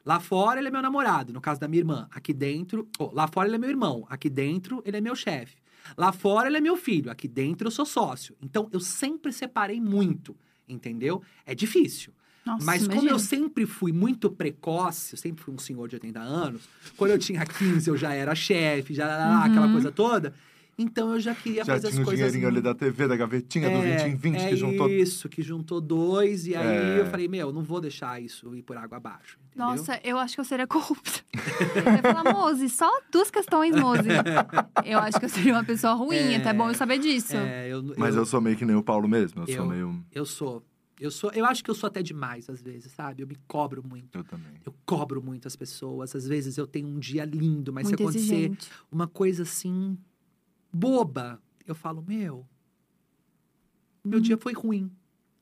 [0.05, 2.87] Lá fora ele é meu namorado, no caso da minha irmã, aqui dentro.
[2.99, 5.55] oh, lá fora ele é meu irmão, aqui dentro ele é meu chefe.
[5.97, 8.35] Lá fora ele é meu filho, aqui dentro eu sou sócio.
[8.41, 10.35] Então eu sempre separei muito,
[10.67, 11.21] entendeu?
[11.45, 12.13] É difícil.
[12.45, 13.11] Nossa, Mas como imagina.
[13.11, 16.61] eu sempre fui muito precoce, eu sempre fui um senhor de 80 anos,
[16.95, 19.07] quando eu tinha 15 eu já era chefe, já
[19.39, 19.43] Uhum.
[19.51, 20.33] aquela coisa toda.
[20.77, 22.25] Então eu já queria Já fazer tinha as o coisas.
[22.33, 24.89] dinheirinho ali da TV, da gavetinha, do 20 em 20, é que juntou.
[24.89, 26.99] Isso, que juntou dois, e aí É.
[26.99, 29.37] eu falei, meu, não vou deixar isso ir por água abaixo.
[29.47, 29.67] Entendeu?
[29.67, 31.21] Nossa, eu acho que eu seria corrupta.
[31.33, 34.09] eu ia falar, Mose, só duas questões, Mose.
[34.85, 36.35] Eu acho que eu seria uma pessoa ruim, É.
[36.35, 37.35] até bom eu saber disso.
[37.37, 40.05] É, eu, Mas eu sou meio que nem o Paulo mesmo, eu, sou Eu- meio...
[40.13, 40.63] eu sou.
[40.99, 41.31] Eu sou.
[41.33, 43.21] Eu acho que eu sou até demais, às vezes, sabe?
[43.23, 44.17] Eu me cobro muito.
[44.17, 44.53] Eu também.
[44.65, 46.15] Eu cobro muito as pessoas.
[46.15, 48.69] Às vezes eu tenho um dia lindo, mas Muito se acontecer exigente.
[48.91, 49.97] uma coisa assim,
[50.75, 52.45] boba, eu falo, meu,
[54.03, 54.21] meu Uhum.
[54.23, 54.91] dia foi ruim.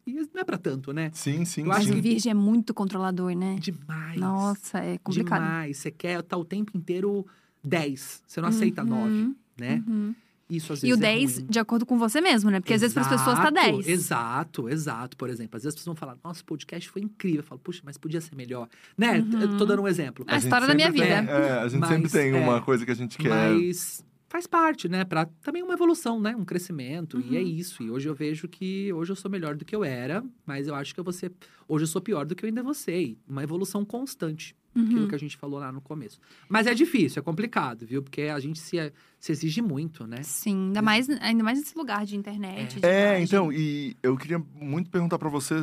[0.06, 1.10] E não é pra tanto, né?
[1.14, 2.00] Sim, sim, Eu acho Mas sim.
[2.00, 3.56] o virgem é muito controlador, né?
[3.60, 4.20] Demais.
[4.20, 5.42] Nossa, é complicado.
[5.42, 5.78] Demais.
[5.78, 7.26] Você quer estar o tempo inteiro
[7.64, 8.22] 10.
[8.28, 9.82] Você não aceita 9, Uhum, né?
[9.88, 10.14] uhum.
[10.50, 11.48] Isso às vezes E o é 10 ruim.
[11.48, 12.60] de acordo com você mesmo, né?
[12.60, 13.88] Porque às vezes para as pessoas tá Exato, 10.
[13.88, 15.18] Exato, exato.
[15.18, 17.40] Por exemplo, às vezes as pessoas vão falar, nossa, o podcast foi incrível.
[17.40, 18.68] Eu falo, puxa, mas podia ser melhor.
[18.98, 19.20] Né?
[19.22, 19.42] Uhum.
[19.42, 20.26] Eu tô dando um exemplo.
[20.28, 21.06] A gente história da minha vida.
[21.06, 23.30] tem- é, a gente Mas, sempre tem é, uma coisa que a gente quer.
[23.30, 24.04] Mas
[24.34, 25.06] faz parte, né?
[25.06, 26.36] Pra também uma evolução, né?
[26.36, 27.22] Um crescimento.
[27.22, 27.46] E é Uhum.
[27.48, 27.84] isso.
[27.84, 30.74] E hoje eu vejo que hoje eu sou melhor do que eu era, mas eu
[30.74, 31.32] acho que eu vou ser.
[31.68, 33.00] Hoje eu sou pior do que eu ainda vou ser.
[33.00, 34.56] E Uma evolução constante.
[34.76, 35.08] Aquilo Uhum.
[35.08, 36.20] que a gente falou lá no começo.
[36.50, 38.02] Mas é difícil, é complicado, viu?
[38.02, 40.24] Porque a gente se, se exige muito, né?
[40.24, 42.80] Sim, ainda mais, ainda mais nesse lugar de internet.
[42.80, 45.54] de É, então, e eu queria muito perguntar pra você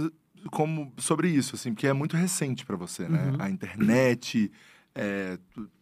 [0.53, 3.33] como sobre isso, assim, porque é muito recente pra você, né?
[3.33, 3.37] Uhum.
[3.43, 4.49] A internet,
[4.95, 5.37] é,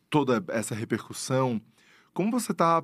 [0.09, 1.61] toda essa repercussão.
[2.19, 2.83] Como você tá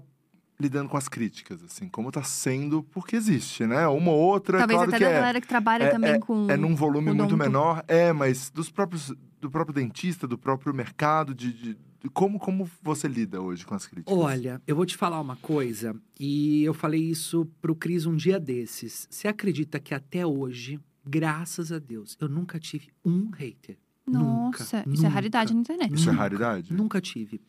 [0.61, 1.89] lidando com as críticas, assim?
[1.89, 2.85] Como tá sendo?
[2.85, 3.85] Porque existe, né?
[3.89, 6.47] Uma ou outra, Talvez claro até que da é, galera que trabalha também com.
[6.49, 7.85] é num volume muito menor.
[7.89, 12.71] É, mas dos próprios, do próprio dentista, do próprio mercado, de, de- de como, como
[12.81, 14.17] você lida hoje com as críticas?
[14.17, 18.39] Olha, eu vou te falar uma coisa, e eu falei isso pro Cris um dia
[18.39, 19.09] desses.
[19.11, 23.79] Você acredita que até hoje, graças a Deus, eu nunca tive um hater?
[24.07, 25.09] Nossa, Nunca, isso é nunca.
[25.09, 25.95] raridade na internet.
[25.95, 26.23] Isso é nunca.
[26.23, 26.73] raridade?
[26.75, 27.41] Nunca tive.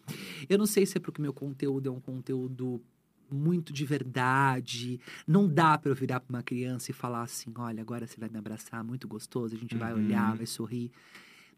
[0.48, 2.82] Eu não sei se é porque o meu conteúdo é um conteúdo
[3.30, 5.00] muito de verdade.
[5.28, 8.30] Não dá pra eu virar pra uma criança e falar assim: olha, agora você vai
[8.30, 10.00] me abraçar, muito gostoso, a gente vai Uhum.
[10.06, 10.92] olhar, vai sorrir.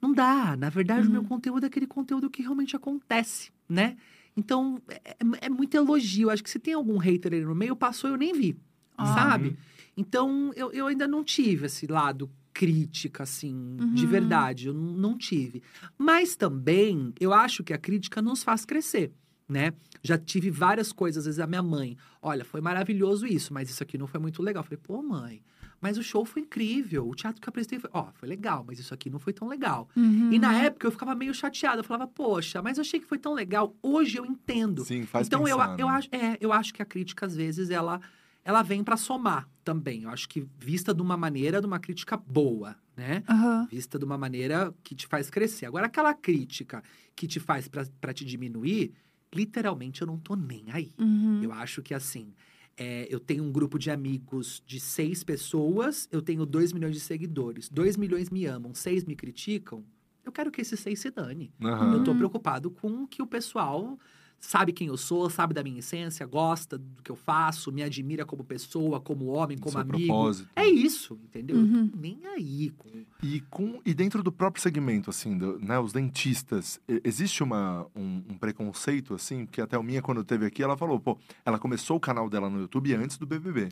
[0.01, 0.55] Não dá.
[0.57, 1.27] Na verdade, o meu Uhum.
[1.27, 3.97] conteúdo é aquele conteúdo que realmente acontece, né?
[4.35, 6.29] Então, é, é muito elogio.
[6.29, 8.55] Acho que se tem algum hater aí no meio, passou eu nem vi,
[8.97, 9.05] Ah.
[9.15, 9.57] sabe?
[9.95, 14.09] Então, eu, eu ainda não tive esse lado crítica, assim, de Uhum.
[14.11, 14.67] verdade.
[14.67, 15.61] Eu não, tive.
[15.95, 19.11] Mas também, eu acho que a crítica nos faz crescer,
[19.47, 19.73] né?
[20.01, 23.83] Já tive várias coisas, às vezes a minha mãe, olha, foi maravilhoso isso, mas isso
[23.83, 24.61] aqui não foi muito legal.
[24.61, 25.39] Eu falei, pô, mãe,
[25.79, 28.79] mas o show foi incrível, o teatro que eu apresentei foi, ó, foi legal, mas
[28.79, 29.87] isso aqui não foi tão legal.
[29.95, 30.31] Uhum.
[30.33, 33.19] E na época eu ficava meio chateada, eu falava, poxa, mas eu achei que foi
[33.19, 34.83] tão legal, hoje eu entendo.
[34.83, 35.93] Sim, faz então eu, pensar, eu né?
[35.93, 38.01] acho, é, eu acho que a crítica às vezes ela
[38.47, 40.03] ela vem pra somar também.
[40.03, 43.21] Eu acho que vista de uma maneira, de uma crítica boa, né?
[43.27, 43.67] Aham.
[43.69, 45.65] Vista de uma maneira que te faz crescer.
[45.65, 46.81] Agora, aquela crítica
[47.13, 48.93] que te faz pra pra te diminuir,
[49.35, 50.93] literalmente eu não tô nem aí.
[50.97, 51.41] Uhum.
[51.43, 52.33] Eu acho que assim,
[52.77, 57.01] é, eu tenho um grupo de amigos de seis pessoas, eu tenho dois milhões de
[57.01, 57.67] seguidores.
[57.67, 59.83] Dois milhões me amam, seis me criticam.
[60.23, 61.51] Eu quero que esses seis se dane.
[61.61, 61.91] Aham.
[61.95, 62.17] Eu tô Uhum.
[62.17, 63.99] preocupado com que o pessoal
[64.39, 68.23] sabe quem eu sou, sabe da minha essência, gosta do que eu faço, me admira
[68.25, 69.97] como pessoa, como homem, como Seu amigo.
[70.07, 70.49] propósito.
[70.55, 71.57] É isso, entendeu?
[71.57, 71.91] Eu Uhum.
[71.95, 72.89] nem aí com.
[73.23, 78.23] E, com, e dentro do próprio segmento, assim, do- né, os dentistas, existe uma, um,
[78.29, 81.97] um preconceito, assim, que até a minha, quando teve aqui, ela falou, pô, ela começou
[81.97, 83.69] o canal dela no YouTube antes do BBB.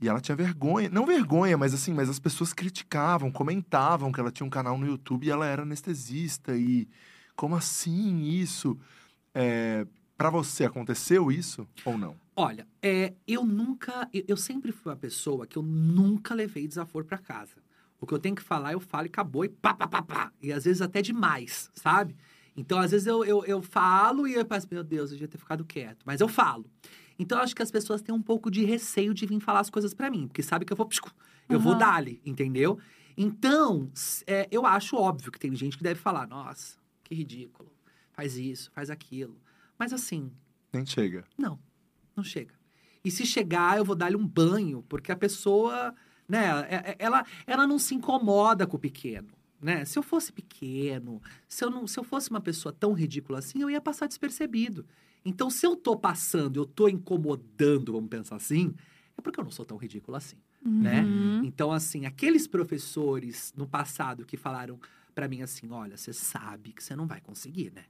[0.00, 4.30] E ela tinha vergonha, não vergonha, mas assim, mas as pessoas criticavam, comentavam que ela
[4.30, 6.56] tinha um canal no YouTube e ela era anestesista.
[6.56, 6.86] E
[7.34, 8.78] como assim isso?
[9.34, 12.16] É, para você, aconteceu isso ou não?
[12.34, 14.08] Olha, é, eu nunca.
[14.12, 17.56] Eu, eu sempre fui uma pessoa que eu nunca levei desaforo pra casa.
[18.00, 20.32] O que eu tenho que falar, eu falo e acabou, e pá, pá, pá, pá.
[20.40, 22.16] E às vezes até demais, sabe?
[22.56, 25.38] Então, às vezes eu, eu, eu falo e eu penso, meu Deus, eu devia ter
[25.38, 26.04] ficado quieto.
[26.04, 26.68] Mas eu falo.
[27.18, 29.70] Então, eu acho que as pessoas têm um pouco de receio de vir falar as
[29.70, 30.88] coisas pra mim, porque sabe que eu vou.
[31.48, 31.78] Eu vou Aham.
[31.78, 32.78] dar-lhe, entendeu?
[33.16, 33.90] Então,
[34.26, 37.77] é, eu acho óbvio que tem gente que deve falar, nossa, que ridículo.
[38.18, 39.40] Faz isso, faz aquilo.
[39.78, 40.32] Mas assim,
[40.72, 41.24] Nem chega.
[41.38, 41.56] não,
[42.16, 42.52] não chega.
[43.04, 45.94] E se chegar, eu vou dar-lhe um banho, porque a pessoa,
[46.28, 49.28] né, é- é- ela, ela não se incomoda com o pequeno,
[49.62, 49.84] né?
[49.84, 53.62] Se eu fosse pequeno, se eu, não, se eu fosse uma pessoa tão ridícula assim,
[53.62, 54.84] eu ia passar despercebido.
[55.24, 58.74] Então, se eu tô passando, eu tô incomodando, vamos pensar assim,
[59.16, 61.02] é porque eu não sou tão ridículo assim, né?
[61.04, 61.44] Uhum.
[61.44, 64.80] Então, assim, aqueles professores no passado que falaram
[65.18, 67.82] pra mim assim, olha, você sabe que você não vai conseguir, né?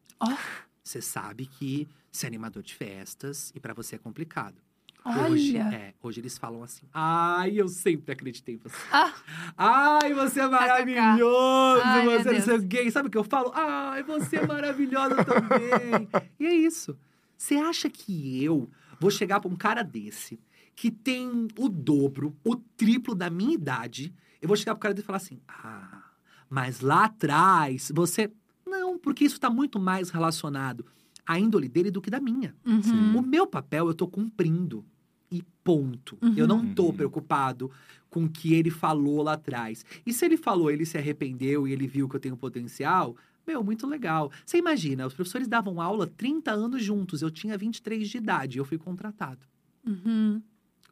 [0.82, 4.56] Você sabe que você é animador de festas e pra você é complicado.
[5.04, 8.74] Hoje, é, hoje eles falam assim, ai, eu sempre acreditei em você.
[8.90, 9.12] Ah.
[9.58, 12.90] Ai, você é maravilhoso, Ai, você não sei o quê.
[12.90, 13.52] Sabe o que eu falo?
[13.54, 16.08] Ai, você é maravilhosa também.
[16.40, 16.98] e é isso.
[17.36, 20.40] Você acha que eu vou chegar pra um cara desse,
[20.74, 25.04] que tem o dobro, o triplo da minha idade, eu vou chegar pro cara dele
[25.04, 26.07] e falar assim, ah,
[26.50, 28.30] mas lá atrás você...
[28.66, 30.84] Não, porque isso tá muito mais relacionado
[31.26, 32.54] à índole dele do que da minha.
[32.66, 33.18] Uhum.
[33.18, 34.84] O meu papel eu tô cumprindo.
[35.30, 36.16] E ponto.
[36.36, 36.46] Eu Uhum.
[36.48, 36.92] não tô Uhum.
[36.94, 37.70] preocupado
[38.08, 39.84] com o que ele falou lá atrás.
[40.06, 43.14] E se ele falou, ele se arrependeu e ele viu que eu tenho potencial,
[43.46, 44.30] meu, muito legal.
[44.46, 48.64] Você imagina, os professores davam aula 30 anos juntos, eu tinha 23 de idade, eu
[48.64, 49.40] fui contratado.
[49.86, 50.42] Uhum.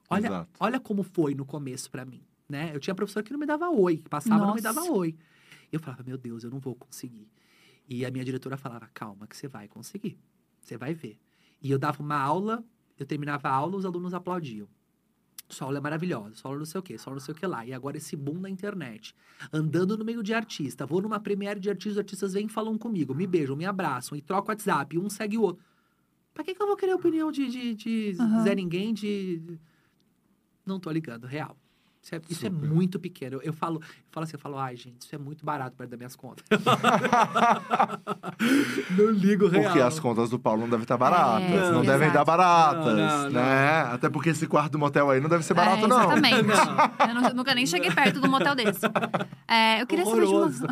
[0.08, 0.50] Olha, Exato.
[0.60, 2.70] olha como foi no começo pra mim, né?
[2.74, 4.74] Eu tinha professor que não me dava oi, que passava e não me Nossa.
[4.74, 5.14] dava oi.
[5.72, 7.28] Eu falava, meu Deus, eu não vou conseguir.
[7.88, 10.18] E a minha diretora falava, calma, que você vai conseguir.
[10.60, 11.18] Você vai ver.
[11.62, 12.64] E eu dava uma aula,
[12.98, 14.68] eu terminava a aula, os alunos aplaudiam.
[15.48, 17.36] Sua aula é maravilhosa, sua aula não sei o quê, sua aula não sei o
[17.36, 17.64] que lá.
[17.64, 19.14] E agora esse boom na internet.
[19.52, 22.76] Andando no meio de artista, vou numa premiere de artistas, os artistas vêm e falam
[22.76, 25.64] comigo, me beijam, me abraçam, e trocam WhatsApp, um segue o outro.
[26.34, 28.42] Pra que, que eu vou querer opinião de, de, de Aham.
[28.42, 29.58] Zé Ninguém, de...
[30.66, 31.56] Não tô ligando, real.
[32.06, 33.38] Isso é, isso é muito pequeno.
[33.38, 35.90] Eu, eu falo, eu falo assim, eu falo, ai, gente, isso é muito barato perto
[35.90, 36.44] das minhas contas.
[38.96, 39.64] não ligo real.
[39.64, 41.50] Porque as contas do Paulo não devem estar baratas.
[41.50, 42.12] É, não devem exato.
[42.12, 43.30] dar baratas, Não, não, não.
[43.30, 43.80] né?
[43.90, 45.98] Até porque esse quarto do motel aí não deve ser barato, é, não.
[45.98, 46.46] Exatamente.
[47.26, 48.86] Eu nunca nem cheguei perto de um motel desse.
[49.48, 50.36] É, eu queria saber de uma...
[50.36, 50.64] Horroroso.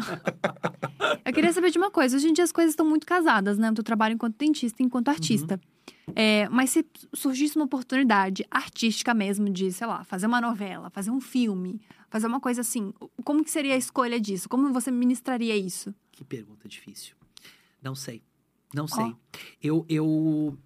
[1.26, 2.16] Eu queria saber de uma coisa.
[2.16, 3.72] Hoje em dia as coisas estão muito casadas, né?
[3.76, 5.58] Eu trabalho enquanto dentista e enquanto artista.
[6.14, 11.10] É, mas se surgisse uma oportunidade artística mesmo de, sei lá, fazer uma novela, fazer
[11.10, 12.92] um filme, fazer uma coisa assim,
[13.24, 14.48] como que seria a escolha disso?
[14.48, 15.94] Como você ministraria isso?
[16.12, 17.16] Que pergunta difícil.
[17.82, 18.22] Não sei.
[18.74, 19.14] Não sei.
[19.62, 20.56] Eu, eu.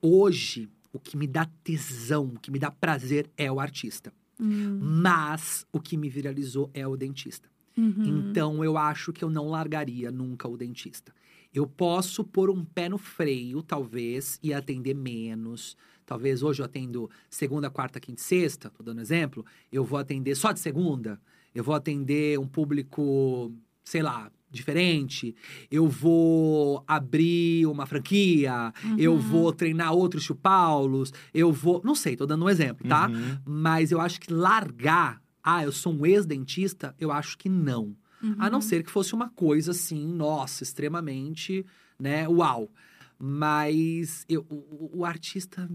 [0.00, 4.12] Hoje, o que me dá tesão, o que me dá prazer é o artista.
[4.38, 7.48] Hum, Mas o que me viralizou é o dentista.
[7.76, 8.28] uhum.
[8.30, 11.14] Então eu acho que eu não largaria nunca o dentista.
[11.56, 15.74] Eu posso pôr um pé no freio, talvez, e atender menos.
[16.04, 19.42] Talvez hoje eu atendo segunda, quarta, quinta e sexta, tô dando exemplo.
[19.72, 21.18] Eu vou atender só de segunda.
[21.54, 23.50] Eu vou atender um público,
[23.82, 25.34] sei lá, diferente.
[25.70, 28.70] Eu vou abrir uma franquia.
[28.98, 29.18] Eu Uhum.
[29.18, 31.10] vou treinar outros tio Paulos.
[31.32, 31.80] Eu vou.
[31.82, 33.08] Não sei, tô dando um exemplo, tá?
[33.08, 33.38] Uhum.
[33.46, 37.96] Mas eu acho que largar, ah, eu sou um ex-dentista, eu acho que não.
[38.38, 38.62] A não Uhum.
[38.62, 41.64] ser que fosse uma coisa assim, nossa, extremamente,
[41.98, 42.70] né, uau.
[43.18, 45.68] Mas eu, o, o- artista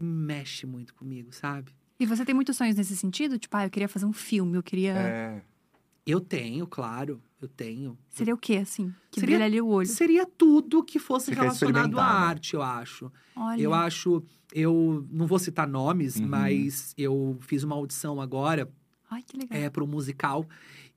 [0.00, 1.72] mexe muito comigo, sabe?
[1.98, 3.38] E você tem muitos sonhos nesse sentido?
[3.38, 4.92] Tipo, ah, eu queria fazer um filme, eu queria.
[4.92, 5.42] É.
[6.04, 7.20] Eu tenho, claro.
[7.40, 7.98] Eu tenho.
[8.10, 8.94] Seria o quê, assim?
[9.10, 9.88] Que Seria- brilharia o olho.
[9.88, 12.26] Seria tudo que fosse relacionado à né?
[12.26, 13.10] arte, eu acho.
[13.34, 13.60] Olha.
[13.60, 14.22] Eu acho.
[14.54, 16.28] Eu não vou citar nomes, Uhum.
[16.28, 18.70] mas eu fiz uma audição agora
[19.10, 19.58] Ai, que legal.
[19.58, 20.46] é, para um musical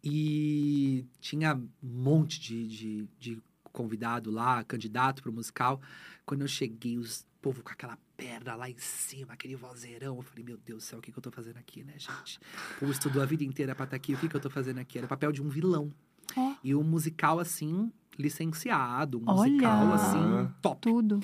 [0.04, 3.41] e tinha um monte de, de, de
[3.72, 5.82] convidado lá, candidato para o musical.
[6.26, 10.18] Quando eu cheguei, os povo com aquela perna lá em cima, aquele vozeirão.
[10.18, 12.39] Eu falei, meu Deus do céu, o que, que eu tô fazendo aqui, né, gente?
[12.80, 14.97] Pô, estudou a vida inteira pra estar aqui, o que, que eu tô fazendo aqui?
[14.97, 15.91] Era o papel de um vilão.
[16.36, 16.56] Ó.
[16.64, 19.20] E um musical, assim, licenciado.
[19.20, 19.52] Um Olha!
[19.52, 20.82] musical, assim, top.
[20.82, 21.20] Tudo.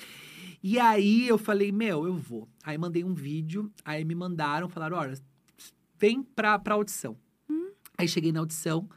[0.62, 2.48] E aí eu falei, meu, eu vou.
[2.64, 5.18] Aí mandei um vídeo, aí me mandaram, falaram, olha,
[5.98, 7.16] vem pra, pra audição.
[7.96, 8.88] Aí cheguei na audição.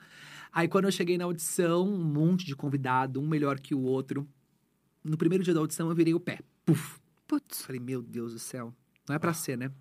[0.52, 4.28] Aí quando eu cheguei na audição, um monte de convidado, um melhor que o outro.
[5.04, 6.40] No primeiro dia da audição, eu virei o pé.
[6.66, 7.00] Puf.
[7.28, 7.62] Putz.
[7.62, 8.74] Falei, meu Deus do céu.
[9.08, 9.72] Não é pra ser, né?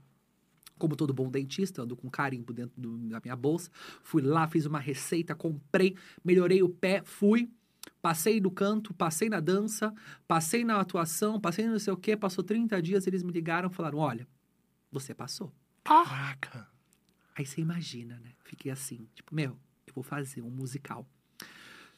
[0.78, 3.70] Como todo bom dentista, ando com carimbo dentro do- da minha bolsa.
[4.02, 7.50] Fui lá, fiz uma receita, comprei, melhorei o pé, fui.
[8.00, 9.92] Passei no canto, passei na dança,
[10.28, 12.16] passei na atuação, passei no não sei o quê.
[12.16, 14.28] Passou 30 dias, eles me ligaram e falaram, olha,
[14.92, 15.52] você passou.
[15.82, 16.68] Caraca.
[17.38, 18.30] Aí você imagina, né?
[18.42, 21.06] Fiquei assim, tipo, meu, eu vou fazer um musical.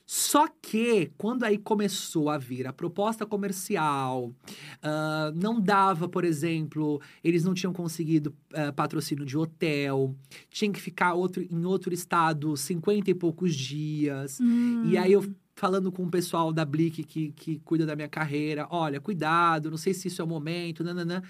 [0.04, 4.34] Só que, quando aí começou a vir a proposta comercial,
[4.82, 10.14] ah, não dava, por exemplo, eles não tinham conseguido ah, patrocínio de hotel,
[10.50, 14.38] tinha que ficar outro, em outro estado 50 e poucos dias.
[14.42, 14.82] Hum.
[14.84, 15.24] E aí eu
[15.54, 19.78] falando com o pessoal da Blick que, que cuida da minha carreira, olha, cuidado, não
[19.78, 21.22] sei se isso é o momento, nananã.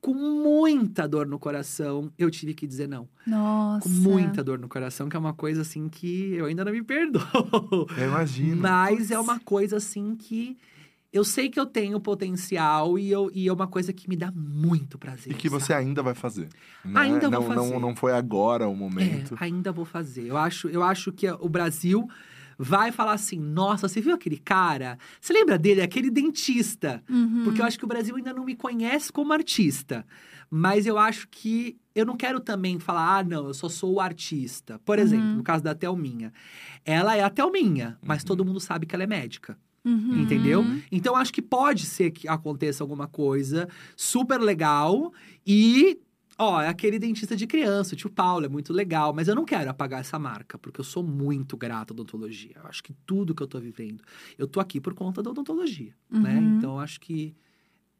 [0.00, 3.08] Com muita dor no coração, eu tive que dizer não.
[3.26, 3.88] Nossa.
[3.88, 6.82] Com muita dor no coração, que é uma coisa assim que eu ainda não me
[6.82, 7.22] perdoo.
[7.96, 8.56] Eu imagino.
[8.56, 10.56] Mas é uma coisa assim que
[11.12, 14.30] eu sei que eu tenho potencial e, eu, e é uma coisa que me dá
[14.30, 15.32] muito prazer.
[15.32, 15.86] E que você sabe?
[15.86, 16.48] ainda vai fazer.
[16.84, 17.72] Não Ainda é, vou não, fazer.
[17.72, 19.34] Não, não foi agora o momento.
[19.34, 20.26] É, ainda vou fazer.
[20.26, 22.06] Eu acho, eu acho que o Brasil
[22.58, 24.98] vai falar assim: nossa, você viu aquele cara?
[25.20, 25.80] Você lembra dele?
[25.80, 27.02] Aquele dentista.
[27.08, 27.44] Uhum.
[27.44, 30.04] Porque eu acho que o Brasil ainda não me conhece como artista.
[30.50, 34.00] Mas eu acho que eu não quero também falar, ah, não, eu só sou o
[34.00, 34.80] artista.
[34.84, 35.36] Por exemplo, Uhum.
[35.36, 36.32] no caso da Thelminha.
[36.84, 38.26] Ela é a Thelminha, mas Uhum.
[38.28, 39.58] todo mundo sabe que ela é médica.
[39.84, 40.20] Uhum.
[40.22, 40.64] Entendeu?
[40.90, 45.12] Então acho que pode ser que aconteça alguma coisa super legal
[45.46, 45.98] e.
[46.38, 49.44] Ó, é aquele dentista de criança, o tio Paulo, é muito legal, mas eu não
[49.44, 52.52] quero apagar essa marca, porque eu sou muito grato à odontologia.
[52.54, 54.02] Eu acho que tudo que eu tô vivendo,
[54.38, 56.38] eu tô aqui por conta da odontologia, né?
[56.38, 56.56] Uhum.
[56.58, 57.34] Então eu acho que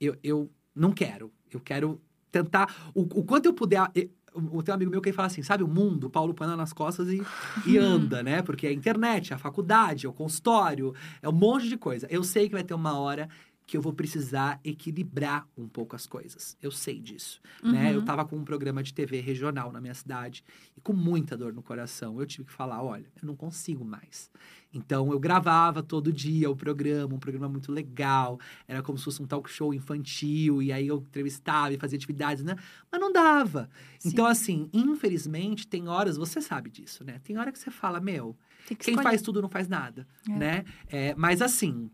[0.01, 1.33] eu, eu não quero.
[1.51, 2.73] Eu quero tentar.
[2.95, 3.91] O, o quanto eu puder.
[3.95, 6.47] e- o- Tem um amigo meu que fala assim, sabe, o mundo, o Paulo põe
[6.47, 7.21] lá nas costas e,
[7.67, 8.41] e anda, né?
[8.43, 12.07] Porque é a internet, é a faculdade, é o consultório, é um monte de coisa.
[12.09, 13.29] Eu sei que vai ter uma hora
[13.69, 16.57] que eu vou precisar equilibrar um pouco as coisas.
[16.63, 17.89] Eu sei disso, né?
[17.91, 17.97] Uhum.
[17.97, 20.43] Eu tava com um programa de TV regional na minha cidade
[20.75, 22.19] e com muita dor no coração.
[22.19, 24.31] Eu tive que falar, olha, eu não consigo mais.
[24.73, 28.41] Então eu gravava todo dia o programa, um programa muito legal.
[28.67, 32.43] Era como se fosse um talk show infantil e aí eu entrevistava e fazia atividades,
[32.43, 32.57] né?
[32.91, 33.69] Mas não dava.
[33.99, 34.09] Sim.
[34.09, 37.21] Então assim, infelizmente tem horas, você sabe disso, né?
[37.23, 38.35] Tem hora que você fala, meu,
[38.67, 39.03] que quem escolher.
[39.11, 40.33] faz tudo não faz nada, É.
[40.33, 40.65] né?
[40.89, 41.91] É, mas assim,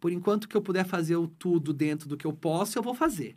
[0.00, 2.94] por enquanto que eu puder fazer o tudo dentro do que eu posso, eu vou
[2.94, 3.34] fazer.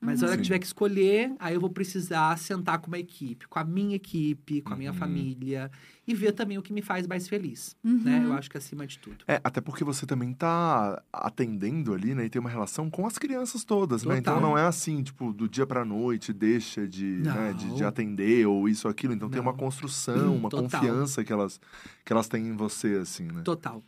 [0.00, 0.48] Mas a hora que Sim.
[0.48, 4.60] tiver que escolher, aí eu vou precisar sentar com uma equipe, com a minha equipe,
[4.60, 4.96] com a minha Uhum.
[4.98, 5.70] família
[6.06, 8.02] e ver também o que me faz mais feliz, Uhum.
[8.04, 8.22] né?
[8.22, 9.24] Eu acho que acima de tudo.
[9.26, 12.26] É, até porque você também tá atendendo ali, né?
[12.26, 14.18] E tem uma relação com as crianças todas, né?
[14.18, 14.50] Então Total.
[14.50, 17.88] não é assim, tipo, do dia pra noite, deixa de, né, de, de Não.
[17.88, 19.14] atender ou isso, aquilo.
[19.14, 19.58] Então tem uma Não.
[19.58, 20.68] construção, uma Total.
[20.80, 21.58] confiança que elas,
[22.04, 23.40] que elas têm em você, assim, né?
[23.42, 23.82] Total,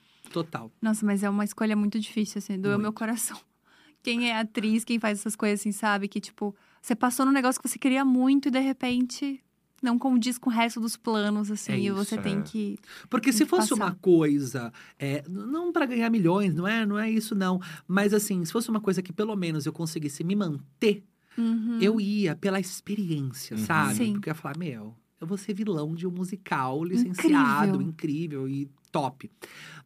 [0.45, 0.70] total.
[0.82, 2.82] Nossa, mas é uma escolha muito difícil, assim, doeu Muito.
[2.82, 3.39] meu coração.
[4.03, 6.07] Quem é atriz, quem faz essas coisas, assim, sabe?
[6.07, 9.43] Que, tipo, você passou num negócio que você queria muito e, de repente,
[9.82, 11.72] não condiz com o resto dos planos, assim.
[11.72, 12.20] É e isso, você é.
[12.22, 12.78] tem que...
[13.11, 13.82] Porque se Tem que fosse passar.
[13.84, 17.61] uma coisa, é, não para ganhar milhões, não é, não é isso não.
[17.89, 21.03] Mas assim, se fosse uma coisa que pelo menos eu conseguisse me manter,
[21.37, 21.78] Uhum.
[21.80, 23.64] eu ia pela experiência, Uhum.
[23.64, 23.95] sabe?
[23.97, 24.12] Sim.
[24.12, 27.82] Porque eu ia falar, meu, eu vou ser vilão de um musical licenciado, Incrível.
[27.82, 29.30] incrível, e top.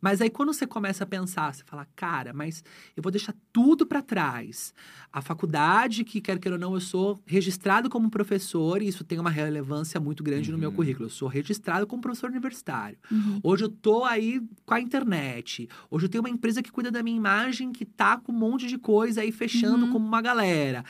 [0.00, 2.62] Mas aí quando você começa a pensar, você fala, cara, mas
[2.96, 4.72] eu vou deixar tudo pra trás.
[5.12, 9.18] A faculdade, que quer queira ou não, eu sou registrado como professor, e isso tem
[9.18, 10.76] uma relevância muito grande no meu Uhum.
[10.76, 11.06] currículo.
[11.06, 12.96] Eu sou registrado como professor universitário.
[13.10, 13.40] Uhum.
[13.42, 15.68] Hoje eu tô aí com a internet.
[15.90, 18.66] Hoje eu tenho uma empresa que cuida da minha imagem, que tá com um monte
[18.68, 19.92] de coisa aí fechando Uhum.
[19.92, 20.84] como uma galera.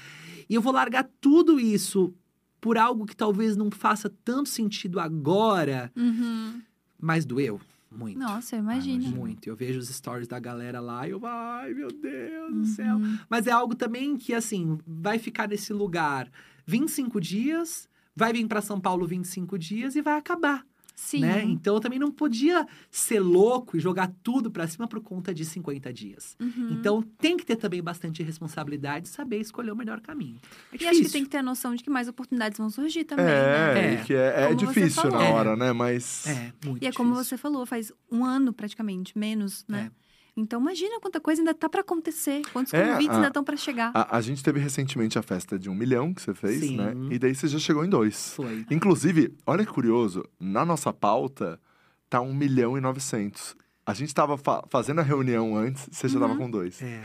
[0.48, 2.14] E eu vou largar tudo isso
[2.60, 6.60] por algo que talvez não faça tanto sentido agora, Uhum.
[7.00, 7.58] mas doeu
[7.90, 8.18] muito.
[8.18, 9.02] Nossa, eu imagino.
[9.02, 9.16] imagino.
[9.16, 9.48] Muito.
[9.48, 12.96] Eu vejo os stories da galera lá e eu, ai meu Deus do céu.
[12.96, 13.18] Uhum.
[13.28, 16.30] Mas é algo também que, assim, vai ficar nesse lugar
[16.66, 20.64] 25 dias, vai vir para São Paulo 25 dias e vai acabar.
[21.02, 21.20] Sim.
[21.20, 21.42] né?
[21.42, 25.46] Então eu também não podia ser louco e jogar tudo pra cima por conta de
[25.46, 26.36] 50 dias.
[26.38, 26.68] Uhum.
[26.72, 30.36] Então tem que ter também bastante responsabilidade e saber escolher o melhor caminho.
[30.70, 31.12] É E acho que difícil.
[31.12, 33.32] tem que ter a noção de que mais oportunidades vão surgir também, né?
[33.32, 33.94] É, É.
[33.94, 35.34] e que é, é difícil na falou.
[35.34, 35.72] hora, né?
[35.72, 36.26] Mas.
[36.26, 37.36] É, muito E é como difícil.
[37.36, 39.90] você falou, faz um ano praticamente, menos, né?
[40.36, 43.56] Então imagina quanta coisa ainda tá pra acontecer, quantos É, convites a- ainda estão pra
[43.56, 43.90] chegar.
[43.94, 46.76] A, a gente teve recentemente a festa de um milhão que você fez, Sim.
[46.76, 46.92] né?
[47.10, 48.34] E daí você já chegou em dois.
[48.34, 48.64] Foi.
[48.70, 51.60] Inclusive, olha que curioso, na nossa pauta
[52.08, 53.56] tá um milhão e novecentos.
[53.84, 56.38] A gente tava fa- fazendo a reunião antes, você já tava Uhum.
[56.38, 56.80] com dois.
[56.82, 57.02] É,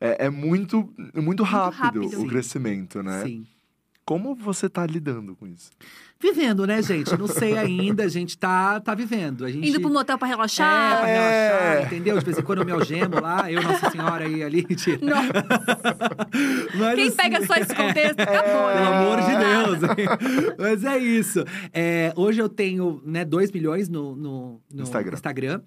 [0.00, 2.06] É, é muito, muito rápido, rápido.
[2.06, 2.26] o Sim.
[2.26, 3.22] crescimento, né?
[3.24, 3.46] sim.
[4.04, 5.70] Como você tá lidando com isso?
[6.24, 7.14] Vivendo, né, gente?
[7.18, 9.44] Não sei ainda, a gente tá, tá vivendo.
[9.44, 9.68] A gente...
[9.68, 11.00] Indo pro motel pra É, relaxar.
[11.00, 11.58] pra É.
[11.74, 12.18] relaxar, entendeu?
[12.18, 14.98] De vez em quando eu me algemo lá, eu, Nossa Senhora, e ali, tira.
[15.04, 15.28] Nossa,
[16.78, 18.86] Mas, quem assim, pega só esse contexto, acabou, Pelo né?
[18.86, 19.34] amor de.
[19.34, 20.56] Deus.
[20.58, 21.44] Mas é isso.
[21.72, 25.12] É, hoje eu tenho né, 2 milhões no, no, no Instagram.
[25.14, 25.60] Instagram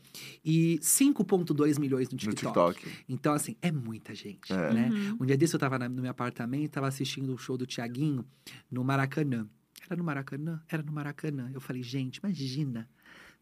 [0.44, 2.80] e 5,2 milhões no No TikTok.
[2.80, 3.04] TikTok.
[3.08, 4.74] Então, assim, é muita gente, É.
[4.74, 4.90] né?
[4.92, 5.18] Uhum.
[5.22, 8.26] Um dia desse eu tava na- no meu apartamento, tava assistindo o show do Tiaguinho
[8.72, 9.46] no Maracanã.
[9.90, 10.62] Era no Maracanã?
[10.68, 11.50] Era no Maracanã.
[11.54, 12.90] Eu falei, gente, imagina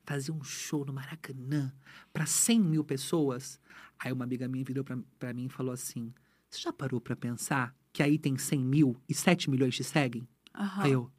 [0.06, 1.74] fazer um show no Maracanã
[2.14, 3.60] pra 100 mil pessoas.
[4.00, 6.14] Aí uma amiga minha virou pra mim e falou assim:
[6.50, 10.28] Você já parou pra pensar que aí tem 100 mil e 7 milhões te seguem?
[10.54, 10.84] Aham.
[10.84, 11.12] Aí eu,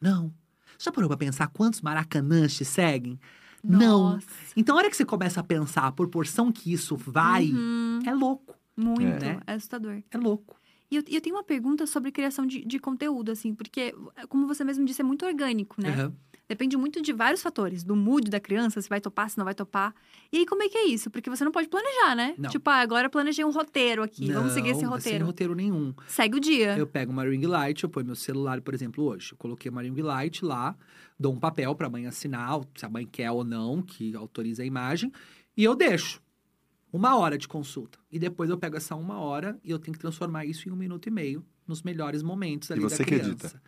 [0.00, 0.32] não.
[0.76, 3.18] Você já parou pra pensar quantos Maracanãs te seguem?
[3.64, 4.12] Não.
[4.12, 4.26] Nossa.
[4.56, 7.98] Então, a hora que você começa a pensar a proporção que isso vai, Uhum.
[8.06, 8.54] é louco.
[8.76, 9.40] Muito, É.
[9.46, 10.02] é assustador.
[10.10, 10.56] É louco.
[10.90, 13.94] E eu, eu tenho uma pergunta sobre criação de, de conteúdo, assim, porque,
[14.28, 15.90] como você mesmo disse, é muito orgânico, né?
[15.90, 16.12] Aham.
[16.48, 19.54] Depende muito de vários fatores, do mood da criança, se vai topar, se não vai
[19.54, 19.94] topar.
[20.32, 21.10] E aí, como é que é isso?
[21.10, 22.34] Porque você não pode planejar, né?
[22.38, 22.48] Não.
[22.48, 25.26] Tipo, ah, agora eu planejei um roteiro aqui, vamos seguir esse Não, Sem roteiro.
[25.26, 25.92] roteiro nenhum.
[26.06, 26.74] Segue o dia.
[26.78, 29.32] Eu pego uma ring light, eu ponho meu celular, por exemplo, hoje.
[29.32, 30.74] Eu coloquei uma ring light lá,
[31.20, 34.66] dou um papel pra mãe assinar, se a mãe quer ou não, que autoriza a
[34.66, 35.12] imagem,
[35.54, 36.18] e eu deixo.
[36.92, 37.98] Uma hora de consulta.
[38.10, 40.76] E depois eu pego essa uma hora e eu tenho que transformar isso em um
[40.76, 43.30] minuto e meio nos melhores momentos ali você da que criança.
[43.30, 43.62] edita?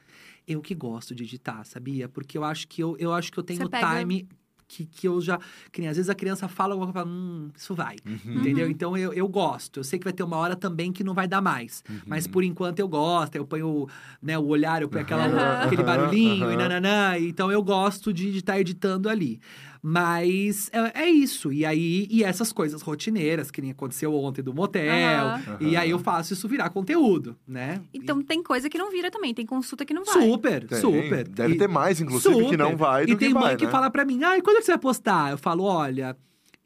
[0.46, 2.08] Eu que gosto de editar, sabia?
[2.08, 4.26] Porque eu acho que eu, eu acho que eu tenho Você pega- time
[4.66, 5.36] que, que eu já.
[5.72, 7.96] Que nem às vezes a criança fala alguma coisa e fala, hum, isso vai.
[8.06, 8.38] Uhum.
[8.38, 8.66] Entendeu?
[8.66, 8.70] Uhum.
[8.70, 9.80] Então eu, eu gosto.
[9.80, 11.82] Eu sei que vai ter uma hora também que não vai dar mais.
[12.06, 12.30] Mas Uhum.
[12.32, 13.34] por enquanto eu gosto.
[13.34, 13.86] Eu ponho
[14.22, 15.66] né, o olhar, eu ponho aquela, Aham.
[15.66, 17.18] aquele barulhinho e nananã.
[17.18, 19.40] Então eu gosto de estar editando ali.
[19.82, 21.52] Mas é, é isso.
[21.52, 24.92] E aí, e essas coisas rotineiras, que nem aconteceu ontem do motel.
[25.26, 25.56] Aham.
[25.60, 27.80] E aí eu faço isso virar conteúdo, né?
[27.92, 30.22] Então tem coisa que não vira também, tem consulta que não E- vai.
[30.28, 30.78] super, Tem.
[30.80, 31.26] super.
[31.28, 32.58] Deve E- ter mais, inclusive, que Super.
[32.58, 33.70] não vai do E tem que mãe vai, que né?
[33.70, 35.30] fala pra mim, ai, quando é que você vai postar?
[35.32, 36.16] Eu falo, olha,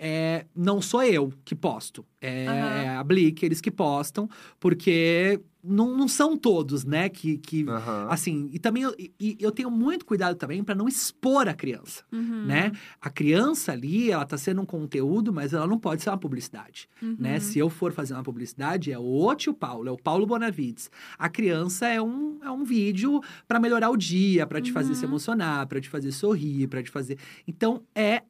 [0.06, 2.04] é, não sou eu que posto.
[2.20, 2.44] É,
[2.84, 4.28] é a Blick, eles que postam,
[4.60, 7.38] porque não, não são todos, né, que...
[7.38, 8.06] que Aham.
[8.10, 12.02] Assim, e também eu, e eu tenho muito cuidado também pra não expor a criança,
[12.12, 12.44] Uhum.
[12.44, 12.72] né?
[13.00, 16.86] A criança ali, ela tá sendo um conteúdo, mas ela não pode ser uma publicidade,
[17.02, 17.16] Uhum.
[17.18, 17.40] né?
[17.40, 20.90] Se eu for fazer uma publicidade, é o tio Paulo, é o Paulo Bonavides.
[21.18, 25.04] A criança é um, é um vídeo pra melhorar o dia, pra te fazer se
[25.06, 25.12] Uhum.
[25.12, 27.18] emocionar, pra te fazer sorrir, pra te fazer.
[27.48, 28.22] Então é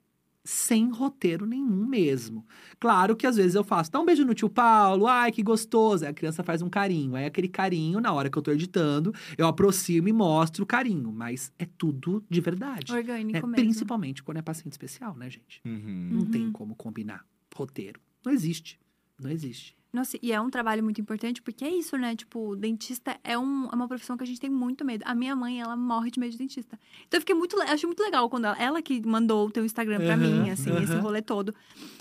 [0.45, 2.47] sem roteiro nenhum mesmo.
[2.79, 6.05] Claro que às vezes eu faço, dá um beijo no tio Paulo, ai que gostoso.
[6.05, 7.17] Aí a criança faz um carinho.
[7.17, 11.11] Aí aquele carinho, na hora que eu tô editando, eu aproximo e mostro o carinho.
[11.11, 12.93] Mas é tudo de verdade.
[12.93, 13.41] Orgânico né?
[13.41, 13.55] mesmo.
[13.55, 15.63] Principalmente quando é paciente especial, né, gente?
[15.65, 16.09] Uhum.
[16.13, 16.53] Não tem Uhum.
[16.53, 17.25] como combinar
[17.55, 17.99] roteiro.
[18.25, 18.79] Não existe.
[19.19, 19.75] Não existe.
[19.95, 22.17] Nossa, e é um trabalho muito importante, porque é isso, né?
[22.17, 25.05] Tipo, dentista é, um- é uma profissão que a gente tem muito medo.
[25.07, 26.79] A minha mãe, ela morre de medo de dentista.
[27.07, 27.61] Então eu fiquei muito.
[27.63, 30.77] Achei muito legal quando ela, ela que mandou o teu Instagram pra Aham, mim, assim,
[30.83, 31.01] esse aham.
[31.01, 31.55] rolê todo.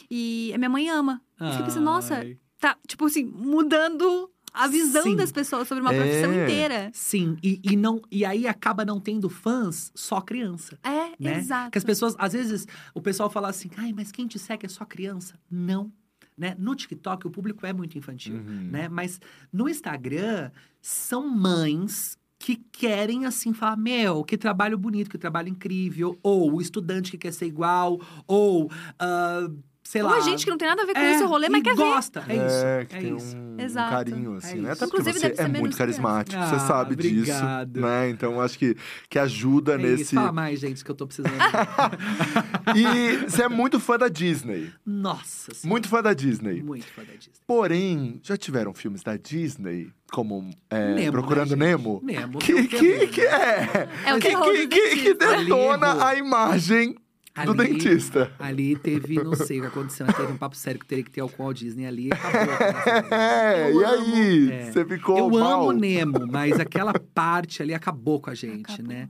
[0.10, 1.22] E a minha mãe ama.
[1.40, 2.26] Eu fiquei pensando, nossa,
[2.60, 5.16] tá, tipo assim, mudando a visão Sim.
[5.16, 5.98] das pessoas sobre uma É.
[5.98, 6.90] profissão inteira.
[6.94, 10.78] Sim, e, e, não, e aí acaba não tendo fãs só criança.
[10.84, 11.38] É, né?
[11.40, 11.72] exato.
[11.72, 14.70] Que as pessoas, às vezes, o pessoal fala assim, ai, mas quem te segue é
[14.70, 15.40] só criança.
[15.50, 15.92] Não.
[16.38, 16.56] Né?
[16.58, 18.70] No TikTok, o público é muito infantil, Uhum.
[18.72, 18.90] né?
[18.90, 19.20] Mas
[19.52, 20.50] no Instagram,
[20.82, 26.20] são mães que querem, assim, falar, meu, que trabalho bonito, que trabalho incrível.
[26.22, 28.02] Ou o estudante que quer ser igual.
[28.28, 28.70] Ou,
[29.00, 29.50] ah,
[29.84, 30.18] sei Ou lá...
[30.18, 31.84] a gente que não tem nada a ver com é, esse rolê, mas quer ver.
[31.84, 32.24] gosta.
[32.28, 33.36] É isso, É, que é tem isso.
[33.38, 33.92] um, um Exato.
[33.92, 34.72] carinho, assim, É né?
[34.72, 36.60] Até porque Inclusive, você deve ser é muito carismático, criança.
[36.60, 37.70] você sabe Ah, obrigado.
[37.72, 38.10] disso, né?
[38.10, 38.76] Então, acho que,
[39.10, 40.02] que ajuda É nesse...
[40.04, 40.16] isso.
[40.16, 41.34] Fala mais, gente, que eu tô precisando.
[42.76, 44.72] E você é muito fã da Disney.
[44.86, 45.70] Nossa senhora.
[45.70, 46.62] Muito fã da Disney.
[46.64, 47.34] Muito fã da Disney.
[47.46, 51.68] Porém, já tiveram filmes da Disney, como é, Nemo, Procurando né?
[51.68, 52.00] Nemo?
[52.04, 52.40] Nemo.
[52.40, 53.28] Que, que, que né?
[54.06, 56.02] é, É o que, que, que, que detona errou.
[56.04, 56.96] a imagem
[57.36, 58.32] do Ali- dentista.
[58.38, 61.10] Ali teve, não sei o que aconteceu, mas teve um papo sério que teria que
[61.10, 62.54] ter álcool ao Disney ali e acabou.
[63.12, 64.52] É, Eu e amo- aí?
[64.52, 64.72] é.
[64.72, 65.70] Você ficou Eu mal?
[65.70, 68.88] amo Nemo, mas aquela parte ali acabou com a gente, Acabou.
[68.94, 69.10] né?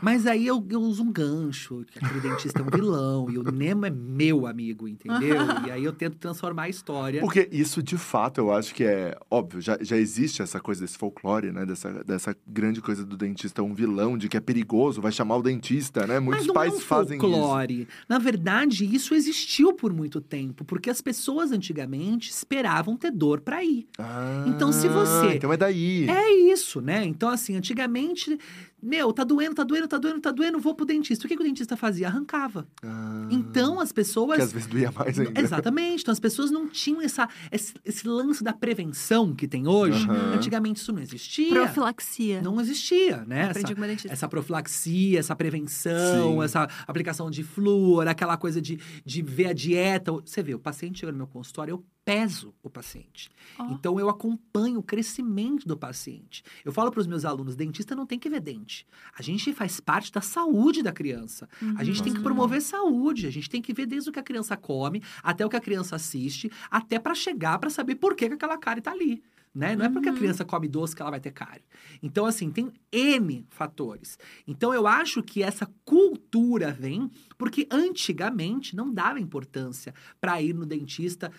[0.00, 3.42] Mas aí eu, eu uso um gancho, que aquele dentista é um vilão, e o
[3.42, 5.36] Nemo é meu amigo, entendeu?
[5.66, 7.20] e aí eu tento transformar a história.
[7.20, 10.96] Porque isso, de fato, eu acho que é óbvio, já, já existe essa coisa desse
[10.98, 11.64] folclore, né?
[11.66, 15.42] Dessa, dessa grande coisa do dentista, um vilão, de que é perigoso, vai chamar o
[15.42, 16.20] dentista, né?
[16.20, 17.26] Muitos Mas não pais é um fazem isso.
[17.66, 17.88] Folclore.
[18.08, 23.64] Na verdade, isso existiu por muito tempo, porque as pessoas antigamente esperavam ter dor pra
[23.64, 23.86] ir.
[23.98, 26.08] Ah, Então, se você- Então é daí.
[26.08, 27.04] É isso, né?
[27.04, 28.38] Então, assim, antigamente,
[28.84, 31.24] meu, tá doendo, tá doendo, tá doendo, tá doendo, vou pro dentista.
[31.24, 32.06] O que, que o dentista fazia?
[32.08, 32.66] Arrancava.
[32.82, 34.36] Ah, Então, as pessoas.
[34.36, 35.40] Que às vezes doía mais ainda.
[35.40, 36.02] Exatamente.
[36.02, 40.08] Então, as pessoas não tinham essa, esse, esse lance da prevenção que tem hoje.
[40.08, 40.34] Aham.
[40.34, 41.50] Antigamente, isso não existia.
[41.50, 42.42] Profilaxia.
[42.42, 43.44] Não existia, né?
[43.46, 44.12] Aprendi Essa, com meu dentista.
[44.12, 46.42] essa profilaxia, essa prevenção, Sim.
[46.44, 50.12] essa aplicação de flúor, aquela coisa de, de ver a dieta.
[50.12, 53.30] Você vê, o paciente chega no meu consultório, eu peso o paciente.
[53.58, 53.70] Ó.
[53.70, 56.42] Então, eu acompanho o crescimento do paciente.
[56.64, 58.86] Eu falo para os meus alunos, dentista não tem que ver dente.
[59.18, 61.48] A gente faz parte da saúde da criança.
[61.76, 63.26] A gente tem que promover saúde.
[63.26, 65.60] A gente tem que ver desde o que a criança come, até o que a
[65.60, 69.22] criança assiste, até para chegar para saber por que, que aquela cárie tá ali.
[69.54, 69.76] Né?
[69.76, 70.18] Não é porque a Uhum.
[70.18, 71.62] criança come doce que ela vai ter cárie.
[72.02, 74.18] Então, assim, tem N fatores.
[74.48, 80.66] Então, eu acho que essa cultura vem porque antigamente não dava importância para ir no
[80.66, 81.30] dentista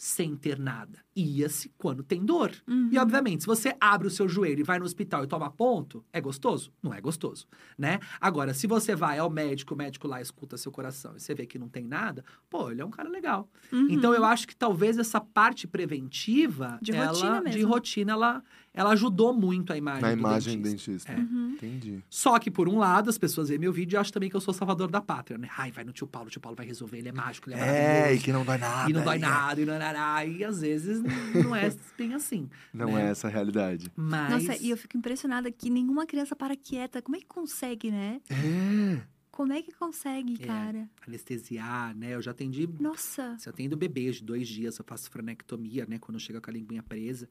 [0.00, 1.00] sem ter nada.
[1.16, 2.52] Ia-se quando tem dor.
[2.68, 2.88] Uhum.
[2.92, 6.04] E, obviamente, se você abre o seu joelho e vai no hospital e toma ponto,
[6.12, 6.72] é gostoso?
[6.80, 7.98] Não é gostoso, né?
[8.20, 11.44] Agora, se você vai ao médico, o médico lá escuta seu coração e você vê
[11.46, 13.50] que não tem nada, pô, ele é um cara legal.
[13.72, 13.88] Uhum.
[13.90, 17.68] Então, eu acho que talvez essa parte preventiva, De ela, rotina de mesmo.
[17.68, 18.44] rotina, ela,
[18.78, 21.12] ela ajudou muito a imagem Na do imagem do dentista.
[21.12, 21.12] dentista.
[21.12, 21.16] É.
[21.16, 21.50] Uhum.
[21.52, 22.02] Entendi.
[22.08, 24.40] Só que, por um lado, as pessoas veem meu vídeo e acham também que eu
[24.40, 25.48] sou salvador da pátria, né?
[25.56, 27.58] Ai, vai no tio Paulo, o tio Paulo vai resolver, ele é mágico, ele é,
[27.58, 28.24] É, e maravilhoso.
[28.24, 28.90] que não dói nada.
[28.90, 29.18] E não dói é.
[29.18, 31.02] nada, e não, não, e às vezes
[31.34, 32.48] não é bem assim.
[32.72, 33.06] Não né?
[33.06, 33.90] é essa a realidade.
[33.96, 34.44] Mas.
[34.44, 37.02] Nossa, e eu fico impressionada que nenhuma criança para quieta.
[37.02, 38.20] Como é que consegue, né?
[38.30, 39.02] É.
[39.30, 40.46] Como é que consegue, É.
[40.46, 40.88] cara?
[41.06, 42.14] Anestesiar, né?
[42.14, 42.68] Eu já atendi.
[42.80, 43.36] Nossa.
[43.38, 45.98] Se eu atendo bebês de dois dias, eu faço franectomia, né?
[45.98, 47.28] Quando chega com a linguinha presa.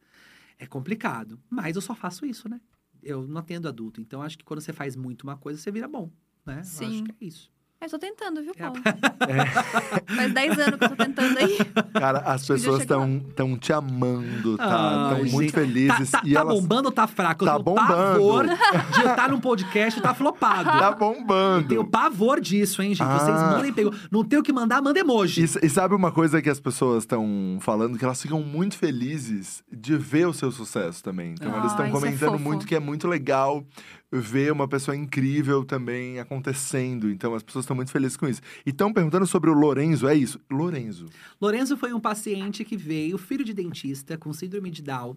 [0.58, 1.40] É complicado.
[1.48, 2.60] Mas eu só faço isso, né?
[3.02, 4.00] Eu não atendo adulto.
[4.00, 6.10] Então, acho que quando você faz muito uma coisa, você vira bom,
[6.44, 6.54] né?
[6.54, 7.04] Eu acho Sim.
[7.04, 7.52] que é isso.
[7.80, 8.62] Eu tô tentando, viu, É.
[8.64, 8.80] Paulo?
[10.16, 11.58] Faz 10 anos que eu tô tentando aí.
[11.92, 15.10] Cara, as pessoas estão tão te amando, tá?
[15.12, 15.52] Estão muito gente.
[15.52, 16.10] Tá, felizes.
[16.10, 16.60] tá, e tá elas...
[16.60, 17.44] bombando ou tá fraco?
[17.44, 17.86] Tá eu tenho bombando.
[17.88, 20.64] pavor de eu estar num podcast e tá flopado.
[20.64, 21.68] Tá bombando.
[21.68, 23.02] Tenho pavor disso, hein, gente?
[23.08, 23.18] Ah.
[23.18, 23.94] Vocês mandem pegou.
[24.10, 25.42] Não tem o que mandar, manda emoji.
[25.42, 27.96] E, e sabe uma coisa que as pessoas estão falando?
[27.96, 31.30] Que elas ficam muito felizes de ver o seu sucesso também.
[31.32, 32.42] Então, Ah, elas estão é comentando fofo.
[32.42, 33.64] muito que é muito legal
[34.10, 37.10] ver uma pessoa incrível também acontecendo.
[37.10, 38.40] Então, as pessoas estão muito felizes com isso.
[38.64, 40.40] E estão perguntando sobre o Lorenzo, é isso?
[40.50, 41.06] Lorenzo.
[41.40, 45.16] Lorenzo foi um paciente que veio, filho de dentista, com síndrome de Down.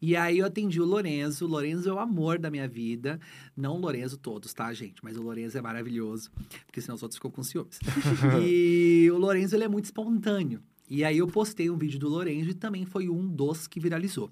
[0.00, 1.46] E aí eu atendi o Lorenzo.
[1.46, 3.18] O Lorenzo é o amor da minha vida.
[3.56, 5.02] Não o Lorenzo todos, tá, gente?
[5.02, 6.30] Mas o Lorenzo é maravilhoso.
[6.66, 7.78] Porque senão os outros ficam com ciúmes.
[8.44, 10.60] e o Lorenzo, ele é muito espontâneo.
[10.90, 14.30] E aí eu postei um vídeo do Lorenzo e também foi um dos que viralizou.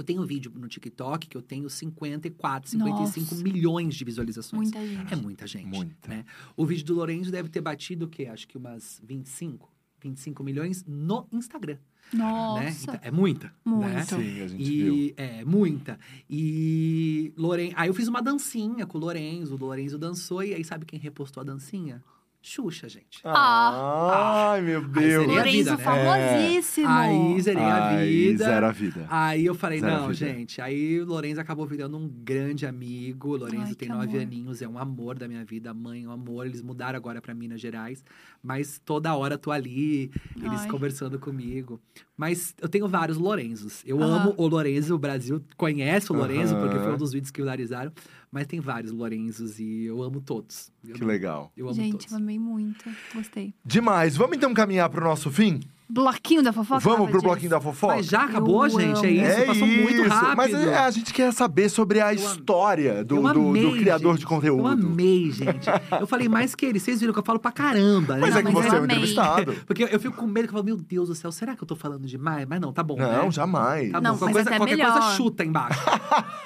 [0.00, 3.42] Eu tenho um vídeo no TikTok que eu tenho 54, 55 Nossa.
[3.42, 4.70] milhões de visualizações.
[4.70, 5.12] Muita gente.
[5.12, 5.66] É muita gente.
[5.66, 6.08] Muita.
[6.08, 6.24] Né?
[6.56, 8.26] O vídeo do Lorenzo deve ter batido o quê?
[8.26, 9.70] Acho que umas 25,
[10.00, 11.78] 25 milhões no Instagram.
[12.12, 12.18] Né?
[12.18, 12.82] Nossa.
[12.82, 13.46] Então, é muita.
[13.46, 13.52] Né?
[13.64, 14.16] Muito.
[14.16, 14.94] Sim, a gente viu.
[14.94, 15.98] E é muita.
[16.28, 17.72] E Loren...
[17.74, 20.98] aí eu fiz uma dancinha com o Lorenzo, o Lorenzo dançou e aí sabe quem
[20.98, 22.02] repostou a dancinha?
[22.46, 23.22] Xuxa, gente.
[23.24, 24.50] Ah.
[24.52, 25.24] Ai, meu Aí Deus.
[25.24, 25.76] seria a vida, Lorenzo né?
[25.78, 26.88] famosíssimo.
[26.90, 28.44] Aí zerei a vida.
[28.44, 29.06] zero a vida.
[29.08, 30.60] Aí eu falei, Zero não, gente.
[30.60, 33.30] Aí o Lorenzo acabou virando um grande amigo.
[33.30, 34.20] O Lorenzo Ai, tem nove amor.
[34.20, 35.70] aninhos, é um amor da minha vida.
[35.70, 36.44] A mãe é um amor.
[36.44, 38.04] Eles mudaram agora pra Minas Gerais.
[38.42, 40.68] Mas toda hora eu tô ali, eles Ai.
[40.68, 41.80] conversando comigo.
[42.14, 43.82] Mas eu tenho vários Lorenzos.
[43.86, 44.94] Eu amo o Lorenzo.
[44.94, 47.90] O Brasil conhece o Lorenzo, porque foi um dos vídeos que viralizaram.
[48.34, 50.72] Mas tem vários Lorenzos e eu amo todos.
[50.82, 51.52] Eu Que amo- legal.
[51.56, 52.10] Eu amo Gente, todos.
[52.10, 52.84] eu amei muito.
[53.14, 53.54] Gostei.
[53.64, 54.16] Demais.
[54.16, 55.60] Vamos então caminhar pro nosso fim?
[55.86, 56.80] Bloquinho da fofoca?
[56.80, 57.96] Vamos pro bloquinho da fofoca?
[57.96, 59.04] Mas já acabou, Eu gente?
[59.06, 59.46] É isso?
[59.46, 60.08] Passou muito isso.
[60.08, 60.36] rápido.
[60.36, 64.12] Mas é, a gente quer saber sobre a história do, Eu do- do amei, criador
[64.12, 64.20] gente.
[64.20, 64.60] de conteúdo.
[64.62, 65.68] Eu amei, gente.
[66.00, 66.80] Eu falei mais que ele.
[66.80, 68.20] Vocês viram que eu falo pra caramba, né?
[68.22, 68.96] Mas Não, é que mas você é um amei.
[68.96, 69.52] entrevistado.
[69.66, 71.66] Porque eu fico com medo que eu falo, meu Deus do céu, será que eu
[71.68, 72.46] tô falando demais?
[72.48, 72.96] Mas não, tá bom.
[72.96, 73.30] Não, né?
[73.30, 73.92] jamais.
[73.92, 74.24] Tá Não, bom.
[74.24, 74.92] mas Qualquer, coisa, até qualquer melhor.
[74.92, 75.80] coisa chuta embaixo.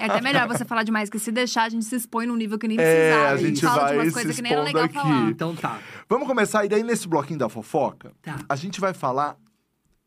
[0.01, 2.59] É até melhor você falar demais, que se deixar, a gente se expõe num nível
[2.59, 2.83] que nem É,
[3.13, 3.33] precisava.
[3.33, 4.95] a gente fala vai de umas coisas que nem era legal aqui.
[4.95, 5.29] falar.
[5.31, 5.79] Então tá.
[6.09, 8.37] Vamos começar, e daí nesse bloquinho da fofoca, Tá.
[8.49, 9.28] a gente vai falar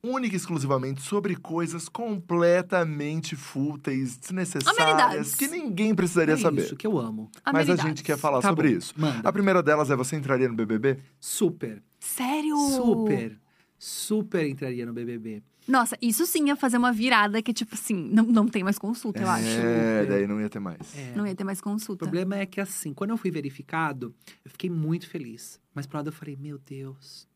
[0.04, 5.36] única e exclusivamente sobre coisas completamente fúteis, desnecessárias, Amenidades.
[5.36, 6.64] que ninguém precisaria É saber.
[6.64, 7.30] isso que eu amo.
[7.54, 8.94] Mas a gente quer falar Tá sobre bom, isso.
[8.98, 9.28] manda.
[9.28, 10.98] A primeira delas é você entraria no BBB?
[11.20, 12.58] Super, Sério?
[12.58, 13.40] super,
[13.78, 15.44] super entraria no BBB.
[15.68, 19.22] Nossa, isso sim ia fazer uma virada que, tipo assim, não, não tem mais consulta,
[19.22, 19.46] eu acho.
[19.48, 20.98] É, daí não ia ter mais.
[20.98, 21.14] É.
[21.16, 22.04] Não ia ter mais O consulta.
[22.04, 25.60] problema é que, assim, quando eu fui verificado, eu fiquei muito feliz.
[25.74, 27.28] Mas pro lado eu falei, meu Deus,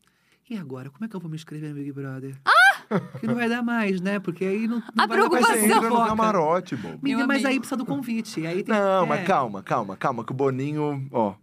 [0.50, 0.90] e agora?
[0.90, 2.36] Como é que eu vou me inscrever no Big Brother?
[2.44, 2.52] Ah!
[3.12, 4.18] Porque não vai dar mais, né?
[4.18, 5.68] Porque aí não, não A vai dar mais preocupação.
[5.68, 6.76] Você entra no camarote.
[6.76, 8.46] Menina, Meu mas aí precisa do convite.
[8.46, 11.34] Aí tem, Não, é, mas calma, calma, calma, que o Boninho, ó.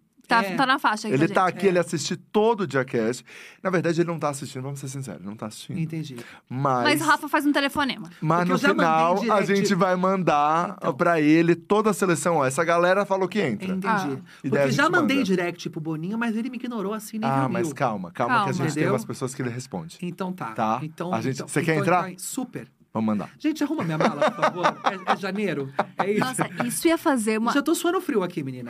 [0.42, 0.56] Tá, É.
[0.56, 1.58] tá na faixa aqui, Ele tá gente.
[1.58, 3.24] aqui, ele assiste todo o Jackass.
[3.62, 5.80] Na verdade, ele não tá assistindo, vamos ser sinceros, ele não tá assistindo.
[5.80, 6.16] Entendi.
[6.50, 8.10] Mas, Mas o Rafa faz um telefonema.
[8.22, 10.94] mas Porque no final, a gente vai mandar Então.
[10.94, 12.38] pra ele toda a seleção.
[12.38, 13.68] Ó, essa galera falou que entra.
[13.68, 13.88] Entendi.
[13.88, 14.18] Ah.
[14.44, 15.26] E Porque já mandei manda.
[15.26, 17.50] direct pro Boninho, mas ele me ignorou assim, nem Ah, viu.
[17.50, 18.54] mas calma, calma, que a Calma.
[18.54, 18.94] gente tem Entendeu?
[18.94, 19.98] umas pessoas que ele responde.
[20.02, 20.52] Então tá.
[20.54, 20.80] Tá.
[20.84, 22.02] Então, A gente- então- você quer então entrar?
[22.02, 22.16] vai.
[22.18, 22.68] Super.
[22.94, 23.32] Vamos mandar.
[23.40, 24.66] Gente, arruma minha mala, por favor.
[24.68, 25.74] É, é janeiro.
[25.98, 26.20] É isso.
[26.20, 27.52] Nossa, isso ia fazer uma.
[27.52, 28.70] Já tô suando frio aqui, menina.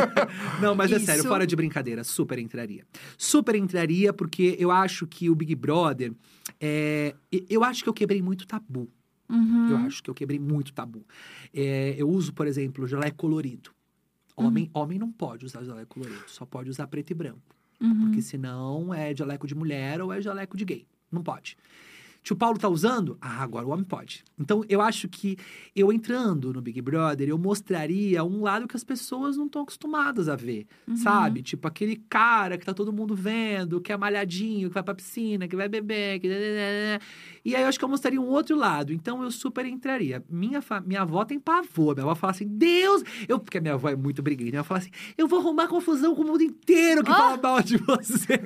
[0.62, 1.04] Não, mas é Isso.
[1.06, 2.86] sério, fora de brincadeira, super entraria.
[3.18, 6.12] Super entraria porque eu acho que o Big Brother.
[6.58, 8.88] é, e- eu acho que eu quebrei muito tabu.
[9.28, 9.68] Uhum.
[9.70, 11.04] Eu acho que eu quebrei muito tabu.
[11.54, 13.70] É, eu uso, por exemplo, geleia colorido.
[14.36, 17.54] Homem, homem não pode usar geleia colorido, só pode usar preto e branco.
[17.78, 18.06] Uhum.
[18.06, 20.86] Porque senão é jaleco de mulher ou é jaleco de gay.
[21.12, 21.56] Não pode.
[22.22, 23.16] Tio Paulo tá usando?
[23.20, 24.22] Ah, agora o homem pode.
[24.38, 25.36] Então, eu acho que
[25.74, 30.28] eu entrando no Big Brother, eu mostraria um lado que as pessoas não estão acostumadas
[30.28, 30.96] a ver, Uhum.
[30.96, 31.42] sabe?
[31.42, 35.48] Tipo, aquele cara que tá todo mundo vendo, que é malhadinho, que vai pra piscina,
[35.48, 36.28] que vai beber, que...
[37.44, 38.92] E aí, eu acho que eu mostraria um outro lado.
[38.92, 40.22] Então, eu super entraria.
[40.28, 40.78] Minha, fa...
[40.80, 41.94] minha avó tem pavor.
[41.94, 43.02] Minha avó fala assim, Deus...
[43.26, 44.56] Eu, porque a minha avó é muito briguenta.
[44.56, 47.14] Ela fala assim, eu vou arrumar confusão com o mundo inteiro que Ah!
[47.14, 48.38] fala mal de você.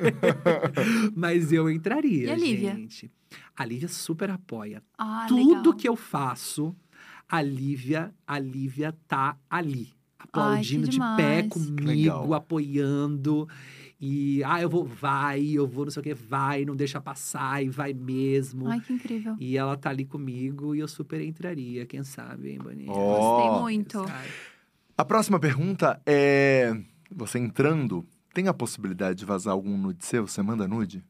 [1.15, 2.75] Mas eu entraria, E a Lívia?
[2.75, 3.11] gente.
[3.57, 4.83] A Lívia super apoia.
[4.99, 5.75] Ah, Tudo legal.
[5.75, 6.75] que eu faço,
[7.29, 9.93] a Lívia, a Lívia tá ali.
[10.19, 12.35] Aplaudindo de pé comigo, Legal.
[12.35, 13.47] apoiando.
[14.01, 17.63] E, ah, eu vou, vai, eu vou, não sei o que, vai, não deixa passar,
[17.63, 18.69] e vai mesmo.
[18.69, 19.37] Ai, que incrível.
[19.39, 22.91] E ela tá ali comigo e eu super entraria, quem sabe, hein, Boninha?
[22.91, 23.39] Ó.
[23.39, 24.05] Gostei muito.
[24.97, 26.77] A próxima pergunta é:
[27.11, 30.27] você entrando, tem a possibilidade de vazar algum nude seu?
[30.27, 31.03] Você manda nude?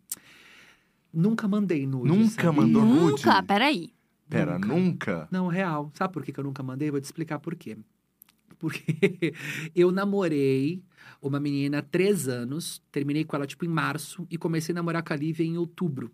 [1.14, 2.52] Nunca mandei nude, Nunca sabia?
[2.52, 3.10] mandou nude?
[3.24, 3.92] Nunca, peraí.
[4.28, 4.68] Pera, Nunca.
[4.74, 5.28] nunca?
[5.30, 5.90] Não, real.
[5.94, 6.90] Sabe por que que eu nunca mandei?
[6.90, 7.76] Vou te explicar por quê.
[8.58, 8.82] Porque
[9.74, 10.82] eu namorei
[11.20, 15.02] uma menina há três anos, terminei com ela, tipo, em março, e comecei a namorar
[15.02, 16.10] com a Lívia em outubro.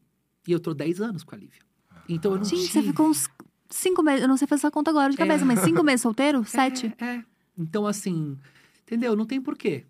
[0.46, 1.61] E eu tô 10 anos com a Lívia.
[2.09, 2.72] Então eu não Gente, tive...
[2.72, 3.28] você ficou uns
[3.68, 4.22] cinco meses.
[4.22, 5.46] Eu não sei fazer essa conta agora de cabeça, É.
[5.46, 6.42] mas cinco meses solteiro?
[6.48, 6.92] Sete?
[6.98, 7.24] É, é.
[7.57, 8.36] Então, assim,
[8.82, 9.14] entendeu?
[9.14, 9.84] Não tem porquê.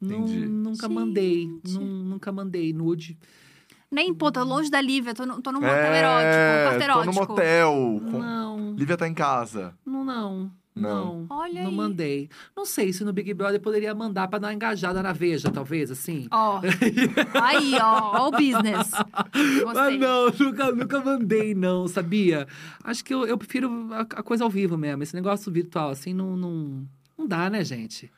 [0.00, 0.46] Entendi.
[0.46, 0.94] nunca Gente.
[0.94, 1.60] mandei.
[1.68, 3.18] Nun- nunca mandei nude.
[3.90, 6.84] Nem, pô, tô longe da Lívia, tô, no, tô num motel é, erótico, quarto tô
[6.84, 7.06] erótico.
[7.06, 8.02] no motel.
[8.10, 9.74] com- Não, Lívia tá em casa.
[9.86, 10.50] não, não.
[10.76, 11.26] Não.
[11.26, 11.74] Não, Olha não aí.
[11.76, 12.30] mandei.
[12.56, 15.90] Não sei se no Big Brother poderia mandar pra dar uma engajada na Veja, talvez,
[15.90, 16.28] assim.
[16.30, 16.60] Ó.
[17.42, 18.92] Aí, ó, ó o business.
[19.64, 19.98] Gostei.
[19.98, 22.46] não, nunca, nunca mandei, não, sabia?
[22.84, 25.02] Acho que eu, eu prefiro a, a coisa ao vivo mesmo.
[25.02, 26.86] Esse negócio virtual, assim, não, não,
[27.18, 28.08] não dá, né, gente?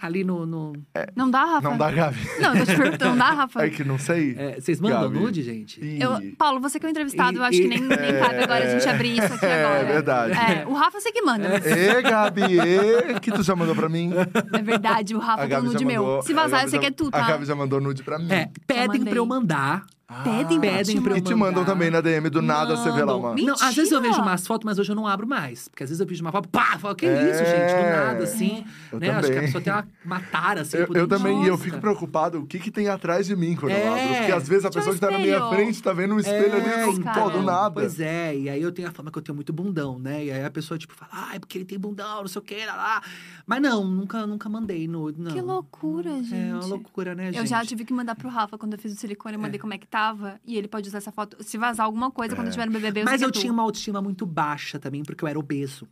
[0.00, 0.46] Ali no.
[0.46, 0.72] no...
[1.14, 1.68] Não dá, Rafa?
[1.68, 2.18] Não dá, Gabi.
[2.40, 3.66] Não, eu tô te perguntando, não dá, Rafa?
[3.66, 4.34] É que não sei.
[4.38, 5.18] É, vocês mandam Gabi.
[5.18, 5.78] nude, gente?
[5.84, 7.98] Ih, Eu, Paulo, você que é o entrevistado, eu E- acho que e- nem, nem
[8.20, 9.84] cabe agora a gente abrir isso aqui É, agora.
[9.84, 10.32] verdade.
[10.32, 13.88] É, o Rafa você que manda, mas Ê, Gabi, ê, que tu já mandou pra
[13.88, 14.10] mim?
[14.52, 16.12] é verdade, o Rafa A um já nude mandou.
[16.14, 16.22] meu.
[16.22, 17.26] Se a vazar, eu sei já- que é tu, A tá?
[17.28, 18.30] Gabi já mandou nude pra mim.
[18.32, 19.84] É, pedem pra eu mandar.
[20.24, 22.90] Pedem pra pedem te pra eu E te mandam também na DM, do nada você
[22.90, 23.34] vê lá uma.
[23.36, 25.68] Não, às vezes eu vejo umas fotos, mas hoje eu não abro mais.
[25.68, 27.30] Porque às vezes eu vejo uma foto, pá, eu falo, que É.
[27.30, 27.74] isso, gente?
[27.74, 28.64] Do nada, assim.
[28.92, 29.10] Eu né?
[29.10, 29.40] Acho que a também.
[29.46, 31.18] pessoa tem uma, uma tara, assim, Eu, por eu dentro.
[31.24, 33.88] também, e eu fico preocupado o que, que tem atrás de mim quando eu É.
[34.04, 34.16] abro.
[34.16, 35.50] Porque às vezes a Tinha um pessoa que tá na minha espelho.
[35.54, 37.12] frente tá vendo um espelho É, ali, então.
[37.14, 37.70] pô, do nada.
[37.70, 40.24] Pois é, e aí eu tenho a fama que eu tenho muito bundão, né?
[40.24, 42.44] E aí a pessoa, tipo, fala, ah, é porque ele tem bundão, não sei o
[42.44, 43.02] que, lá, lá.
[43.46, 45.30] Mas não, nunca, nunca mandei nude, não.
[45.32, 46.34] Que loucura, gente.
[46.34, 47.36] É uma loucura, né, gente?
[47.38, 49.72] Eu já tive que mandar pro Rafa quando eu fiz o silicone, eu mandei como
[49.74, 50.40] é que tava.
[50.44, 51.42] E ele pode usar essa foto.
[51.42, 53.42] Se vazar alguma coisa quando tiver no BBB, eu Mas sei eu que é tu.
[53.42, 55.86] tinha uma autoestima muito baixa também, porque eu era obeso.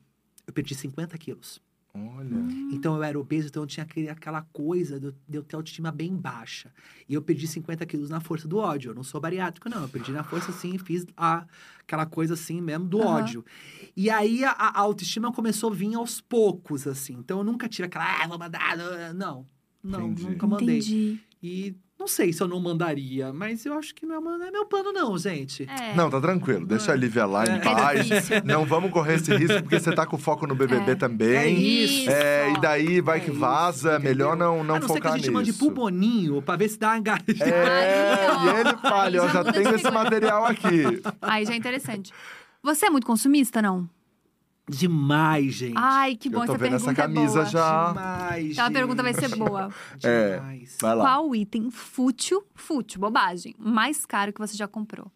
[0.47, 1.61] Eu perdi 50 quilos.
[1.95, 2.37] Olha.
[2.71, 5.57] Então eu era obeso, então eu tinha aquele, aquela coisa de eu, de eu ter
[5.57, 6.73] autoestima bem baixa.
[7.09, 8.91] E eu perdi 50 quilos na força do ódio.
[8.91, 9.83] Eu não sou bariátrico, não.
[9.83, 11.45] Eu perdi na força assim, fiz a,
[11.81, 13.23] aquela coisa assim mesmo do Aham.
[13.23, 13.45] ódio.
[13.97, 17.15] E aí a, a autoestima começou a vir aos poucos, assim.
[17.15, 18.77] Então eu nunca tive aquela, ah, vou mandar.
[19.15, 19.47] Não,
[19.83, 20.27] não, Entendi.
[20.29, 20.79] nunca mandei.
[20.79, 21.19] Entendi.
[21.43, 24.47] E Não sei se eu não mandaria, mas eu acho que não é, uma- não
[24.47, 25.65] é meu plano, não, gente.
[25.69, 25.95] É.
[25.97, 26.65] Não, tá tranquilo.
[26.65, 28.07] Deixa a Lívia lá em É paz.
[28.07, 28.37] difícil.
[28.45, 30.95] Não vamos correr esse risco, porque você tá com foco no BBB É.
[30.95, 31.35] também.
[31.37, 32.09] É isso.
[32.09, 34.11] É, e daí vai É que isso, vaza, entendeu?
[34.11, 35.59] melhor não, não a não ser que focar a gente mande nisso.
[35.65, 37.19] pro Boninho pra ver se dá uma.
[37.43, 38.45] É, ó.
[38.45, 41.03] e ele fala, ó, já tenho esse material aqui.
[41.21, 42.13] Aí já é interessante.
[42.63, 43.89] Você é muito consumista, não?
[44.69, 45.75] Demais, gente.
[45.77, 47.45] Ai, que bom, Eu tô essa vendo essa pergunta camisa é boa.
[47.47, 47.89] já.
[47.89, 49.73] Demais, Aquela pergunta vai ser boa.
[50.03, 50.37] É.
[50.37, 50.77] Demais.
[50.81, 51.05] Vai lá.
[51.05, 55.11] Qual item fútil, fútil, bobagem, mais caro que você já comprou?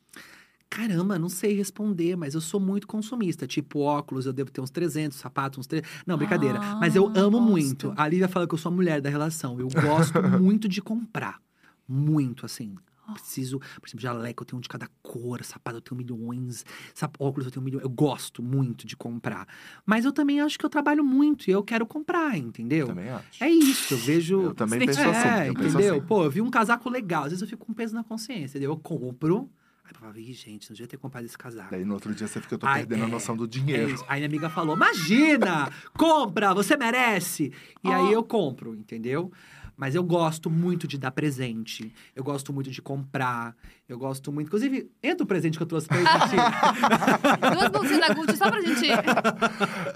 [0.71, 3.47] Caramba, não sei responder, mas eu sou muito consumista.
[3.47, 5.91] Tipo, óculos, eu devo ter uns 300, sapatos, uns 300.
[6.07, 6.59] Não, brincadeira.
[6.63, 7.43] Ah, mas eu amo gosto.
[7.43, 7.93] muito.
[7.95, 9.61] A Lívia fala que eu sou a mulher da relação.
[9.61, 11.39] Eu gosto muito de comprar.
[11.87, 12.75] Muito, assim.
[13.15, 17.17] Preciso, por exemplo, jaleco, eu tenho um de cada cor, sapato, eu tenho milhões, sap-
[17.19, 17.83] óculos, eu tenho milhões.
[17.83, 19.47] Eu gosto muito de comprar.
[19.85, 22.87] Mas eu também acho que eu trabalho muito e eu quero comprar, entendeu?
[22.87, 23.43] Também acho.
[23.43, 24.41] É isso, eu vejo.
[24.43, 25.29] Eu também penso assim.
[25.29, 25.97] É, eu penso entendeu?
[25.97, 26.07] assim.
[26.07, 28.71] Pô, eu vi um casaco legal, às vezes eu fico com peso na consciência, entendeu?
[28.71, 29.51] Eu compro.
[29.85, 31.73] Aí eu falo, ih, gente, não devia ter comprado esse casaco.
[31.73, 33.49] Daí no outro dia você fica, eu tô Ai, perdendo a é, noção do É
[33.49, 33.93] dinheiro.
[33.93, 34.05] isso.
[34.09, 35.71] Aí minha amiga falou: Imagina!
[35.99, 37.53] Compra, você merece!
[37.83, 37.93] E Ó.
[37.93, 39.33] aí eu compro, entendeu?
[39.77, 41.93] Mas eu gosto muito de dar presente.
[42.15, 43.55] Eu gosto muito de comprar.
[43.89, 44.47] Eu gosto muito.
[44.49, 46.07] Inclusive, entra o presente que eu trouxe pra gente.
[47.57, 48.87] Duas bolsinhas da Gucci só pra gente.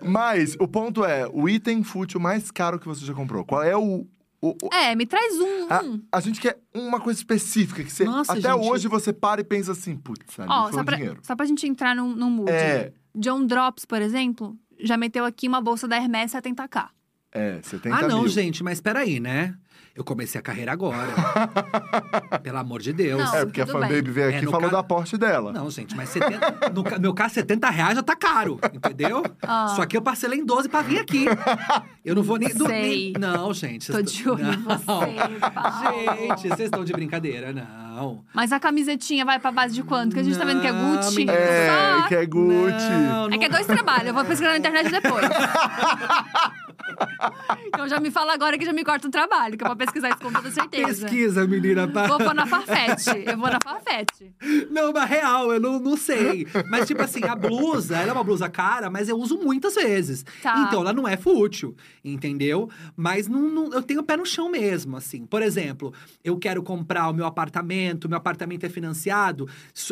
[0.02, 3.44] Mas o ponto é, o item fútil mais caro que você já comprou.
[3.44, 4.06] Qual é o.
[4.40, 5.66] o- o- É, me traz um.
[5.72, 6.02] a, um.
[6.12, 8.66] a gente quer uma coisa específica, que você, Nossa, até gente.
[8.68, 11.18] hoje você para e pensa assim, putz, ali Ó, foi só o pra, dinheiro.
[11.22, 12.50] só pra gente entrar num, num mood.
[12.50, 16.88] É, John Drops, por exemplo, já meteu aqui uma bolsa da Hermès 70k.
[17.32, 18.28] é, 70 ah, não, mil.
[18.28, 19.54] gente, mas peraí, né?
[19.96, 21.06] Eu comecei a carreira agora.
[22.42, 23.22] Pelo amor de Deus.
[23.24, 24.12] Não, É, porque a fanbaby bem.
[24.12, 25.52] veio É, aqui e no falou ca- da Porsche dela.
[25.52, 29.22] Não, gente, mas 70, no ca- meu caso, 70 reais já tá caro, entendeu?
[29.48, 29.68] Ah.
[29.76, 31.24] Só que eu parcelei em 12 pra vir aqui.
[32.04, 32.58] Eu não vou nem Sei.
[32.58, 33.12] dormir.
[33.18, 33.90] Não, gente.
[33.92, 35.06] Tô de olho em você, Paulo.
[35.06, 38.24] Gente, vocês estão de brincadeira, não.
[38.34, 40.14] Mas a camisetinha vai pra base de quanto?
[40.14, 41.16] Que a gente tá vendo que é Não, Gucci.
[41.16, 41.32] menina.
[41.38, 42.90] É, Só- que é Gucci.
[42.90, 45.24] Não, É que é dois trabalhos, eu vou pesquisar na internet depois.
[47.66, 50.10] Então já me fala agora que já me corta um trabalho, que eu vou pesquisar
[50.10, 51.06] isso com toda certeza.
[51.06, 51.86] Pesquisa, menina.
[51.88, 52.06] Pá.
[52.06, 53.06] Vou pôr na Farfetch.
[53.26, 54.22] Eu vou na Farfetch.
[54.70, 56.46] Não, mas real, eu não, não sei.
[56.70, 60.24] Mas, tipo assim, a blusa, ela é uma blusa cara, mas eu uso muitas vezes.
[60.42, 60.64] Tá.
[60.66, 62.68] Então, ela não é fútil, entendeu?
[62.96, 65.26] Mas não, não- eu tenho o pé no chão mesmo, assim.
[65.26, 65.92] Por exemplo,
[66.24, 69.48] eu quero comprar o meu apartamento, meu apartamento é financiado,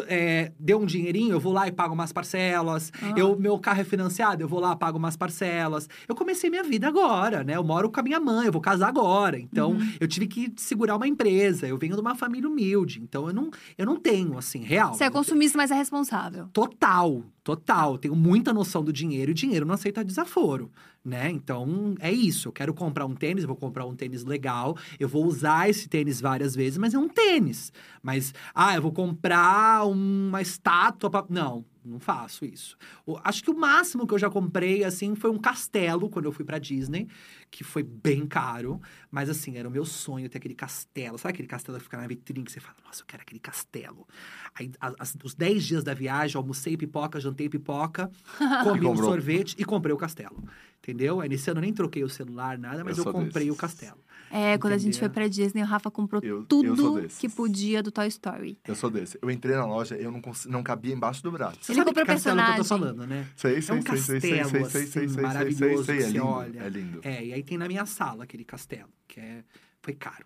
[0.06, 2.92] é, deu um dinheirinho, eu vou lá e pago umas parcelas.
[3.02, 3.12] Ah.
[3.16, 5.88] Eu, meu carro é financiado, eu vou lá e pago umas parcelas.
[6.08, 7.56] Eu comecei minha vida agora, né?
[7.56, 9.38] Eu moro com a minha mãe, eu vou casar agora.
[9.38, 9.92] Então, Uhum.
[10.00, 11.66] eu tive que segurar uma empresa.
[11.66, 13.00] Eu venho de uma família humilde.
[13.02, 14.94] Então, eu não, eu não tenho, assim, real.
[14.94, 16.48] Você é consumista, mas é responsável.
[16.52, 17.98] Total, total.
[17.98, 20.70] Tenho muita noção do dinheiro e dinheiro não aceita desaforo,
[21.04, 21.30] né?
[21.30, 22.48] Então, é isso.
[22.48, 24.76] Eu quero comprar um tênis, eu vou comprar um tênis legal.
[24.98, 27.72] Eu vou usar esse tênis várias vezes, mas é um tênis.
[28.02, 31.24] Mas, ah, eu vou comprar uma estátua pra...
[31.28, 32.76] Não, não faço isso.
[33.06, 36.32] O- acho que o máximo que eu já comprei, assim, foi um castelo, quando eu
[36.32, 37.08] fui pra Disney.
[37.50, 38.80] Que foi bem caro.
[39.10, 41.16] Mas, assim, era o meu sonho ter aquele castelo.
[41.18, 44.06] Sabe aquele castelo que fica na vitrine que você fala, nossa, eu quero aquele castelo.
[44.54, 48.10] Aí, a- as- os 10 dias da viagem, eu almocei pipoca, jantei pipoca,
[48.82, 50.42] comi um sorvete e comprei o castelo.
[50.78, 51.20] Entendeu?
[51.20, 53.56] Aí nesse ano eu nem troquei o celular, nada, mas Eu eu, comprei desses.
[53.56, 53.98] o castelo.
[54.36, 57.18] É, quando a gente foi pra Disney, o Rafa comprou Eu- eu tudo desses.
[57.18, 58.58] que podia do Toy Story.
[58.66, 59.16] Eu sou desse.
[59.22, 61.58] Eu entrei na loja, eu não, cons- não cabia embaixo do braço.
[61.60, 62.94] Você Ele sabe comprou que castelo que eu tô personagem.
[62.96, 63.26] falando, né?
[63.36, 65.84] Sei, É sei, um sei, sei, sei, sei, castelo, sei, assim, sei, sei, sei, maravilhoso
[65.84, 66.58] sei, que é você lindo, olha.
[66.60, 67.00] É lindo.
[67.04, 69.44] É, e aí tem na minha sala aquele castelo, que é...
[69.80, 70.24] Foi caro,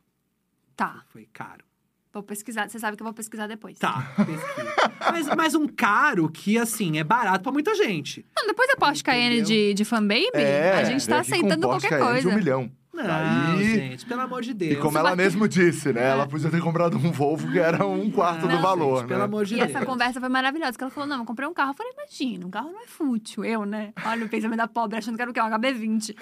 [0.75, 1.65] Tá, foi caro.
[2.11, 2.69] vou pesquisar.
[2.71, 3.79] Você sabe que eu vou pesquisar depois.
[3.79, 4.75] Tá, pesquisa.
[5.13, 8.25] mas, mas um caro que, assim, é barato pra muita gente.
[8.35, 12.07] Não, depois da Porsche Cayenne de, de fanbaby, É, a gente tá aceitando qualquer Cayenne
[12.07, 12.29] de coisa.
[12.31, 12.73] um milhão.
[13.03, 14.73] Não, Aí- gente, pelo amor de Deus.
[14.73, 16.09] E como ela mesmo disse, né?
[16.11, 19.19] Ela podia ter comprado um Volvo que era um quarto Não, do valor, gente, Pelo
[19.21, 19.25] né?
[19.25, 19.71] amor de E Deus.
[19.71, 21.71] essa conversa foi maravilhosa, que ela falou, não, eu comprei um carro.
[21.71, 23.45] Eu falei, imagina, um carro não é fútil.
[23.45, 23.93] Eu, né?
[24.05, 25.41] Olha o pensamento da pobre, achando que era o quê?
[25.41, 26.15] Um HB20.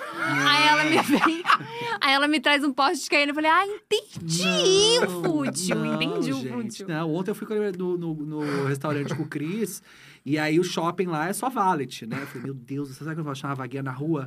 [0.49, 1.43] Aí ela me vem,
[2.01, 3.31] aí ela me traz um Porsche Cayenne.
[3.31, 6.89] Eu falei, ah, entendi o fútil, não, entendi o gente, fútil.
[6.89, 7.47] Não, ontem eu fui
[7.77, 9.83] no, no, no restaurante com o Cris.
[10.25, 12.19] E aí o shopping lá é só valet, né?
[12.21, 14.27] Eu falei, meu Deus, você sabe que eu vou achar uma vaguinha na rua?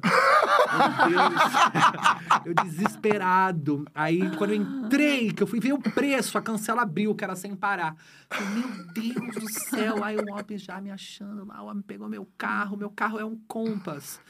[1.07, 2.45] Deus.
[2.45, 3.85] eu desesperado.
[3.93, 7.35] Aí quando eu entrei, que eu fui ver o preço, a cancela abriu, que era
[7.35, 7.95] sem parar.
[8.31, 10.03] Eu meu Deus do céu.
[10.03, 12.77] Aí o homem já me achando lá, o homem pegou meu carro.
[12.77, 14.21] Meu carro é um Compass.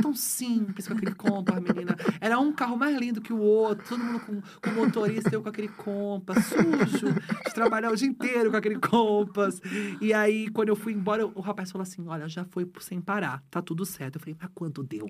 [0.00, 1.96] Tão simples com aquele Compass, menina.
[2.20, 3.84] Era um carro mais lindo que o outro.
[3.88, 6.46] Todo mundo com, com motorista, eu com aquele Compass.
[6.46, 7.12] Sujo.
[7.46, 9.60] De trabalhar o dia inteiro com aquele Compass.
[10.00, 13.42] E aí, quando eu fui embora, o rapaz falou assim: Olha, já foi sem parar,
[13.50, 14.16] tá tudo certo.
[14.16, 15.08] Eu falei, mas quanto deu?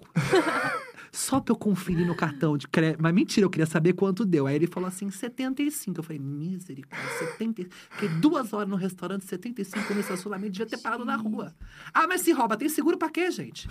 [1.13, 3.03] Só pra eu conferir no cartão de crédito.
[3.03, 4.47] Mas mentira, eu queria saber quanto deu.
[4.47, 5.99] Aí ele falou assim, 75.
[6.01, 7.67] Eu falei, misericórdia, 70.
[7.91, 11.55] Fiquei duas horas no restaurante, 75 no estacionamento, devia ter parado na rua.
[11.93, 13.69] Ah, mas se rouba, tem seguro pra quê, gente?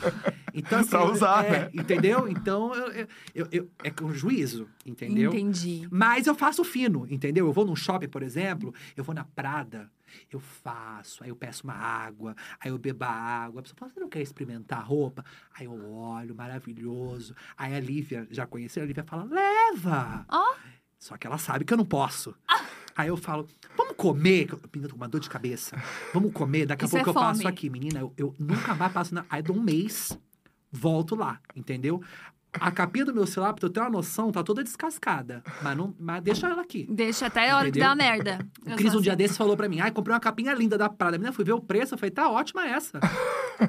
[0.53, 1.69] Então, assim, Pra usar, é, né?
[1.73, 2.27] Entendeu?
[2.27, 5.31] Então, eu, eu, eu- eu- é com juízo, entendeu?
[5.31, 5.87] Entendi.
[5.91, 7.45] Mas eu faço fino, entendeu?
[7.47, 9.89] Eu vou num shopping, por exemplo, eu vou na Prada,
[10.31, 13.59] eu faço, aí eu peço uma água, aí eu bebo a água.
[13.59, 15.23] A pessoa fala, você não quer experimentar a roupa?
[15.57, 17.35] Aí eu olho, maravilhoso.
[17.57, 20.25] Aí a Lívia, já conheceu, a Lívia fala, leva!
[20.29, 20.55] Ó.
[20.97, 22.35] Só que ela sabe que eu não posso.
[22.95, 24.45] Aí eu falo, vamos comer?
[24.47, 25.81] que eu- Menina, tô com uma dor de cabeça.
[26.13, 27.69] Vamos comer, daqui a Isso é pouco eu passo aqui.
[27.69, 29.25] Menina, eu, eu nunca mais passo na...
[29.29, 30.19] Aí dou um mês,
[30.69, 32.03] volto lá, entendeu?
[32.53, 35.43] A capinha do meu celular, pra eu ter uma noção, tá toda descascada.
[35.61, 36.87] Mas, não, mas deixa ela aqui.
[36.89, 37.89] Deixa até a hora que Entendeu?
[37.89, 38.39] dá merda.
[38.65, 39.17] O Cris um dia assim.
[39.17, 41.15] desses falou pra mim, ai, comprei uma capinha linda da Prada.
[41.15, 42.99] A menina fui ver o preço, eu falei, tá ótima essa.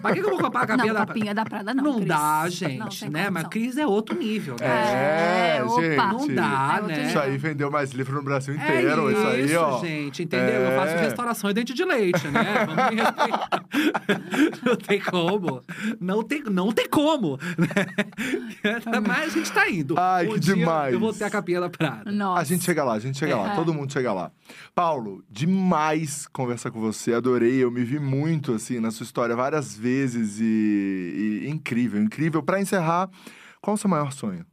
[0.01, 1.95] pra que, que eu vou comprar a capinha Não, da capinha da Prada não, Não
[1.97, 2.09] Cris.
[2.09, 3.29] dá, Não, gente, sem né?
[3.29, 3.47] Mas.
[3.49, 4.67] Cris é outro nível, né?
[4.67, 5.83] É, É, opa.
[5.83, 5.97] gente.
[5.97, 7.07] Não dá, É outro né?
[7.09, 9.11] Isso aí vendeu mais livro no Brasil É inteiro.
[9.11, 9.79] isso, aí, ó.
[9.81, 10.61] gente, entendeu?
[10.63, 11.01] Eu faço É.
[11.03, 12.65] restauração e dente de leite, né?
[12.67, 13.65] Vamos me respeitar.
[14.65, 15.63] não tem como.
[16.01, 17.39] Não tem, não tem como.
[17.59, 18.70] Né?
[19.07, 19.95] Mas a gente tá indo.
[19.99, 20.93] Ai, Um que dia demais.
[20.95, 22.11] Eu vou ter a capinha da Prada.
[22.11, 22.41] Nossa.
[22.41, 23.57] A gente chega lá, a gente chega lá, É.
[23.57, 24.31] todo mundo chega lá.
[24.75, 29.77] Paulo, demais conversar com você, adorei, eu me vi muito assim na sua história várias
[29.77, 32.43] vezes e, e incrível, incrível.
[32.43, 33.09] Pra encerrar,
[33.61, 34.45] qual o seu maior sonho?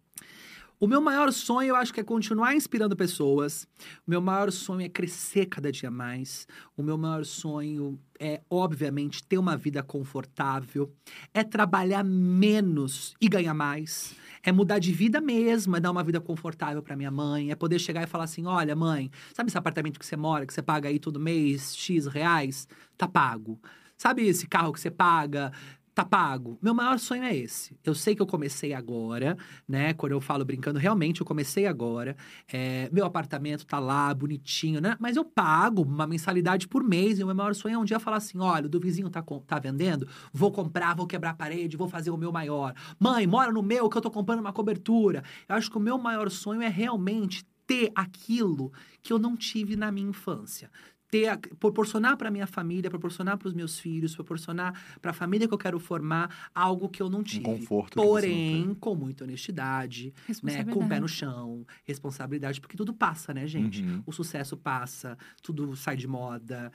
[0.79, 3.67] O meu maior sonho, eu acho que é continuar inspirando pessoas.
[4.05, 6.47] O meu maior sonho é crescer cada dia mais.
[6.77, 10.93] O meu maior sonho é, obviamente, ter uma vida confortável.
[11.33, 14.15] É trabalhar menos e ganhar mais.
[14.43, 17.79] É mudar de vida mesmo, é dar uma vida confortável para minha mãe, é poder
[17.79, 20.89] chegar e falar assim: olha, mãe, sabe esse apartamento que você mora, que você paga
[20.89, 22.67] aí todo mês X reais?
[22.95, 23.59] Tá pago.
[23.97, 25.51] Sabe esse carro que você paga?
[25.97, 26.59] Tá pago.
[26.61, 27.75] Meu maior sonho é esse.
[27.83, 29.35] Eu sei que eu comecei agora,
[29.67, 29.95] né?
[29.95, 32.15] Quando eu falo brincando, realmente eu comecei agora.
[32.53, 34.95] É, meu apartamento tá lá, bonitinho, né?
[34.99, 37.17] Mas eu pago uma mensalidade por mês.
[37.17, 39.23] E o meu maior sonho é um dia falar assim: olha, o do vizinho tá,
[39.47, 42.75] tá vendendo, vou comprar, vou quebrar a parede, vou fazer o meu maior.
[42.99, 45.23] Mãe, mora no meu que eu tô comprando uma cobertura.
[45.49, 48.71] Eu acho que o meu maior sonho é realmente ter aquilo
[49.01, 50.69] que eu não tive na minha infância.
[51.09, 55.47] Ter, a- proporcionar para minha família, proporcionar para os meus filhos, proporcionar para a família
[55.47, 57.43] que eu quero formar algo que eu não tive.
[57.45, 60.13] conforto você não Porém, com muita honestidade,
[60.43, 63.81] né, com o pé no chão, responsabilidade, porque tudo passa, né, gente?
[63.83, 64.03] Uhum.
[64.05, 66.71] O sucesso passa, tudo sai de moda.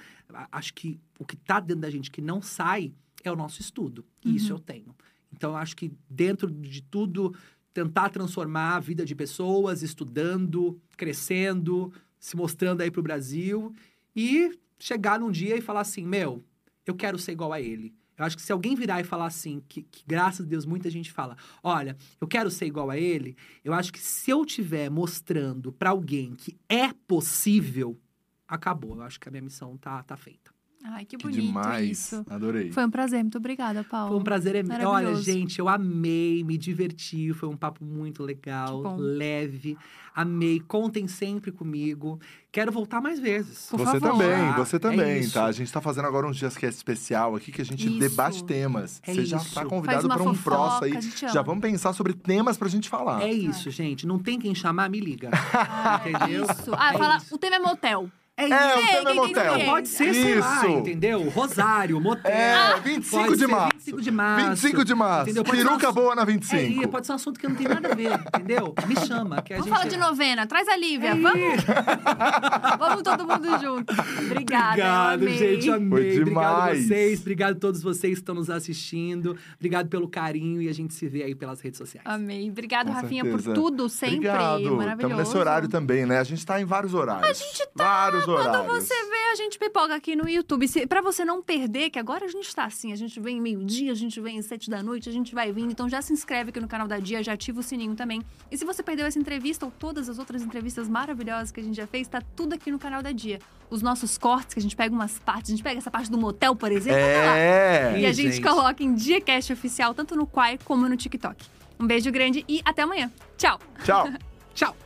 [0.50, 4.04] Acho que o que tá dentro da gente que não sai é o nosso estudo.
[4.24, 4.59] E isso Uhum.
[4.59, 4.96] eu tenho.
[5.30, 7.34] Então, eu acho que dentro de tudo,
[7.74, 13.74] tentar transformar a vida de pessoas, estudando, crescendo, se mostrando aí pro Brasil
[14.14, 16.44] e chegar num dia e falar assim: meu,
[16.86, 17.94] eu quero ser igual a ele.
[18.16, 20.90] Eu acho que se alguém virar e falar assim, que, que graças a Deus muita
[20.90, 24.90] gente fala, olha, eu quero ser igual a ele, eu acho que se eu tiver
[24.90, 27.98] mostrando pra alguém que é possível,
[28.47, 28.97] acabou.
[28.97, 30.51] Eu acho que a minha missão tá, tá feita.
[30.84, 31.90] Ai, que Que bonito demais.
[31.90, 32.24] isso.
[32.28, 32.72] Adorei.
[32.72, 34.09] Foi um prazer, muito obrigada, Paulo.
[34.10, 34.56] Foi um prazer.
[34.56, 37.32] em- Olha, gente, eu amei, me diverti.
[37.32, 39.78] Foi um papo muito legal, Que leve.
[40.14, 40.60] Amei.
[40.60, 42.20] Contem sempre comigo.
[42.50, 43.68] Quero voltar mais vezes.
[43.70, 44.18] Por você favor.
[44.18, 45.32] também, Ah, você é também, isso.
[45.34, 45.46] tá?
[45.46, 47.98] A gente tá fazendo agora uns dias que é especial aqui, que a gente Isso.
[47.98, 49.00] debate temas.
[49.06, 49.46] É você já isso.
[49.54, 51.00] tá Faz convidado para um próximo aí.
[51.32, 53.22] Já vamos pensar sobre temas pra gente falar.
[53.22, 54.06] É isso, gente.
[54.06, 55.30] Não tem quem chamar, me liga.
[55.54, 56.44] Ah, Entendeu?
[56.44, 56.74] Isso.
[56.76, 57.34] Ah, É fala, isso.
[57.34, 58.10] o tema é motel.
[58.34, 58.54] É É, isso.
[58.54, 59.64] o tema é motel.
[59.66, 60.66] Pode ser, sei lá, Isso.
[60.78, 61.28] entendeu?
[61.28, 62.32] Rosário, motel.
[62.32, 63.70] É, 25 Pode de ser março.
[63.76, 64.46] 25 de março.
[64.48, 65.22] 25 de março.
[65.24, 65.44] Entendeu?
[65.44, 66.82] Pode Peruca um- boa na É, 25.
[66.82, 68.74] e pode ser um assunto que não tem nada a ver, entendeu?
[68.86, 69.76] Me chama, que a Vamos gente...
[69.78, 70.46] falar de novena.
[70.46, 71.09] Traz a Lívia.
[71.10, 71.66] É Vamos, isso.
[72.78, 73.92] vamos todo mundo junto.
[73.92, 74.68] Obrigada.
[74.70, 75.36] Obrigado, amei.
[75.38, 75.70] gente.
[75.70, 75.88] Amei.
[76.14, 76.86] Foi Obrigado a demais.
[76.88, 77.20] vocês.
[77.20, 79.36] Obrigado a todos vocês que estão nos assistindo.
[79.56, 82.06] Obrigado pelo carinho e a gente se vê aí pelas redes sociais.
[82.06, 82.48] Amei.
[82.50, 83.44] Obrigado, Com Rafinha, certeza.
[83.44, 84.16] por tudo, sempre.
[84.16, 84.62] Obrigado.
[84.76, 84.92] Maravilhoso.
[85.02, 86.18] Estamos nesse horário também, né?
[86.18, 87.28] A gente tá em vários horários.
[87.28, 87.84] A gente tá.
[87.84, 88.85] Vários Quando horários.
[88.85, 90.66] você vê, a gente pipoca aqui no YouTube.
[90.69, 93.93] Se, pra você não perder, que agora a gente tá assim, a gente vem meio-dia,
[93.93, 95.70] a gente vem às sete da noite, a gente vai vindo.
[95.70, 98.23] Então já se inscreve aqui no canal da Dia, já ativa o sininho também.
[98.51, 101.77] E se você perdeu essa entrevista ou todas as outras entrevistas maravilhosas que a gente
[101.77, 103.39] já fez, tá tudo aqui no canal da Dia.
[103.70, 106.19] Os nossos cortes, que a gente pega umas partes, a gente pega essa parte do
[106.19, 107.39] motel, por exemplo, tá lá.
[107.39, 108.01] É.
[108.01, 108.43] E a Ih, gente, gente.
[108.43, 111.44] coloca em DiaCast Oficial, tanto no Quai como no TikTok.
[111.81, 113.11] Um beijo grande e até amanhã.
[113.36, 113.59] Tchau!
[113.85, 114.09] Tchau.
[114.55, 114.77] Tchau.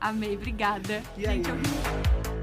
[0.00, 1.02] Amei, obrigada.
[1.16, 1.36] E aí?
[1.36, 2.35] Gente, eu ri.